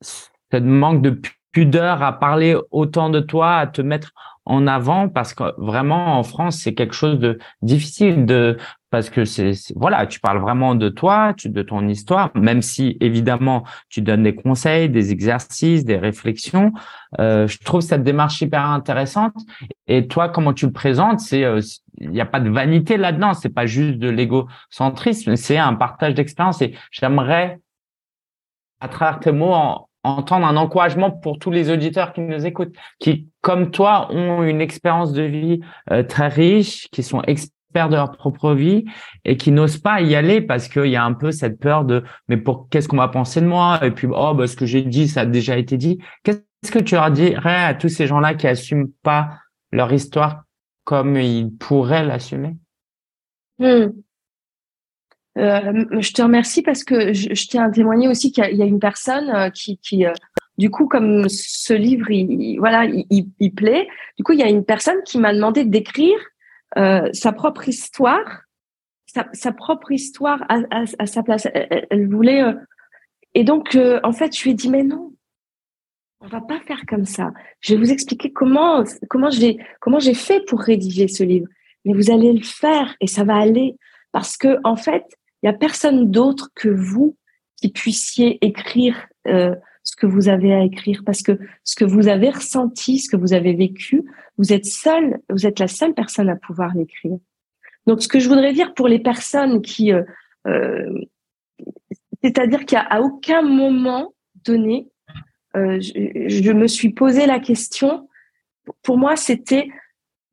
cette 0.00 0.64
manque 0.64 1.02
de 1.02 1.20
pudeur 1.52 2.02
à 2.02 2.18
parler 2.18 2.56
autant 2.70 3.10
de 3.10 3.20
toi, 3.20 3.58
à 3.58 3.66
te 3.66 3.80
mettre 3.80 4.12
en 4.44 4.66
avant, 4.66 5.08
parce 5.08 5.32
que 5.32 5.58
vraiment 5.58 6.18
en 6.18 6.22
France, 6.22 6.58
c'est 6.58 6.74
quelque 6.74 6.94
chose 6.94 7.18
de 7.18 7.38
difficile 7.62 8.26
de 8.26 8.58
parce 8.94 9.10
que 9.10 9.24
c'est 9.24 9.54
voilà, 9.74 10.06
tu 10.06 10.20
parles 10.20 10.38
vraiment 10.38 10.76
de 10.76 10.88
toi, 10.88 11.34
de 11.44 11.62
ton 11.62 11.88
histoire, 11.88 12.30
même 12.36 12.62
si 12.62 12.96
évidemment 13.00 13.64
tu 13.88 14.02
donnes 14.02 14.22
des 14.22 14.36
conseils, 14.36 14.88
des 14.88 15.10
exercices, 15.10 15.84
des 15.84 15.96
réflexions. 15.96 16.70
Euh, 17.18 17.48
je 17.48 17.58
trouve 17.58 17.80
cette 17.80 18.04
démarche 18.04 18.40
hyper 18.40 18.64
intéressante. 18.64 19.34
Et 19.88 20.06
toi, 20.06 20.28
comment 20.28 20.52
tu 20.52 20.66
le 20.66 20.72
présentes, 20.72 21.18
c'est 21.18 21.42
euh, 21.42 21.60
il 21.98 22.10
n'y 22.10 22.20
a 22.20 22.24
pas 22.24 22.38
de 22.38 22.48
vanité 22.48 22.96
là-dedans, 22.96 23.34
c'est 23.34 23.48
pas 23.48 23.66
juste 23.66 23.98
de 23.98 24.08
l'égocentrisme, 24.08 25.34
c'est 25.34 25.58
un 25.58 25.74
partage 25.74 26.14
d'expérience. 26.14 26.62
Et 26.62 26.76
j'aimerais, 26.92 27.58
à 28.78 28.86
travers 28.86 29.18
tes 29.18 29.32
mots, 29.32 29.88
entendre 30.04 30.46
un 30.46 30.56
encouragement 30.56 31.10
pour 31.10 31.40
tous 31.40 31.50
les 31.50 31.68
auditeurs 31.68 32.12
qui 32.12 32.20
nous 32.20 32.46
écoutent, 32.46 32.76
qui, 33.00 33.26
comme 33.40 33.72
toi, 33.72 34.06
ont 34.12 34.44
une 34.44 34.60
expérience 34.60 35.12
de 35.12 35.22
vie 35.22 35.60
euh, 35.90 36.04
très 36.04 36.28
riche, 36.28 36.88
qui 36.92 37.02
sont 37.02 37.22
de 37.74 37.96
leur 37.96 38.12
propre 38.12 38.54
vie 38.54 38.84
et 39.24 39.36
qui 39.36 39.50
n'osent 39.50 39.78
pas 39.78 40.00
y 40.00 40.14
aller 40.14 40.40
parce 40.40 40.68
qu'il 40.68 40.86
y 40.86 40.96
a 40.96 41.04
un 41.04 41.12
peu 41.12 41.32
cette 41.32 41.58
peur 41.58 41.84
de 41.84 42.04
mais 42.28 42.36
pour 42.36 42.68
qu'est-ce 42.68 42.88
qu'on 42.88 42.96
va 42.96 43.08
penser 43.08 43.40
de 43.40 43.46
moi? 43.46 43.84
Et 43.84 43.90
puis 43.90 44.08
oh 44.10 44.34
bah, 44.34 44.46
ce 44.46 44.56
que 44.56 44.66
j'ai 44.66 44.82
dit 44.82 45.08
ça 45.08 45.22
a 45.22 45.26
déjà 45.26 45.56
été 45.58 45.76
dit 45.76 45.98
qu'est-ce 46.22 46.70
que 46.70 46.78
tu 46.78 46.94
leur 46.94 47.10
dirais 47.10 47.64
à 47.64 47.74
tous 47.74 47.88
ces 47.88 48.06
gens-là 48.06 48.34
qui 48.34 48.46
assument 48.46 48.90
pas 49.02 49.30
leur 49.72 49.92
histoire 49.92 50.44
comme 50.84 51.16
ils 51.16 51.50
pourraient 51.50 52.04
l'assumer? 52.04 52.56
Hmm. 53.58 53.90
euh, 55.38 55.84
je 56.00 56.12
te 56.12 56.22
remercie 56.22 56.62
parce 56.62 56.82
que 56.82 57.12
je, 57.12 57.32
tiens 57.46 57.64
à 57.64 57.70
témoigner 57.70 58.08
aussi 58.08 58.32
qu'il 58.32 58.44
y, 58.56 58.62
a 58.62 58.66
une 58.66 58.80
personne 58.80 59.30
euh, 59.30 59.48
qui, 59.48 59.78
qui 59.78 60.04
euh, 60.06 60.12
du 60.58 60.70
coup, 60.70 60.86
comme 60.86 61.28
ce 61.28 61.74
livre, 61.74 62.10
il, 62.10 62.58
voilà, 62.58 62.84
il, 62.84 63.28
il, 63.40 63.52
plaît. 63.52 63.88
Du 64.16 64.22
coup, 64.22 64.32
il 64.32 64.38
y 64.38 64.42
a 64.42 64.48
une 64.48 64.64
personne 64.64 65.02
qui 65.04 65.18
m'a 65.18 65.34
demandé 65.34 65.64
d'écrire 65.64 66.18
euh, 66.76 67.08
sa 67.12 67.32
propre 67.32 67.68
histoire, 67.68 68.42
sa, 69.32 69.52
propre 69.52 69.92
histoire 69.92 70.44
à, 70.48 71.06
sa 71.06 71.22
place. 71.22 71.46
Elle, 71.52 72.08
voulait. 72.08 72.42
Euh, 72.42 72.54
et 73.34 73.44
donc, 73.44 73.76
euh, 73.76 74.00
en 74.02 74.12
fait, 74.12 74.36
je 74.36 74.42
lui 74.42 74.50
ai 74.50 74.54
dit, 74.54 74.68
mais 74.68 74.82
non. 74.82 75.12
on 76.20 76.26
va 76.26 76.40
pas 76.40 76.60
faire 76.60 76.82
comme 76.86 77.04
ça. 77.04 77.32
Je 77.60 77.74
vais 77.74 77.80
vous 77.80 77.92
expliquer 77.92 78.32
comment 78.32 78.84
comment 79.08 79.30
j'ai 79.30 79.58
comment 79.80 79.98
j'ai 79.98 80.14
fait 80.14 80.44
pour 80.46 80.60
rédiger 80.60 81.08
ce 81.08 81.22
livre. 81.22 81.46
Mais 81.84 81.92
vous 81.92 82.10
allez 82.10 82.32
le 82.32 82.42
faire 82.42 82.96
et 83.00 83.06
ça 83.06 83.24
va 83.24 83.36
aller 83.36 83.76
parce 84.12 84.36
que 84.36 84.58
en 84.64 84.76
fait, 84.76 85.04
il 85.42 85.46
y 85.46 85.48
a 85.48 85.52
personne 85.52 86.10
d'autre 86.10 86.50
que 86.54 86.68
vous 86.68 87.16
qui 87.56 87.70
puissiez 87.70 88.44
écrire 88.44 89.06
euh, 89.26 89.54
ce 89.84 89.94
que 89.94 90.06
vous 90.06 90.28
avez 90.28 90.52
à 90.52 90.64
écrire 90.64 91.02
parce 91.04 91.22
que 91.22 91.38
ce 91.62 91.76
que 91.76 91.84
vous 91.84 92.08
avez 92.08 92.30
ressenti, 92.30 92.98
ce 92.98 93.10
que 93.10 93.16
vous 93.16 93.34
avez 93.34 93.54
vécu, 93.54 94.02
vous 94.38 94.52
êtes 94.52 94.64
seul, 94.64 95.20
vous 95.28 95.46
êtes 95.46 95.60
la 95.60 95.68
seule 95.68 95.94
personne 95.94 96.28
à 96.30 96.36
pouvoir 96.36 96.74
l'écrire. 96.74 97.18
Donc, 97.86 98.02
ce 98.02 98.08
que 98.08 98.18
je 98.18 98.28
voudrais 98.28 98.54
dire 98.54 98.72
pour 98.74 98.88
les 98.88 98.98
personnes 98.98 99.60
qui, 99.62 99.92
euh, 99.92 100.02
euh 100.46 100.90
c'est-à-dire 102.22 102.64
qu'à 102.64 103.02
aucun 103.02 103.42
moment 103.42 104.14
donné, 104.46 104.88
euh, 105.56 105.78
je, 105.80 106.52
me 106.52 106.66
suis 106.66 106.90
posé 106.90 107.26
la 107.26 107.38
question. 107.38 108.08
Pour 108.82 108.96
moi, 108.96 109.16
c'était, 109.16 109.68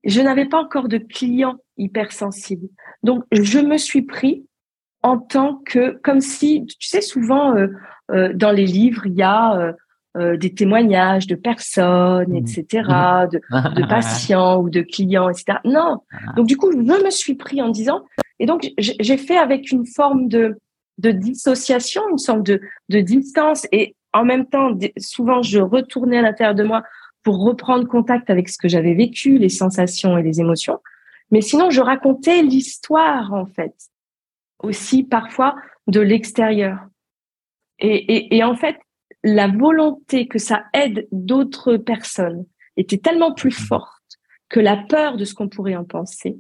je 0.06 0.22
n'avais 0.22 0.48
pas 0.48 0.60
encore 0.60 0.88
de 0.88 0.98
clients 0.98 1.58
hypersensibles. 1.78 2.70
Donc, 3.04 3.26
je 3.34 3.60
me 3.60 3.78
suis 3.78 4.04
pris 4.04 4.46
en 5.04 5.18
tant 5.18 5.62
que, 5.66 6.00
comme 6.04 6.22
si, 6.22 6.66
tu 6.66 6.88
sais, 6.88 7.02
souvent 7.02 7.56
euh, 7.56 7.68
euh, 8.12 8.34
dans 8.34 8.52
les 8.52 8.66
livres, 8.66 9.06
il 9.06 9.14
y 9.14 9.24
a 9.24 9.74
des 10.14 10.54
témoignages 10.54 11.26
de 11.26 11.36
personnes, 11.36 12.36
etc., 12.36 12.84
mmh. 12.86 13.30
de, 13.32 13.82
de 13.82 13.88
patients 13.90 14.60
ou 14.60 14.70
de 14.70 14.82
clients, 14.82 15.30
etc. 15.30 15.60
Non. 15.64 16.00
Donc, 16.36 16.48
du 16.48 16.58
coup, 16.58 16.70
je 16.70 16.78
me 16.78 17.10
suis 17.10 17.36
pris 17.36 17.62
en 17.62 17.70
disant, 17.70 18.04
et 18.38 18.46
donc, 18.46 18.70
j'ai 18.78 19.18
fait 19.18 19.38
avec 19.38 19.72
une 19.72 19.86
forme 19.86 20.28
de, 20.28 20.58
de 20.98 21.12
dissociation, 21.12 22.02
une 22.10 22.18
sorte 22.18 22.44
de, 22.44 22.60
de 22.90 23.00
distance. 23.00 23.68
Et 23.72 23.96
en 24.14 24.26
même 24.26 24.46
temps, 24.46 24.78
souvent, 24.98 25.42
je 25.42 25.60
retournais 25.60 26.18
à 26.18 26.22
l'intérieur 26.22 26.56
de 26.56 26.64
moi 26.64 26.84
pour 27.24 27.44
reprendre 27.44 27.88
contact 27.88 28.30
avec 28.30 28.50
ce 28.50 28.58
que 28.58 28.68
j'avais 28.68 28.94
vécu, 28.94 29.38
les 29.38 29.50
sensations 29.50 30.18
et 30.18 30.24
les 30.24 30.40
émotions. 30.40 30.80
Mais 31.32 31.42
sinon, 31.42 31.70
je 31.70 31.82
racontais 31.82 32.42
l'histoire, 32.42 33.34
en 33.34 33.46
fait, 33.46 33.74
aussi 34.64 35.04
parfois 35.04 35.56
de 35.88 36.00
l'extérieur. 36.00 36.80
Et, 37.80 38.38
et, 38.38 38.44
en 38.44 38.56
fait, 38.56 38.78
la 39.24 39.48
volonté 39.48 40.28
que 40.28 40.38
ça 40.38 40.66
aide 40.74 41.08
d'autres 41.12 41.78
personnes 41.78 42.46
était 42.78 43.00
tellement 43.00 43.34
plus 43.34 43.52
forte 43.52 44.20
que 44.50 44.60
la 44.60 44.78
peur 44.78 45.18
de 45.18 45.26
ce 45.26 45.34
qu'on 45.34 45.50
pourrait 45.50 45.76
en 45.76 45.84
penser. 45.84 46.40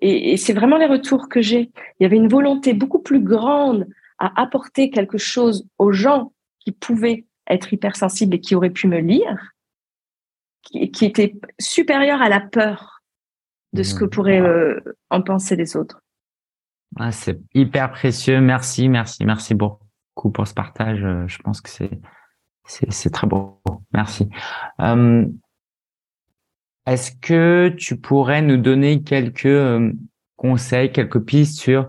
Et, 0.00 0.32
et 0.32 0.36
c'est 0.36 0.52
vraiment 0.52 0.76
les 0.76 0.86
retours 0.86 1.28
que 1.28 1.42
j'ai. 1.42 1.72
Il 1.98 2.02
y 2.02 2.06
avait 2.06 2.16
une 2.16 2.28
volonté 2.28 2.72
beaucoup 2.72 3.00
plus 3.00 3.20
grande 3.20 3.88
à 4.18 4.40
apporter 4.40 4.90
quelque 4.90 5.18
chose 5.18 5.66
aux 5.78 5.92
gens 5.92 6.32
qui 6.60 6.72
pouvaient 6.72 7.26
être 7.48 7.72
hypersensibles 7.72 8.36
et 8.36 8.40
qui 8.40 8.54
auraient 8.54 8.70
pu 8.70 8.86
me 8.86 8.98
lire, 8.98 9.54
qui, 10.62 10.90
qui 10.92 11.04
était 11.04 11.34
supérieur 11.58 12.22
à 12.22 12.28
la 12.28 12.40
peur 12.40 13.02
de 13.72 13.82
ce 13.82 13.94
que 13.94 14.04
mmh. 14.04 14.10
pourraient 14.10 14.40
euh, 14.40 14.80
en 15.10 15.22
penser 15.22 15.56
les 15.56 15.76
autres. 15.76 16.02
Ah, 16.98 17.12
c'est 17.12 17.40
hyper 17.54 17.90
précieux. 17.92 18.40
Merci, 18.40 18.88
merci, 18.88 19.24
merci 19.24 19.54
beaucoup 19.54 20.30
pour 20.32 20.46
ce 20.46 20.54
partage. 20.54 21.04
Euh, 21.04 21.26
je 21.28 21.38
pense 21.38 21.60
que 21.60 21.70
c'est 21.70 22.00
c'est 22.64 23.10
très 23.10 23.26
beau. 23.26 23.60
Merci. 23.92 24.28
Euh, 24.80 25.26
est-ce 26.86 27.12
que 27.20 27.74
tu 27.76 27.96
pourrais 27.96 28.42
nous 28.42 28.56
donner 28.56 29.02
quelques 29.02 29.94
conseils, 30.36 30.92
quelques 30.92 31.20
pistes 31.20 31.60
sur 31.60 31.88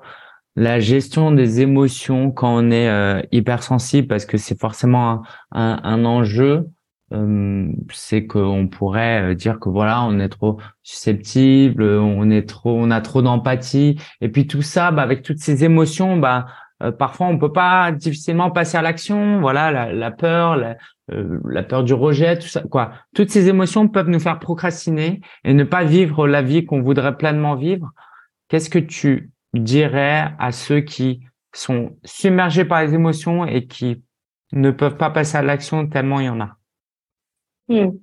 la 0.56 0.80
gestion 0.80 1.32
des 1.32 1.62
émotions 1.62 2.32
quand 2.32 2.54
on 2.54 2.72
est 2.72 2.90
euh, 2.90 3.22
hypersensible, 3.32 4.08
parce 4.08 4.26
que 4.26 4.38
c'est 4.38 4.60
forcément 4.60 5.24
un, 5.52 5.80
un, 5.84 6.04
enjeu, 6.04 6.52
euh, 6.52 6.64
c'est 7.92 8.26
qu'on 8.26 8.68
pourrait 8.68 9.32
euh, 9.32 9.36
dire 9.36 9.60
que 9.60 9.70
voilà, 9.70 10.04
on 10.04 10.20
est 10.20 10.30
trop 10.30 10.60
susceptible, 10.84 11.84
on 11.84 12.30
est 12.30 12.48
trop, 12.48 12.78
on 12.78 12.92
a 12.92 13.02
trop 13.02 13.22
d'empathie, 13.22 14.00
et 14.22 14.30
puis 14.30 14.48
tout 14.48 14.62
ça, 14.62 14.92
bah, 14.92 15.02
avec 15.02 15.22
toutes 15.22 15.40
ces 15.40 15.64
émotions, 15.64 16.18
bah 16.18 16.46
euh, 16.82 16.92
parfois 16.92 17.28
on 17.28 17.38
peut 17.38 17.52
pas 17.52 17.92
difficilement 17.92 18.50
passer 18.52 18.78
à 18.78 18.82
l'action. 18.82 19.40
Voilà, 19.40 19.92
la, 19.92 20.12
peur, 20.12 20.56
la, 20.56 20.78
la, 21.10 21.64
peur 21.64 21.84
du 21.84 21.94
rejet, 21.94 22.38
tout 22.38 22.48
ça, 22.48 22.62
quoi. 22.62 22.94
Toutes 23.14 23.30
ces 23.30 23.50
émotions 23.50 23.88
peuvent 23.88 24.10
nous 24.10 24.20
faire 24.20 24.40
procrastiner 24.40 25.22
et 25.44 25.54
ne 25.54 25.64
pas 25.64 25.84
vivre 25.84 26.28
la 26.28 26.42
vie 26.42 26.66
qu'on 26.66 26.82
voudrait 26.82 27.18
pleinement 27.18 27.56
vivre. 27.56 27.92
Qu'est-ce 28.48 28.70
que 28.70 28.80
tu 28.80 29.32
dirais 29.54 30.34
à 30.40 30.52
ceux 30.52 30.82
qui 30.82 31.22
sont 31.54 31.98
submergés 32.06 32.66
par 32.66 32.84
les 32.84 32.94
émotions 32.94 33.46
et 33.46 33.68
qui 33.68 34.04
ne 34.54 34.72
peuvent 34.72 34.98
pas 34.98 35.10
passer 35.10 35.38
à 35.38 35.42
l'action 35.42 35.88
tellement 35.88 36.20
il 36.20 36.26
y 36.26 36.30
en 36.30 36.42
a? 36.42 36.58
Hmm. 37.72 37.98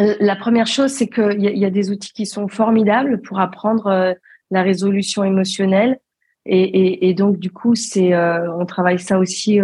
euh, 0.00 0.14
La 0.20 0.36
première 0.36 0.66
chose, 0.66 0.92
c'est 0.92 1.08
qu'il 1.08 1.40
y, 1.40 1.58
y, 1.58 1.64
a 1.64 1.70
des 1.70 1.90
outils 1.90 2.12
qui 2.12 2.26
sont 2.26 2.48
formidables 2.48 3.20
pour 3.22 3.40
apprendre 3.40 3.86
euh, 3.86 4.14
la 4.50 4.62
résolution 4.62 5.24
émotionnelle. 5.24 6.00
Et, 6.48 7.12
donc, 7.14 7.40
du 7.40 7.50
coup, 7.50 7.74
c'est 7.74 8.14
euh, 8.14 8.54
on 8.54 8.66
travaille 8.66 9.00
ça 9.00 9.18
aussi 9.18 9.58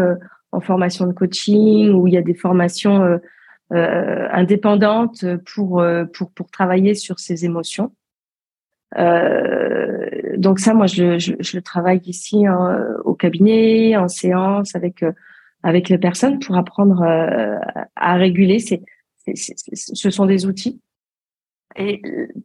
en 0.51 0.61
formation 0.61 1.07
de 1.07 1.13
coaching 1.13 1.93
où 1.93 2.09
il 2.09 2.15
y 2.15 2.17
a 2.17 2.23
des 2.23 2.35
formations 2.35 3.21
indépendantes 3.71 5.25
pour, 5.55 5.85
pour, 6.13 6.51
travailler 6.51 6.97
sur 6.97 7.21
ces 7.21 7.45
émotions. 7.45 7.93
Donc 8.97 10.59
ça, 10.59 10.75
moi, 10.75 10.87
je, 10.89 11.55
le 11.57 11.61
travaille 11.61 12.01
ici 12.05 12.49
hein, 12.49 12.85
au 13.05 13.15
cabinet, 13.15 13.97
en 13.97 14.09
séance, 14.09 14.75
avec 14.75 15.05
avec 15.63 15.89
les 15.89 15.99
personnes 15.99 16.39
pour 16.39 16.57
apprendre 16.57 17.03
euh, 17.03 17.59
à 17.97 18.15
réguler. 18.15 18.59
C'est, 18.59 18.83
ce 19.35 20.11
sont 20.11 20.27
des 20.27 20.47
outils. 20.47 20.81
Et 21.77 22.03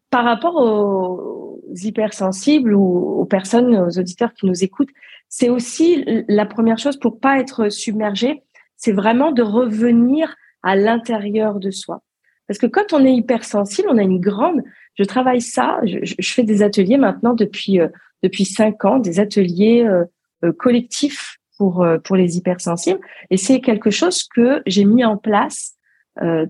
par 0.10 0.24
rapport 0.24 0.56
aux 0.56 1.62
hypersensibles 1.76 2.74
ou 2.74 3.20
aux 3.20 3.26
personnes, 3.26 3.76
aux 3.76 4.00
auditeurs 4.00 4.34
qui 4.34 4.46
nous 4.46 4.64
écoutent, 4.64 4.92
c'est 5.28 5.50
aussi 5.50 6.06
la 6.28 6.46
première 6.46 6.78
chose 6.78 6.98
pour 6.98 7.20
pas 7.20 7.40
être 7.40 7.70
submergé, 7.70 8.44
c'est 8.78 8.94
vraiment 8.94 9.32
de 9.32 9.42
revenir 9.42 10.36
à 10.64 10.76
l'intérieur 10.76 11.60
de 11.60 11.72
soi. 11.72 12.04
Parce 12.48 12.60
que 12.60 12.68
quand 12.68 12.94
on 12.94 13.04
est 13.04 13.14
hypersensible, 13.14 13.90
on 13.92 13.98
a 13.98 14.04
une 14.04 14.22
grande 14.22 14.64
je 14.98 15.04
travaille 15.04 15.42
ça. 15.42 15.80
Je, 15.84 16.16
fais 16.22 16.44
des 16.44 16.64
ateliers 16.64 16.98
maintenant 16.98 17.34
depuis 17.34 17.80
euh, 17.80 17.88
depuis 18.24 18.46
cinq 18.46 18.84
ans, 18.84 18.98
des 19.00 19.20
ateliers 19.20 19.86
euh, 19.86 20.04
euh, 20.44 20.52
collectifs 20.52 21.38
pour 21.58 21.86
pour 22.04 22.16
les 22.16 22.38
hypersensibles. 22.38 23.00
Et 23.30 23.38
c'est 23.38 23.60
quelque 23.62 23.90
chose 23.90 24.24
que 24.24 24.62
j'ai 24.66 24.86
mis 24.86 25.04
en 25.04 25.18
place 25.18 25.76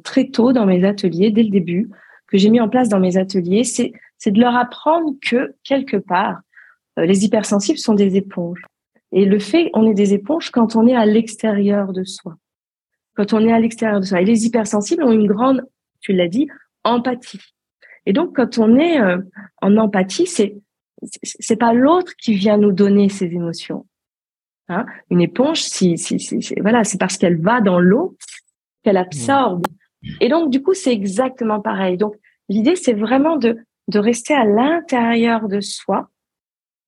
très 0.04 0.28
tôt 0.30 0.54
dans 0.54 0.66
mes 0.66 0.86
ateliers, 0.86 1.32
dès 1.32 1.44
le 1.44 1.50
début, 1.50 1.90
que 2.28 2.38
j'ai 2.38 2.50
mis 2.50 2.62
en 2.62 2.70
place 2.70 2.90
dans 2.90 3.00
mes 3.00 3.18
ateliers. 3.18 3.64
C'est 3.64 3.94
c'est 4.18 4.32
de 4.32 4.40
leur 4.40 4.56
apprendre 4.56 5.14
que 5.22 5.56
quelque 5.64 5.98
part, 5.98 6.40
les 6.98 7.26
hypersensibles 7.26 7.80
sont 7.80 7.94
des 7.94 8.16
éponges. 8.16 8.62
Et 9.12 9.26
le 9.26 9.40
fait, 9.40 9.70
on 9.74 9.90
est 9.90 9.94
des 9.94 10.14
éponges 10.14 10.52
quand 10.52 10.76
on 10.76 10.88
est 10.88 10.96
à 10.96 11.06
l'extérieur 11.06 11.94
de 11.94 12.04
soi. 12.04 12.36
Quand 13.16 13.34
on 13.34 13.46
est 13.48 13.54
à 13.54 13.60
l'extérieur 13.60 14.00
de 14.00 14.06
soi. 14.06 14.22
Et 14.22 14.26
les 14.26 14.46
hypersensibles 14.46 15.04
ont 15.04 15.12
une 15.12 15.28
grande, 15.28 15.64
tu 16.02 16.14
l'as 16.14 16.28
dit, 16.28 16.48
empathie. 16.84 17.42
Et 18.06 18.14
donc, 18.14 18.36
quand 18.36 18.58
on 18.58 18.78
est 18.78 19.00
euh, 19.02 19.18
en 19.62 19.78
empathie, 19.78 20.28
c'est 20.28 20.56
c'est 21.22 21.58
pas 21.58 21.74
l'autre 21.74 22.14
qui 22.18 22.34
vient 22.34 22.58
nous 22.58 22.72
donner 22.72 23.08
ses 23.08 23.26
émotions. 23.26 23.86
Hein 24.70 24.86
Une 25.10 25.22
éponge, 25.22 25.62
si, 25.62 25.98
si, 25.98 26.20
si, 26.20 26.54
voilà, 26.62 26.84
c'est 26.84 27.00
parce 27.00 27.18
qu'elle 27.18 27.40
va 27.40 27.62
dans 27.62 27.80
l'eau 27.80 28.18
qu'elle 28.84 28.98
absorbe. 28.98 29.66
Et 30.20 30.30
donc, 30.30 30.52
du 30.52 30.62
coup, 30.62 30.74
c'est 30.74 30.92
exactement 30.92 31.62
pareil. 31.62 31.98
Donc, 31.98 32.16
l'idée, 32.50 32.76
c'est 32.76 32.94
vraiment 32.94 33.38
de 33.38 33.58
de 33.88 34.00
rester 34.00 34.34
à 34.34 34.44
l'intérieur 34.44 35.48
de 35.48 35.62
soi 35.62 36.10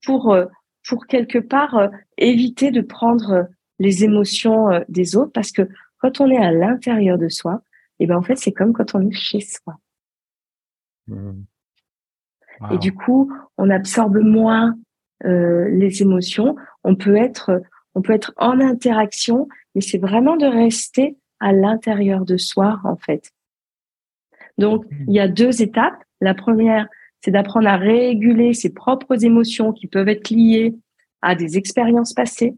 pour 0.05 0.33
euh, 0.33 0.45
pour 0.87 1.07
quelque 1.07 1.39
part 1.39 1.77
euh, 1.77 1.87
éviter 2.17 2.71
de 2.71 2.81
prendre 2.81 3.47
les 3.79 4.03
émotions 4.03 4.67
des 4.89 5.15
autres, 5.15 5.31
parce 5.31 5.53
que 5.53 5.69
quand 5.99 6.19
on 6.19 6.29
est 6.29 6.37
à 6.37 6.51
l'intérieur 6.51 7.17
de 7.17 7.29
soi, 7.29 7.61
et 7.99 8.03
eh 8.03 8.07
ben 8.07 8.17
en 8.17 8.21
fait, 8.21 8.35
c'est 8.35 8.51
comme 8.51 8.73
quand 8.73 8.95
on 8.95 9.07
est 9.07 9.13
chez 9.13 9.39
soi. 9.39 9.75
Mmh. 11.07 11.43
Et 12.71 12.77
du 12.77 12.93
coup, 12.93 13.31
on 13.57 13.69
absorbe 13.69 14.17
moins 14.17 14.71
euh, 14.71 14.75
les 15.23 16.01
émotions. 16.01 16.55
On 16.83 16.95
peut 16.95 17.15
être, 17.15 17.61
on 17.95 18.01
peut 18.01 18.13
être 18.13 18.33
en 18.37 18.59
interaction, 18.59 19.47
mais 19.75 19.81
c'est 19.81 19.97
vraiment 19.97 20.37
de 20.37 20.45
rester 20.45 21.17
à 21.39 21.53
l'intérieur 21.53 22.25
de 22.25 22.37
soi, 22.37 22.79
en 22.83 22.95
fait. 22.95 23.31
Donc, 24.57 24.85
il 25.07 25.13
y 25.13 25.19
a 25.19 25.27
deux 25.27 25.61
étapes. 25.61 26.03
La 26.21 26.33
première, 26.33 26.87
c'est 27.21 27.31
d'apprendre 27.31 27.67
à 27.67 27.77
réguler 27.77 28.53
ses 28.53 28.73
propres 28.73 29.23
émotions 29.23 29.71
qui 29.71 29.87
peuvent 29.87 30.09
être 30.09 30.29
liées 30.29 30.75
à 31.21 31.35
des 31.35 31.57
expériences 31.57 32.13
passées. 32.13 32.55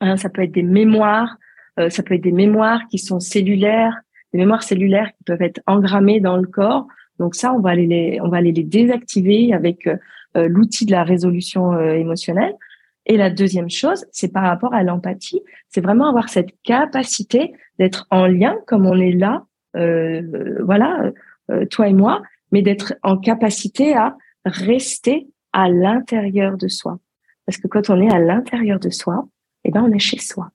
Hein, 0.00 0.16
ça 0.16 0.28
peut 0.28 0.42
être 0.42 0.52
des 0.52 0.62
mémoires, 0.62 1.36
euh, 1.78 1.90
ça 1.90 2.02
peut 2.02 2.14
être 2.14 2.22
des 2.22 2.32
mémoires 2.32 2.86
qui 2.88 2.98
sont 2.98 3.18
cellulaires, 3.18 3.98
des 4.32 4.38
mémoires 4.38 4.62
cellulaires 4.62 5.10
qui 5.16 5.24
peuvent 5.24 5.42
être 5.42 5.60
engrammées 5.66 6.20
dans 6.20 6.36
le 6.36 6.46
corps 6.46 6.86
donc 7.18 7.34
ça, 7.34 7.52
on 7.52 7.60
va 7.60 7.70
aller 7.70 7.86
les, 7.86 8.20
on 8.20 8.28
va 8.28 8.38
aller 8.38 8.52
les 8.52 8.64
désactiver 8.64 9.52
avec 9.52 9.86
euh, 10.36 10.48
l'outil 10.48 10.86
de 10.86 10.92
la 10.92 11.04
résolution 11.04 11.72
euh, 11.72 11.94
émotionnelle. 11.94 12.54
Et 13.06 13.16
la 13.16 13.30
deuxième 13.30 13.70
chose, 13.70 14.04
c'est 14.10 14.32
par 14.32 14.42
rapport 14.42 14.74
à 14.74 14.82
l'empathie, 14.82 15.40
c'est 15.68 15.80
vraiment 15.80 16.08
avoir 16.08 16.28
cette 16.28 16.50
capacité 16.62 17.52
d'être 17.78 18.06
en 18.10 18.26
lien, 18.26 18.56
comme 18.66 18.84
on 18.86 18.98
est 18.98 19.12
là, 19.12 19.44
euh, 19.76 20.22
voilà, 20.64 21.12
toi 21.70 21.88
et 21.88 21.92
moi, 21.92 22.22
mais 22.50 22.62
d'être 22.62 22.94
en 23.04 23.16
capacité 23.16 23.94
à 23.94 24.16
rester 24.44 25.28
à 25.52 25.68
l'intérieur 25.68 26.56
de 26.56 26.66
soi. 26.66 26.98
Parce 27.44 27.58
que 27.58 27.68
quand 27.68 27.90
on 27.90 28.00
est 28.00 28.12
à 28.12 28.18
l'intérieur 28.18 28.80
de 28.80 28.90
soi, 28.90 29.28
eh 29.62 29.70
ben, 29.70 29.84
on 29.84 29.92
est 29.92 30.00
chez 30.00 30.18
soi. 30.18 30.50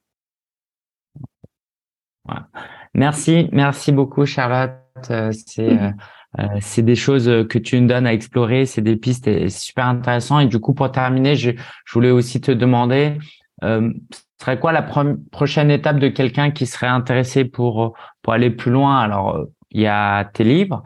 Merci, 2.93 3.47
merci 3.53 3.93
beaucoup, 3.93 4.25
Charlotte. 4.25 4.73
C'est 5.01 5.21
mm-hmm. 5.57 5.95
Euh, 6.39 6.45
c'est 6.61 6.81
des 6.81 6.95
choses 6.95 7.29
que 7.49 7.57
tu 7.57 7.79
nous 7.79 7.87
donnes 7.87 8.07
à 8.07 8.13
explorer, 8.13 8.65
c'est 8.65 8.81
des 8.81 8.95
pistes 8.95 9.27
et 9.27 9.49
c'est 9.49 9.65
super 9.65 9.85
intéressant. 9.87 10.39
Et 10.39 10.47
du 10.47 10.59
coup, 10.59 10.73
pour 10.73 10.91
terminer, 10.91 11.35
je, 11.35 11.51
je 11.51 11.93
voulais 11.93 12.11
aussi 12.11 12.39
te 12.39 12.51
demander, 12.51 13.17
euh, 13.63 13.91
serait 14.41 14.59
quoi 14.59 14.71
la 14.71 14.85
prochaine 15.31 15.71
étape 15.71 15.99
de 15.99 16.07
quelqu'un 16.07 16.51
qui 16.51 16.65
serait 16.65 16.87
intéressé 16.87 17.45
pour 17.45 17.95
pour 18.21 18.33
aller 18.33 18.49
plus 18.49 18.71
loin? 18.71 18.99
Alors, 18.99 19.35
euh, 19.35 19.45
il 19.71 19.81
y 19.81 19.87
a 19.87 20.25
tes 20.25 20.43
livres, 20.43 20.83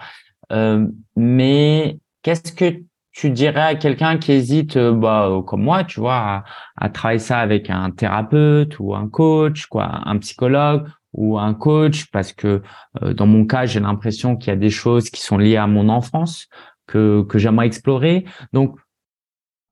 euh, 0.51 0.87
mais 1.15 1.99
qu'est-ce 2.21 2.51
que 2.51 2.81
tu 3.11 3.29
dirais 3.29 3.61
à 3.61 3.75
quelqu'un 3.75 4.17
qui 4.17 4.33
hésite, 4.33 4.75
euh, 4.77 4.91
bah, 4.91 5.41
comme 5.47 5.63
moi, 5.63 5.85
tu 5.85 6.01
vois, 6.01 6.17
à, 6.17 6.43
à, 6.75 6.89
travailler 6.89 7.19
ça 7.19 7.39
avec 7.39 7.69
un 7.69 7.91
thérapeute 7.91 8.77
ou 8.79 8.93
un 8.93 9.07
coach, 9.07 9.67
quoi, 9.67 10.01
un 10.05 10.17
psychologue 10.17 10.85
ou 11.15 11.39
un 11.39 11.53
coach 11.53 12.05
parce 12.11 12.33
que 12.33 12.61
euh, 13.01 13.13
dans 13.13 13.25
mon 13.25 13.45
cas, 13.45 13.65
j'ai 13.65 13.79
l'impression 13.79 14.35
qu'il 14.35 14.49
y 14.49 14.53
a 14.53 14.59
des 14.59 14.69
choses 14.69 15.09
qui 15.09 15.21
sont 15.21 15.37
liées 15.37 15.57
à 15.57 15.67
mon 15.67 15.89
enfance 15.89 16.47
que, 16.87 17.23
que 17.23 17.39
j'aimerais 17.39 17.67
explorer. 17.67 18.25
Donc, 18.53 18.77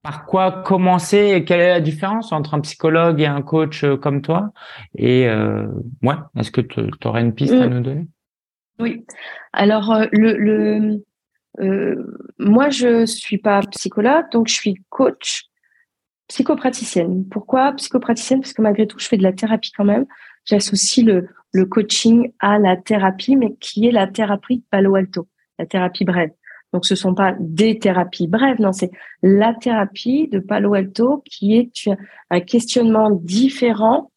par 0.02 0.26
quoi 0.26 0.64
commencer 0.64 1.44
Quelle 1.46 1.62
est 1.62 1.70
la 1.70 1.80
différence 1.80 2.32
entre 2.34 2.54
un 2.56 2.60
psychologue 2.60 3.22
et 3.22 3.26
un 3.26 3.42
coach 3.42 3.84
euh, 3.84 3.96
comme 3.96 4.22
toi? 4.22 4.52
Et 4.98 5.28
euh, 5.30 5.68
ouais, 6.02 6.16
est-ce 6.38 6.52
que 6.52 6.62
tu 6.62 6.82
aurais 7.06 7.22
une 7.22 7.34
piste 7.34 7.54
à 7.54 7.68
mm. 7.68 7.74
nous 7.74 7.82
donner? 7.82 8.08
Oui. 8.80 9.06
Alors, 9.54 9.92
euh, 9.92 10.06
le, 10.12 10.36
le 10.38 11.04
euh, 11.60 11.96
moi, 12.40 12.70
je 12.70 13.06
suis 13.06 13.38
pas 13.38 13.62
psychologue, 13.72 14.26
donc 14.32 14.48
je 14.48 14.54
suis 14.54 14.76
coach 14.90 15.46
psychopraticienne. 16.28 17.28
Pourquoi 17.30 17.74
psychopraticienne? 17.74 18.42
Parce 18.42 18.54
que 18.54 18.62
malgré 18.62 18.88
tout, 18.88 18.98
je 19.00 19.08
fais 19.08 19.18
de 19.18 19.24
la 19.24 19.34
thérapie 19.34 19.72
quand 19.72 19.86
même 19.86 20.06
j'associe 20.46 21.06
le, 21.06 21.28
le 21.52 21.66
coaching 21.66 22.32
à 22.40 22.60
la 22.60 22.78
thérapie, 22.78 23.36
mais 23.36 23.56
qui 23.60 23.88
est 23.88 23.92
la 23.92 24.08
thérapie 24.08 24.64
Palo 24.70 24.96
Alto, 24.96 25.28
la 25.60 25.66
thérapie 25.66 26.06
brève. 26.06 26.32
Donc, 26.74 26.86
ce 26.86 26.96
sont 26.96 27.14
pas 27.14 27.36
des 27.40 27.78
thérapies 27.78 28.28
brèves, 28.28 28.60
non, 28.60 28.74
c'est 28.74 28.92
la 29.22 29.54
thérapie 29.54 30.28
de 30.28 30.40
Palo 30.40 30.74
Alto 30.74 31.24
qui 31.26 31.56
est 31.56 31.90
un 32.32 32.40
questionnement 32.40 33.12
différent, 33.12 34.12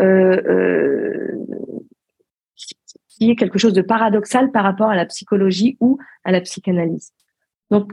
euh, 0.00 0.42
euh, 0.46 1.46
qui 3.08 3.30
est 3.30 3.36
quelque 3.36 3.58
chose 3.58 3.72
de 3.72 3.80
paradoxal 3.80 4.50
par 4.50 4.64
rapport 4.64 4.90
à 4.90 4.96
la 4.96 5.06
psychologie 5.06 5.76
ou 5.80 5.98
à 6.24 6.32
la 6.32 6.40
psychanalyse. 6.40 7.12
Donc, 7.70 7.92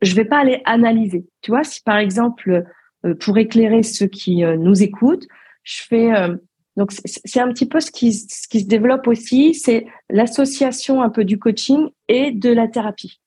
je 0.00 0.14
vais 0.16 0.24
pas 0.24 0.38
aller 0.38 0.60
analyser. 0.64 1.24
Tu 1.40 1.50
vois, 1.50 1.62
si 1.64 1.82
par 1.82 1.98
exemple, 1.98 2.64
euh, 3.06 3.14
pour 3.14 3.38
éclairer 3.38 3.82
ceux 3.82 4.06
qui 4.06 4.44
euh, 4.44 4.56
nous 4.56 4.82
écoutent, 4.82 5.26
je 5.62 5.82
fais 5.82 6.14
euh, 6.14 6.36
donc 6.76 6.92
c'est 6.92 7.40
un 7.40 7.48
petit 7.48 7.66
peu 7.66 7.80
ce 7.80 7.90
qui, 7.90 8.12
ce 8.12 8.48
qui 8.48 8.60
se 8.60 8.66
développe 8.66 9.06
aussi, 9.06 9.54
c'est 9.54 9.86
l'association 10.08 11.02
un 11.02 11.10
peu 11.10 11.24
du 11.24 11.38
coaching 11.38 11.88
et 12.08 12.30
de 12.30 12.50
la 12.50 12.68
thérapie. 12.68 13.20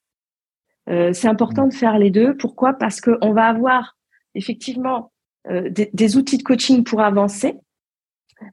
Euh, 0.90 1.14
c'est 1.14 1.28
important 1.28 1.68
de 1.68 1.74
faire 1.74 1.98
les 2.00 2.10
deux. 2.10 2.36
Pourquoi? 2.38 2.74
Parce 2.74 3.02
qu'on 3.02 3.34
va 3.34 3.46
avoir 3.46 3.98
effectivement 4.34 5.12
euh, 5.48 5.70
des, 5.70 5.90
des, 5.94 6.18
outils 6.18 6.38
de 6.38 6.44
coaching 6.44 6.84
pour 6.84 7.02
avancer. 7.02 7.56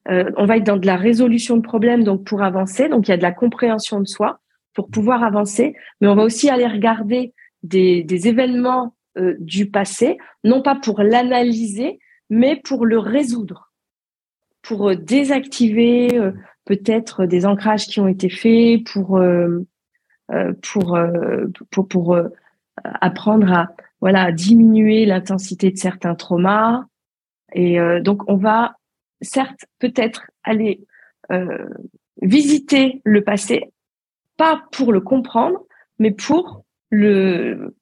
Euh, 0.09 0.31
on 0.37 0.47
va 0.47 0.59
être 0.59 0.65
dans 0.65 0.77
de 0.77 0.87
la 0.87 0.97
résolution 0.97 1.57
de 1.57 1.63
problèmes, 1.63 2.05
donc 2.05 2.25
pour 2.25 2.43
avancer. 2.43 2.89
Donc 2.89 3.09
il 3.09 3.11
y 3.11 3.15
a 3.15 3.19
de 3.19 3.23
la 3.23 3.33
compréhension 3.33 4.01
de 4.01 4.07
soi 4.07 4.41
pour 4.75 4.89
pouvoir 4.89 5.23
avancer, 5.23 5.75
mais 6.01 6.09
on 6.09 6.15
va 6.15 6.23
aussi 6.23 6.49
aller 6.49 6.67
regarder 6.67 7.35
des, 7.63 8.03
des 8.03 8.29
événements 8.29 8.95
euh, 9.19 9.37
du 9.39 9.71
passé, 9.71 10.19
non 10.45 10.63
pas 10.63 10.75
pour 10.75 11.03
l'analyser, 11.03 11.99
mais 12.31 12.57
pour 12.57 12.87
le 12.87 12.99
résoudre 12.99 13.72
pour 14.63 14.89
euh, 14.89 14.95
désactiver 14.95 16.17
euh, 16.17 16.33
peut-être 16.65 17.27
des 17.27 17.45
ancrages 17.45 17.87
qui 17.87 18.01
ont 18.01 18.09
été 18.09 18.29
faits, 18.29 18.85
pour 18.87 19.19
euh, 19.19 19.67
pour 20.63 20.99
pour, 21.71 21.89
pour 21.89 22.17
apprendre 22.83 23.53
à 23.53 23.69
voilà 24.01 24.33
diminuer 24.33 25.05
l'intensité 25.05 25.71
de 25.71 25.77
certains 25.77 26.15
traumas. 26.15 26.87
Et 27.53 27.77
donc 28.01 28.23
on 28.29 28.37
va 28.37 28.77
certes 29.21 29.67
peut-être 29.79 30.31
aller 30.43 30.87
visiter 32.23 33.03
le 33.05 33.23
passé, 33.23 33.73
pas 34.39 34.63
pour 34.73 34.91
le 34.91 35.03
comprendre, 35.03 35.67
mais 35.99 36.13
pour 36.13 36.65
le 36.89 37.77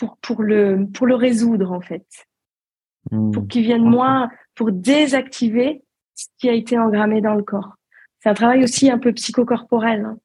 pour, 0.00 0.16
pour 0.16 0.42
le 0.42 0.88
pour 0.92 1.06
le 1.06 1.14
résoudre 1.14 1.70
en 1.70 1.80
fait, 1.80 2.06
mmh. 3.12 3.30
pour 3.30 3.46
qu'il 3.46 3.62
vienne 3.62 3.84
moins, 3.84 4.30
pour 4.56 4.72
désactiver 4.72 5.84
ce 6.18 6.26
qui 6.36 6.48
a 6.48 6.52
été 6.52 6.76
engrammé 6.76 7.20
dans 7.20 7.34
le 7.34 7.44
corps. 7.44 7.76
C'est 8.20 8.28
un 8.28 8.34
travail 8.34 8.64
aussi 8.64 8.90
un 8.90 8.98
peu 8.98 9.12
psychocorporel, 9.12 10.04
hein, 10.04 10.18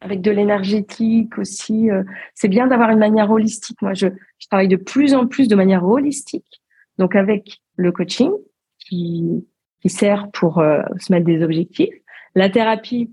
avec 0.00 0.22
de 0.22 0.30
l'énergétique 0.30 1.38
aussi. 1.38 1.90
Euh, 1.90 2.02
c'est 2.34 2.48
bien 2.48 2.66
d'avoir 2.66 2.90
une 2.90 2.98
manière 2.98 3.30
holistique. 3.30 3.80
Moi, 3.82 3.92
je, 3.92 4.06
je, 4.38 4.46
travaille 4.48 4.68
de 4.68 4.76
plus 4.76 5.14
en 5.14 5.26
plus 5.26 5.46
de 5.46 5.54
manière 5.54 5.84
holistique, 5.84 6.62
donc 6.98 7.14
avec 7.14 7.60
le 7.76 7.92
coaching 7.92 8.32
qui, 8.78 9.46
qui 9.82 9.90
sert 9.90 10.30
pour 10.30 10.58
euh, 10.58 10.80
se 10.98 11.12
mettre 11.12 11.26
des 11.26 11.42
objectifs, 11.42 11.94
la 12.34 12.48
thérapie, 12.48 13.12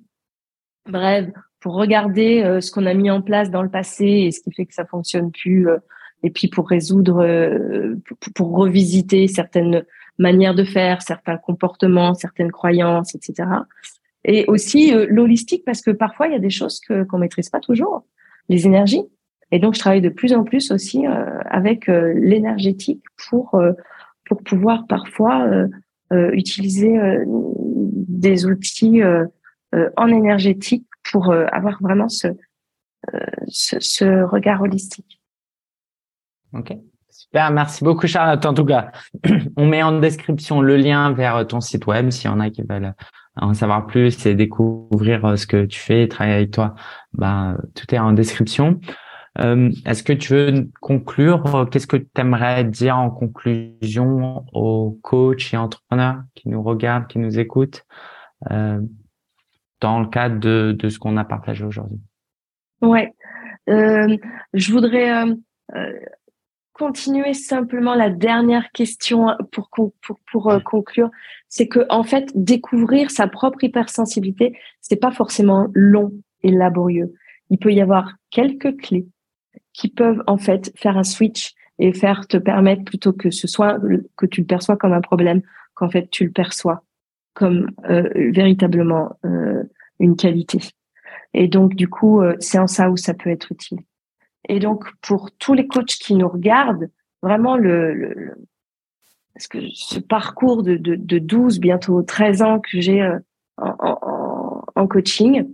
bref, 0.90 1.28
pour 1.60 1.76
regarder 1.76 2.42
euh, 2.44 2.62
ce 2.62 2.72
qu'on 2.72 2.86
a 2.86 2.94
mis 2.94 3.12
en 3.12 3.22
place 3.22 3.52
dans 3.52 3.64
le 3.64 3.70
passé 3.70 4.06
et 4.06 4.32
ce 4.32 4.40
qui 4.40 4.54
fait 4.54 4.66
que 4.66 4.74
ça 4.74 4.86
fonctionne 4.86 5.32
plus, 5.32 5.68
et 6.24 6.30
puis 6.30 6.48
pour 6.48 6.70
résoudre, 6.70 7.22
pour, 8.06 8.18
pour 8.34 8.56
revisiter 8.56 9.28
certaines 9.28 9.84
manière 10.18 10.56
de 10.56 10.64
faire, 10.64 11.02
certains 11.02 11.38
comportements, 11.38 12.14
certaines 12.14 12.52
croyances, 12.52 13.16
etc. 13.16 13.50
Et 14.26 14.46
aussi 14.48 14.94
euh, 14.94 15.06
l'holistique 15.10 15.64
parce 15.66 15.82
que 15.82 15.92
parfois 15.92 16.28
il 16.28 16.34
y 16.34 16.36
a 16.36 16.40
des 16.40 16.50
choses 16.50 16.80
que 16.80 17.04
qu'on 17.04 17.18
maîtrise 17.18 17.50
pas 17.50 17.60
toujours, 17.60 18.06
les 18.50 18.66
énergies. 18.66 19.04
Et 19.52 19.60
donc 19.60 19.76
je 19.76 19.80
travaille 19.80 20.02
de 20.02 20.10
plus 20.10 20.34
en 20.34 20.44
plus 20.44 20.72
aussi 20.72 21.06
euh, 21.06 21.40
avec 21.46 21.90
euh, 21.90 22.14
l'énergétique 22.16 23.04
pour 23.28 23.62
pour 24.26 24.42
pouvoir 24.44 24.88
parfois 24.88 25.68
utiliser 26.12 26.98
des 27.26 28.46
outils 28.46 29.02
en 29.98 30.08
énergétique 30.08 30.88
pour 31.12 31.34
avoir 31.34 31.82
vraiment 31.82 32.08
ce, 32.08 32.30
ce, 33.48 33.80
ce 33.82 34.24
regard 34.24 34.62
holistique. 34.62 35.22
Ok. 36.54 36.74
Super, 37.24 37.52
merci 37.52 37.86
beaucoup 37.86 38.06
Charlotte. 38.06 38.46
En 38.46 38.54
tout 38.54 38.66
cas, 38.66 38.92
on 39.58 39.66
met 39.66 39.82
en 39.82 40.00
description 40.00 40.60
le 40.60 40.76
lien 40.76 41.14
vers 41.14 41.48
ton 41.48 41.62
site 41.62 41.88
web 41.88 42.10
s'il 42.10 42.30
y 42.30 42.34
en 42.34 42.42
a 42.42 42.50
qui 42.50 42.64
veulent 42.68 42.94
en 43.38 43.54
savoir 43.54 43.88
plus 43.88 44.26
et 44.26 44.36
découvrir 44.36 45.24
euh, 45.24 45.36
ce 45.38 45.48
que 45.48 45.66
tu 45.66 45.80
fais 45.80 46.08
travailler 46.10 46.36
avec 46.36 46.52
toi. 46.52 46.76
Ben, 47.14 47.58
tout 47.76 47.96
est 47.96 47.98
en 47.98 48.12
description. 48.12 48.82
Euh, 49.40 49.72
Est-ce 49.86 50.04
que 50.04 50.12
tu 50.12 50.34
veux 50.34 50.70
conclure? 50.82 51.68
Qu'est-ce 51.72 51.88
que 51.88 51.98
tu 51.98 52.08
aimerais 52.18 52.66
dire 52.66 52.98
en 52.98 53.10
conclusion 53.10 54.46
aux 54.52 55.00
coachs 55.02 55.54
et 55.54 55.58
entrepreneurs 55.58 56.24
qui 56.36 56.50
nous 56.50 56.62
regardent, 56.62 57.08
qui 57.08 57.20
nous 57.20 57.40
écoutent 57.40 57.86
euh, 58.52 58.82
dans 59.80 60.02
le 60.02 60.08
cadre 60.08 60.40
de, 60.40 60.76
de 60.78 60.90
ce 60.90 61.00
qu'on 61.00 61.16
a 61.16 61.24
partagé 61.24 61.64
aujourd'hui? 61.64 62.02
Ouais, 62.82 63.14
euh, 63.70 64.18
je 64.54 64.72
voudrais 64.74 65.26
euh, 65.26 65.36
continuer 66.74 67.34
simplement 67.34 67.94
la 67.94 68.10
dernière 68.10 68.72
question 68.72 69.28
pour, 69.52 69.70
pour, 69.70 70.20
pour 70.32 70.52
euh, 70.52 70.60
conclure, 70.60 71.10
c'est 71.48 71.68
que 71.68 71.86
en 71.90 72.04
fait 72.04 72.32
découvrir 72.36 73.12
sa 73.12 73.28
propre 73.28 73.64
hypersensibilité, 73.64 74.58
c'est 74.82 75.00
pas 75.00 75.12
forcément 75.12 75.68
long 75.74 76.12
et 76.42 76.52
laborieux. 76.52 77.14
Il 77.50 77.60
peut 77.60 77.72
y 77.72 77.82
avoir 77.82 78.16
quelques 78.32 78.76
clés 78.78 79.08
qui 79.72 79.88
peuvent 79.88 80.24
en 80.28 80.38
fait 80.38 80.74
faire 80.76 80.98
un 80.98 81.04
switch 81.04 81.54
et 81.80 81.94
faire 81.94 82.28
te 82.28 82.38
permettre 82.38 82.84
plutôt 82.84 83.14
que 83.14 83.30
ce 83.30 83.48
soit 83.48 83.80
que 84.18 84.26
tu 84.26 84.42
le 84.42 84.48
perçois 84.48 84.78
comme 84.78 84.94
un 84.94 85.02
problème, 85.02 85.42
qu'en 85.76 85.90
fait 85.90 86.10
tu 86.10 86.26
le 86.26 86.32
perçois 86.32 86.84
comme 87.34 87.72
euh, 87.90 88.10
véritablement 88.32 89.18
euh, 89.26 89.64
une 90.00 90.16
qualité. 90.16 90.60
Et 91.34 91.48
donc 91.48 91.76
du 91.76 91.88
coup, 91.88 92.22
c'est 92.40 92.60
en 92.60 92.68
ça 92.68 92.92
où 92.92 92.98
ça 92.98 93.16
peut 93.16 93.32
être 93.32 93.52
utile. 93.52 93.80
Et 94.50 94.60
donc, 94.60 94.86
pour 95.02 95.32
tous 95.32 95.54
les 95.54 95.68
coachs 95.68 95.86
qui 95.86 96.16
nous 96.16 96.28
regardent, 96.28 96.90
vraiment 97.22 97.56
le, 97.56 97.94
le, 97.94 98.36
parce 99.34 99.48
que 99.48 99.60
ce 99.74 100.00
parcours 100.00 100.64
de, 100.64 100.76
de, 100.76 100.96
de 100.96 101.20
12, 101.20 101.60
bientôt 101.60 102.02
13 102.02 102.42
ans 102.42 102.60
que 102.60 102.80
j'ai 102.80 103.02
euh, 103.02 103.20
en, 103.58 103.74
en, 103.80 104.64
en, 104.76 104.88
coaching, 104.88 105.54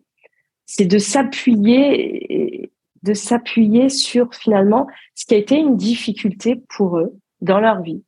c'est 0.66 0.86
de 0.86 0.98
s'appuyer, 0.98 2.72
de 3.04 3.14
s'appuyer 3.14 3.90
sur 3.90 4.34
finalement 4.34 4.88
ce 5.16 5.26
qui 5.26 5.36
a 5.36 5.38
été 5.38 5.56
une 5.58 5.78
difficulté 5.78 6.62
pour 6.70 6.98
eux 6.98 7.14
dans 7.42 7.60
leur 7.60 7.82
vie 7.82 8.04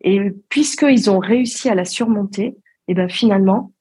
Et 0.00 0.30
puisqu'ils 0.48 1.10
ont 1.10 1.18
réussi 1.18 1.68
à 1.68 1.74
la 1.74 1.84
surmonter, 1.84 2.46
et 2.46 2.92
eh 2.92 2.94
ben 2.94 3.08
finalement, 3.08 3.72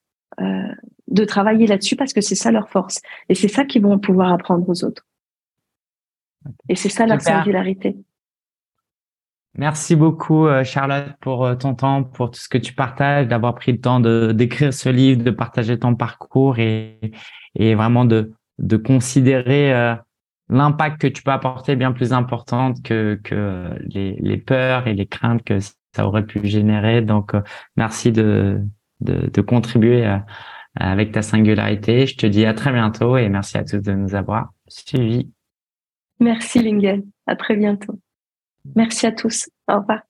euh, 0.41 0.73
de 1.07 1.23
travailler 1.23 1.67
là-dessus 1.67 1.95
parce 1.95 2.13
que 2.13 2.21
c'est 2.21 2.35
ça 2.35 2.51
leur 2.51 2.69
force. 2.69 3.01
Et 3.29 3.35
c'est 3.35 3.47
ça 3.47 3.63
qu'ils 3.63 3.81
vont 3.81 3.97
pouvoir 3.99 4.33
apprendre 4.33 4.67
aux 4.67 4.83
autres. 4.83 5.05
Et 6.69 6.75
c'est 6.75 6.89
ça 6.89 7.05
leur 7.05 7.21
singularité. 7.21 7.95
Merci 9.55 9.95
beaucoup, 9.95 10.45
euh, 10.45 10.63
Charlotte, 10.63 11.13
pour 11.19 11.43
euh, 11.43 11.55
ton 11.55 11.73
temps, 11.73 12.03
pour 12.03 12.29
tout 12.29 12.39
ce 12.39 12.47
que 12.47 12.59
tu 12.59 12.73
partages, 12.73 13.27
d'avoir 13.27 13.55
pris 13.55 13.71
le 13.71 13.79
temps 13.79 13.99
de 13.99 14.31
d'écrire 14.31 14.71
ce 14.71 14.87
livre, 14.87 15.23
de 15.23 15.31
partager 15.31 15.79
ton 15.79 15.95
parcours 15.95 16.59
et, 16.59 16.99
et 17.55 17.73
vraiment 17.73 18.05
de, 18.05 18.33
de 18.59 18.77
considérer 18.77 19.73
euh, 19.73 19.95
l'impact 20.49 21.01
que 21.01 21.07
tu 21.07 21.23
peux 21.23 21.31
apporter 21.31 21.75
bien 21.75 21.91
plus 21.91 22.13
important 22.13 22.75
que, 22.83 23.19
que 23.23 23.71
les, 23.87 24.15
les 24.19 24.37
peurs 24.37 24.87
et 24.87 24.93
les 24.93 25.07
craintes 25.07 25.43
que 25.43 25.57
ça 25.59 26.05
aurait 26.07 26.25
pu 26.25 26.45
générer. 26.45 27.01
Donc, 27.01 27.33
merci 27.75 28.11
de, 28.11 28.61
de, 29.01 29.27
de 29.33 29.41
contribuer 29.41 30.19
avec 30.75 31.11
ta 31.11 31.23
singularité. 31.23 32.05
Je 32.05 32.15
te 32.15 32.27
dis 32.27 32.45
à 32.45 32.53
très 32.53 32.71
bientôt 32.71 33.17
et 33.17 33.27
merci 33.27 33.57
à 33.57 33.63
tous 33.63 33.79
de 33.79 33.93
nous 33.93 34.13
avoir 34.13 34.49
suivis. 34.67 35.31
Merci, 36.19 36.59
Lingen. 36.59 37.03
À 37.25 37.35
très 37.35 37.55
bientôt. 37.55 37.99
Merci 38.75 39.05
à 39.05 39.11
tous. 39.11 39.49
Au 39.67 39.77
revoir. 39.79 40.01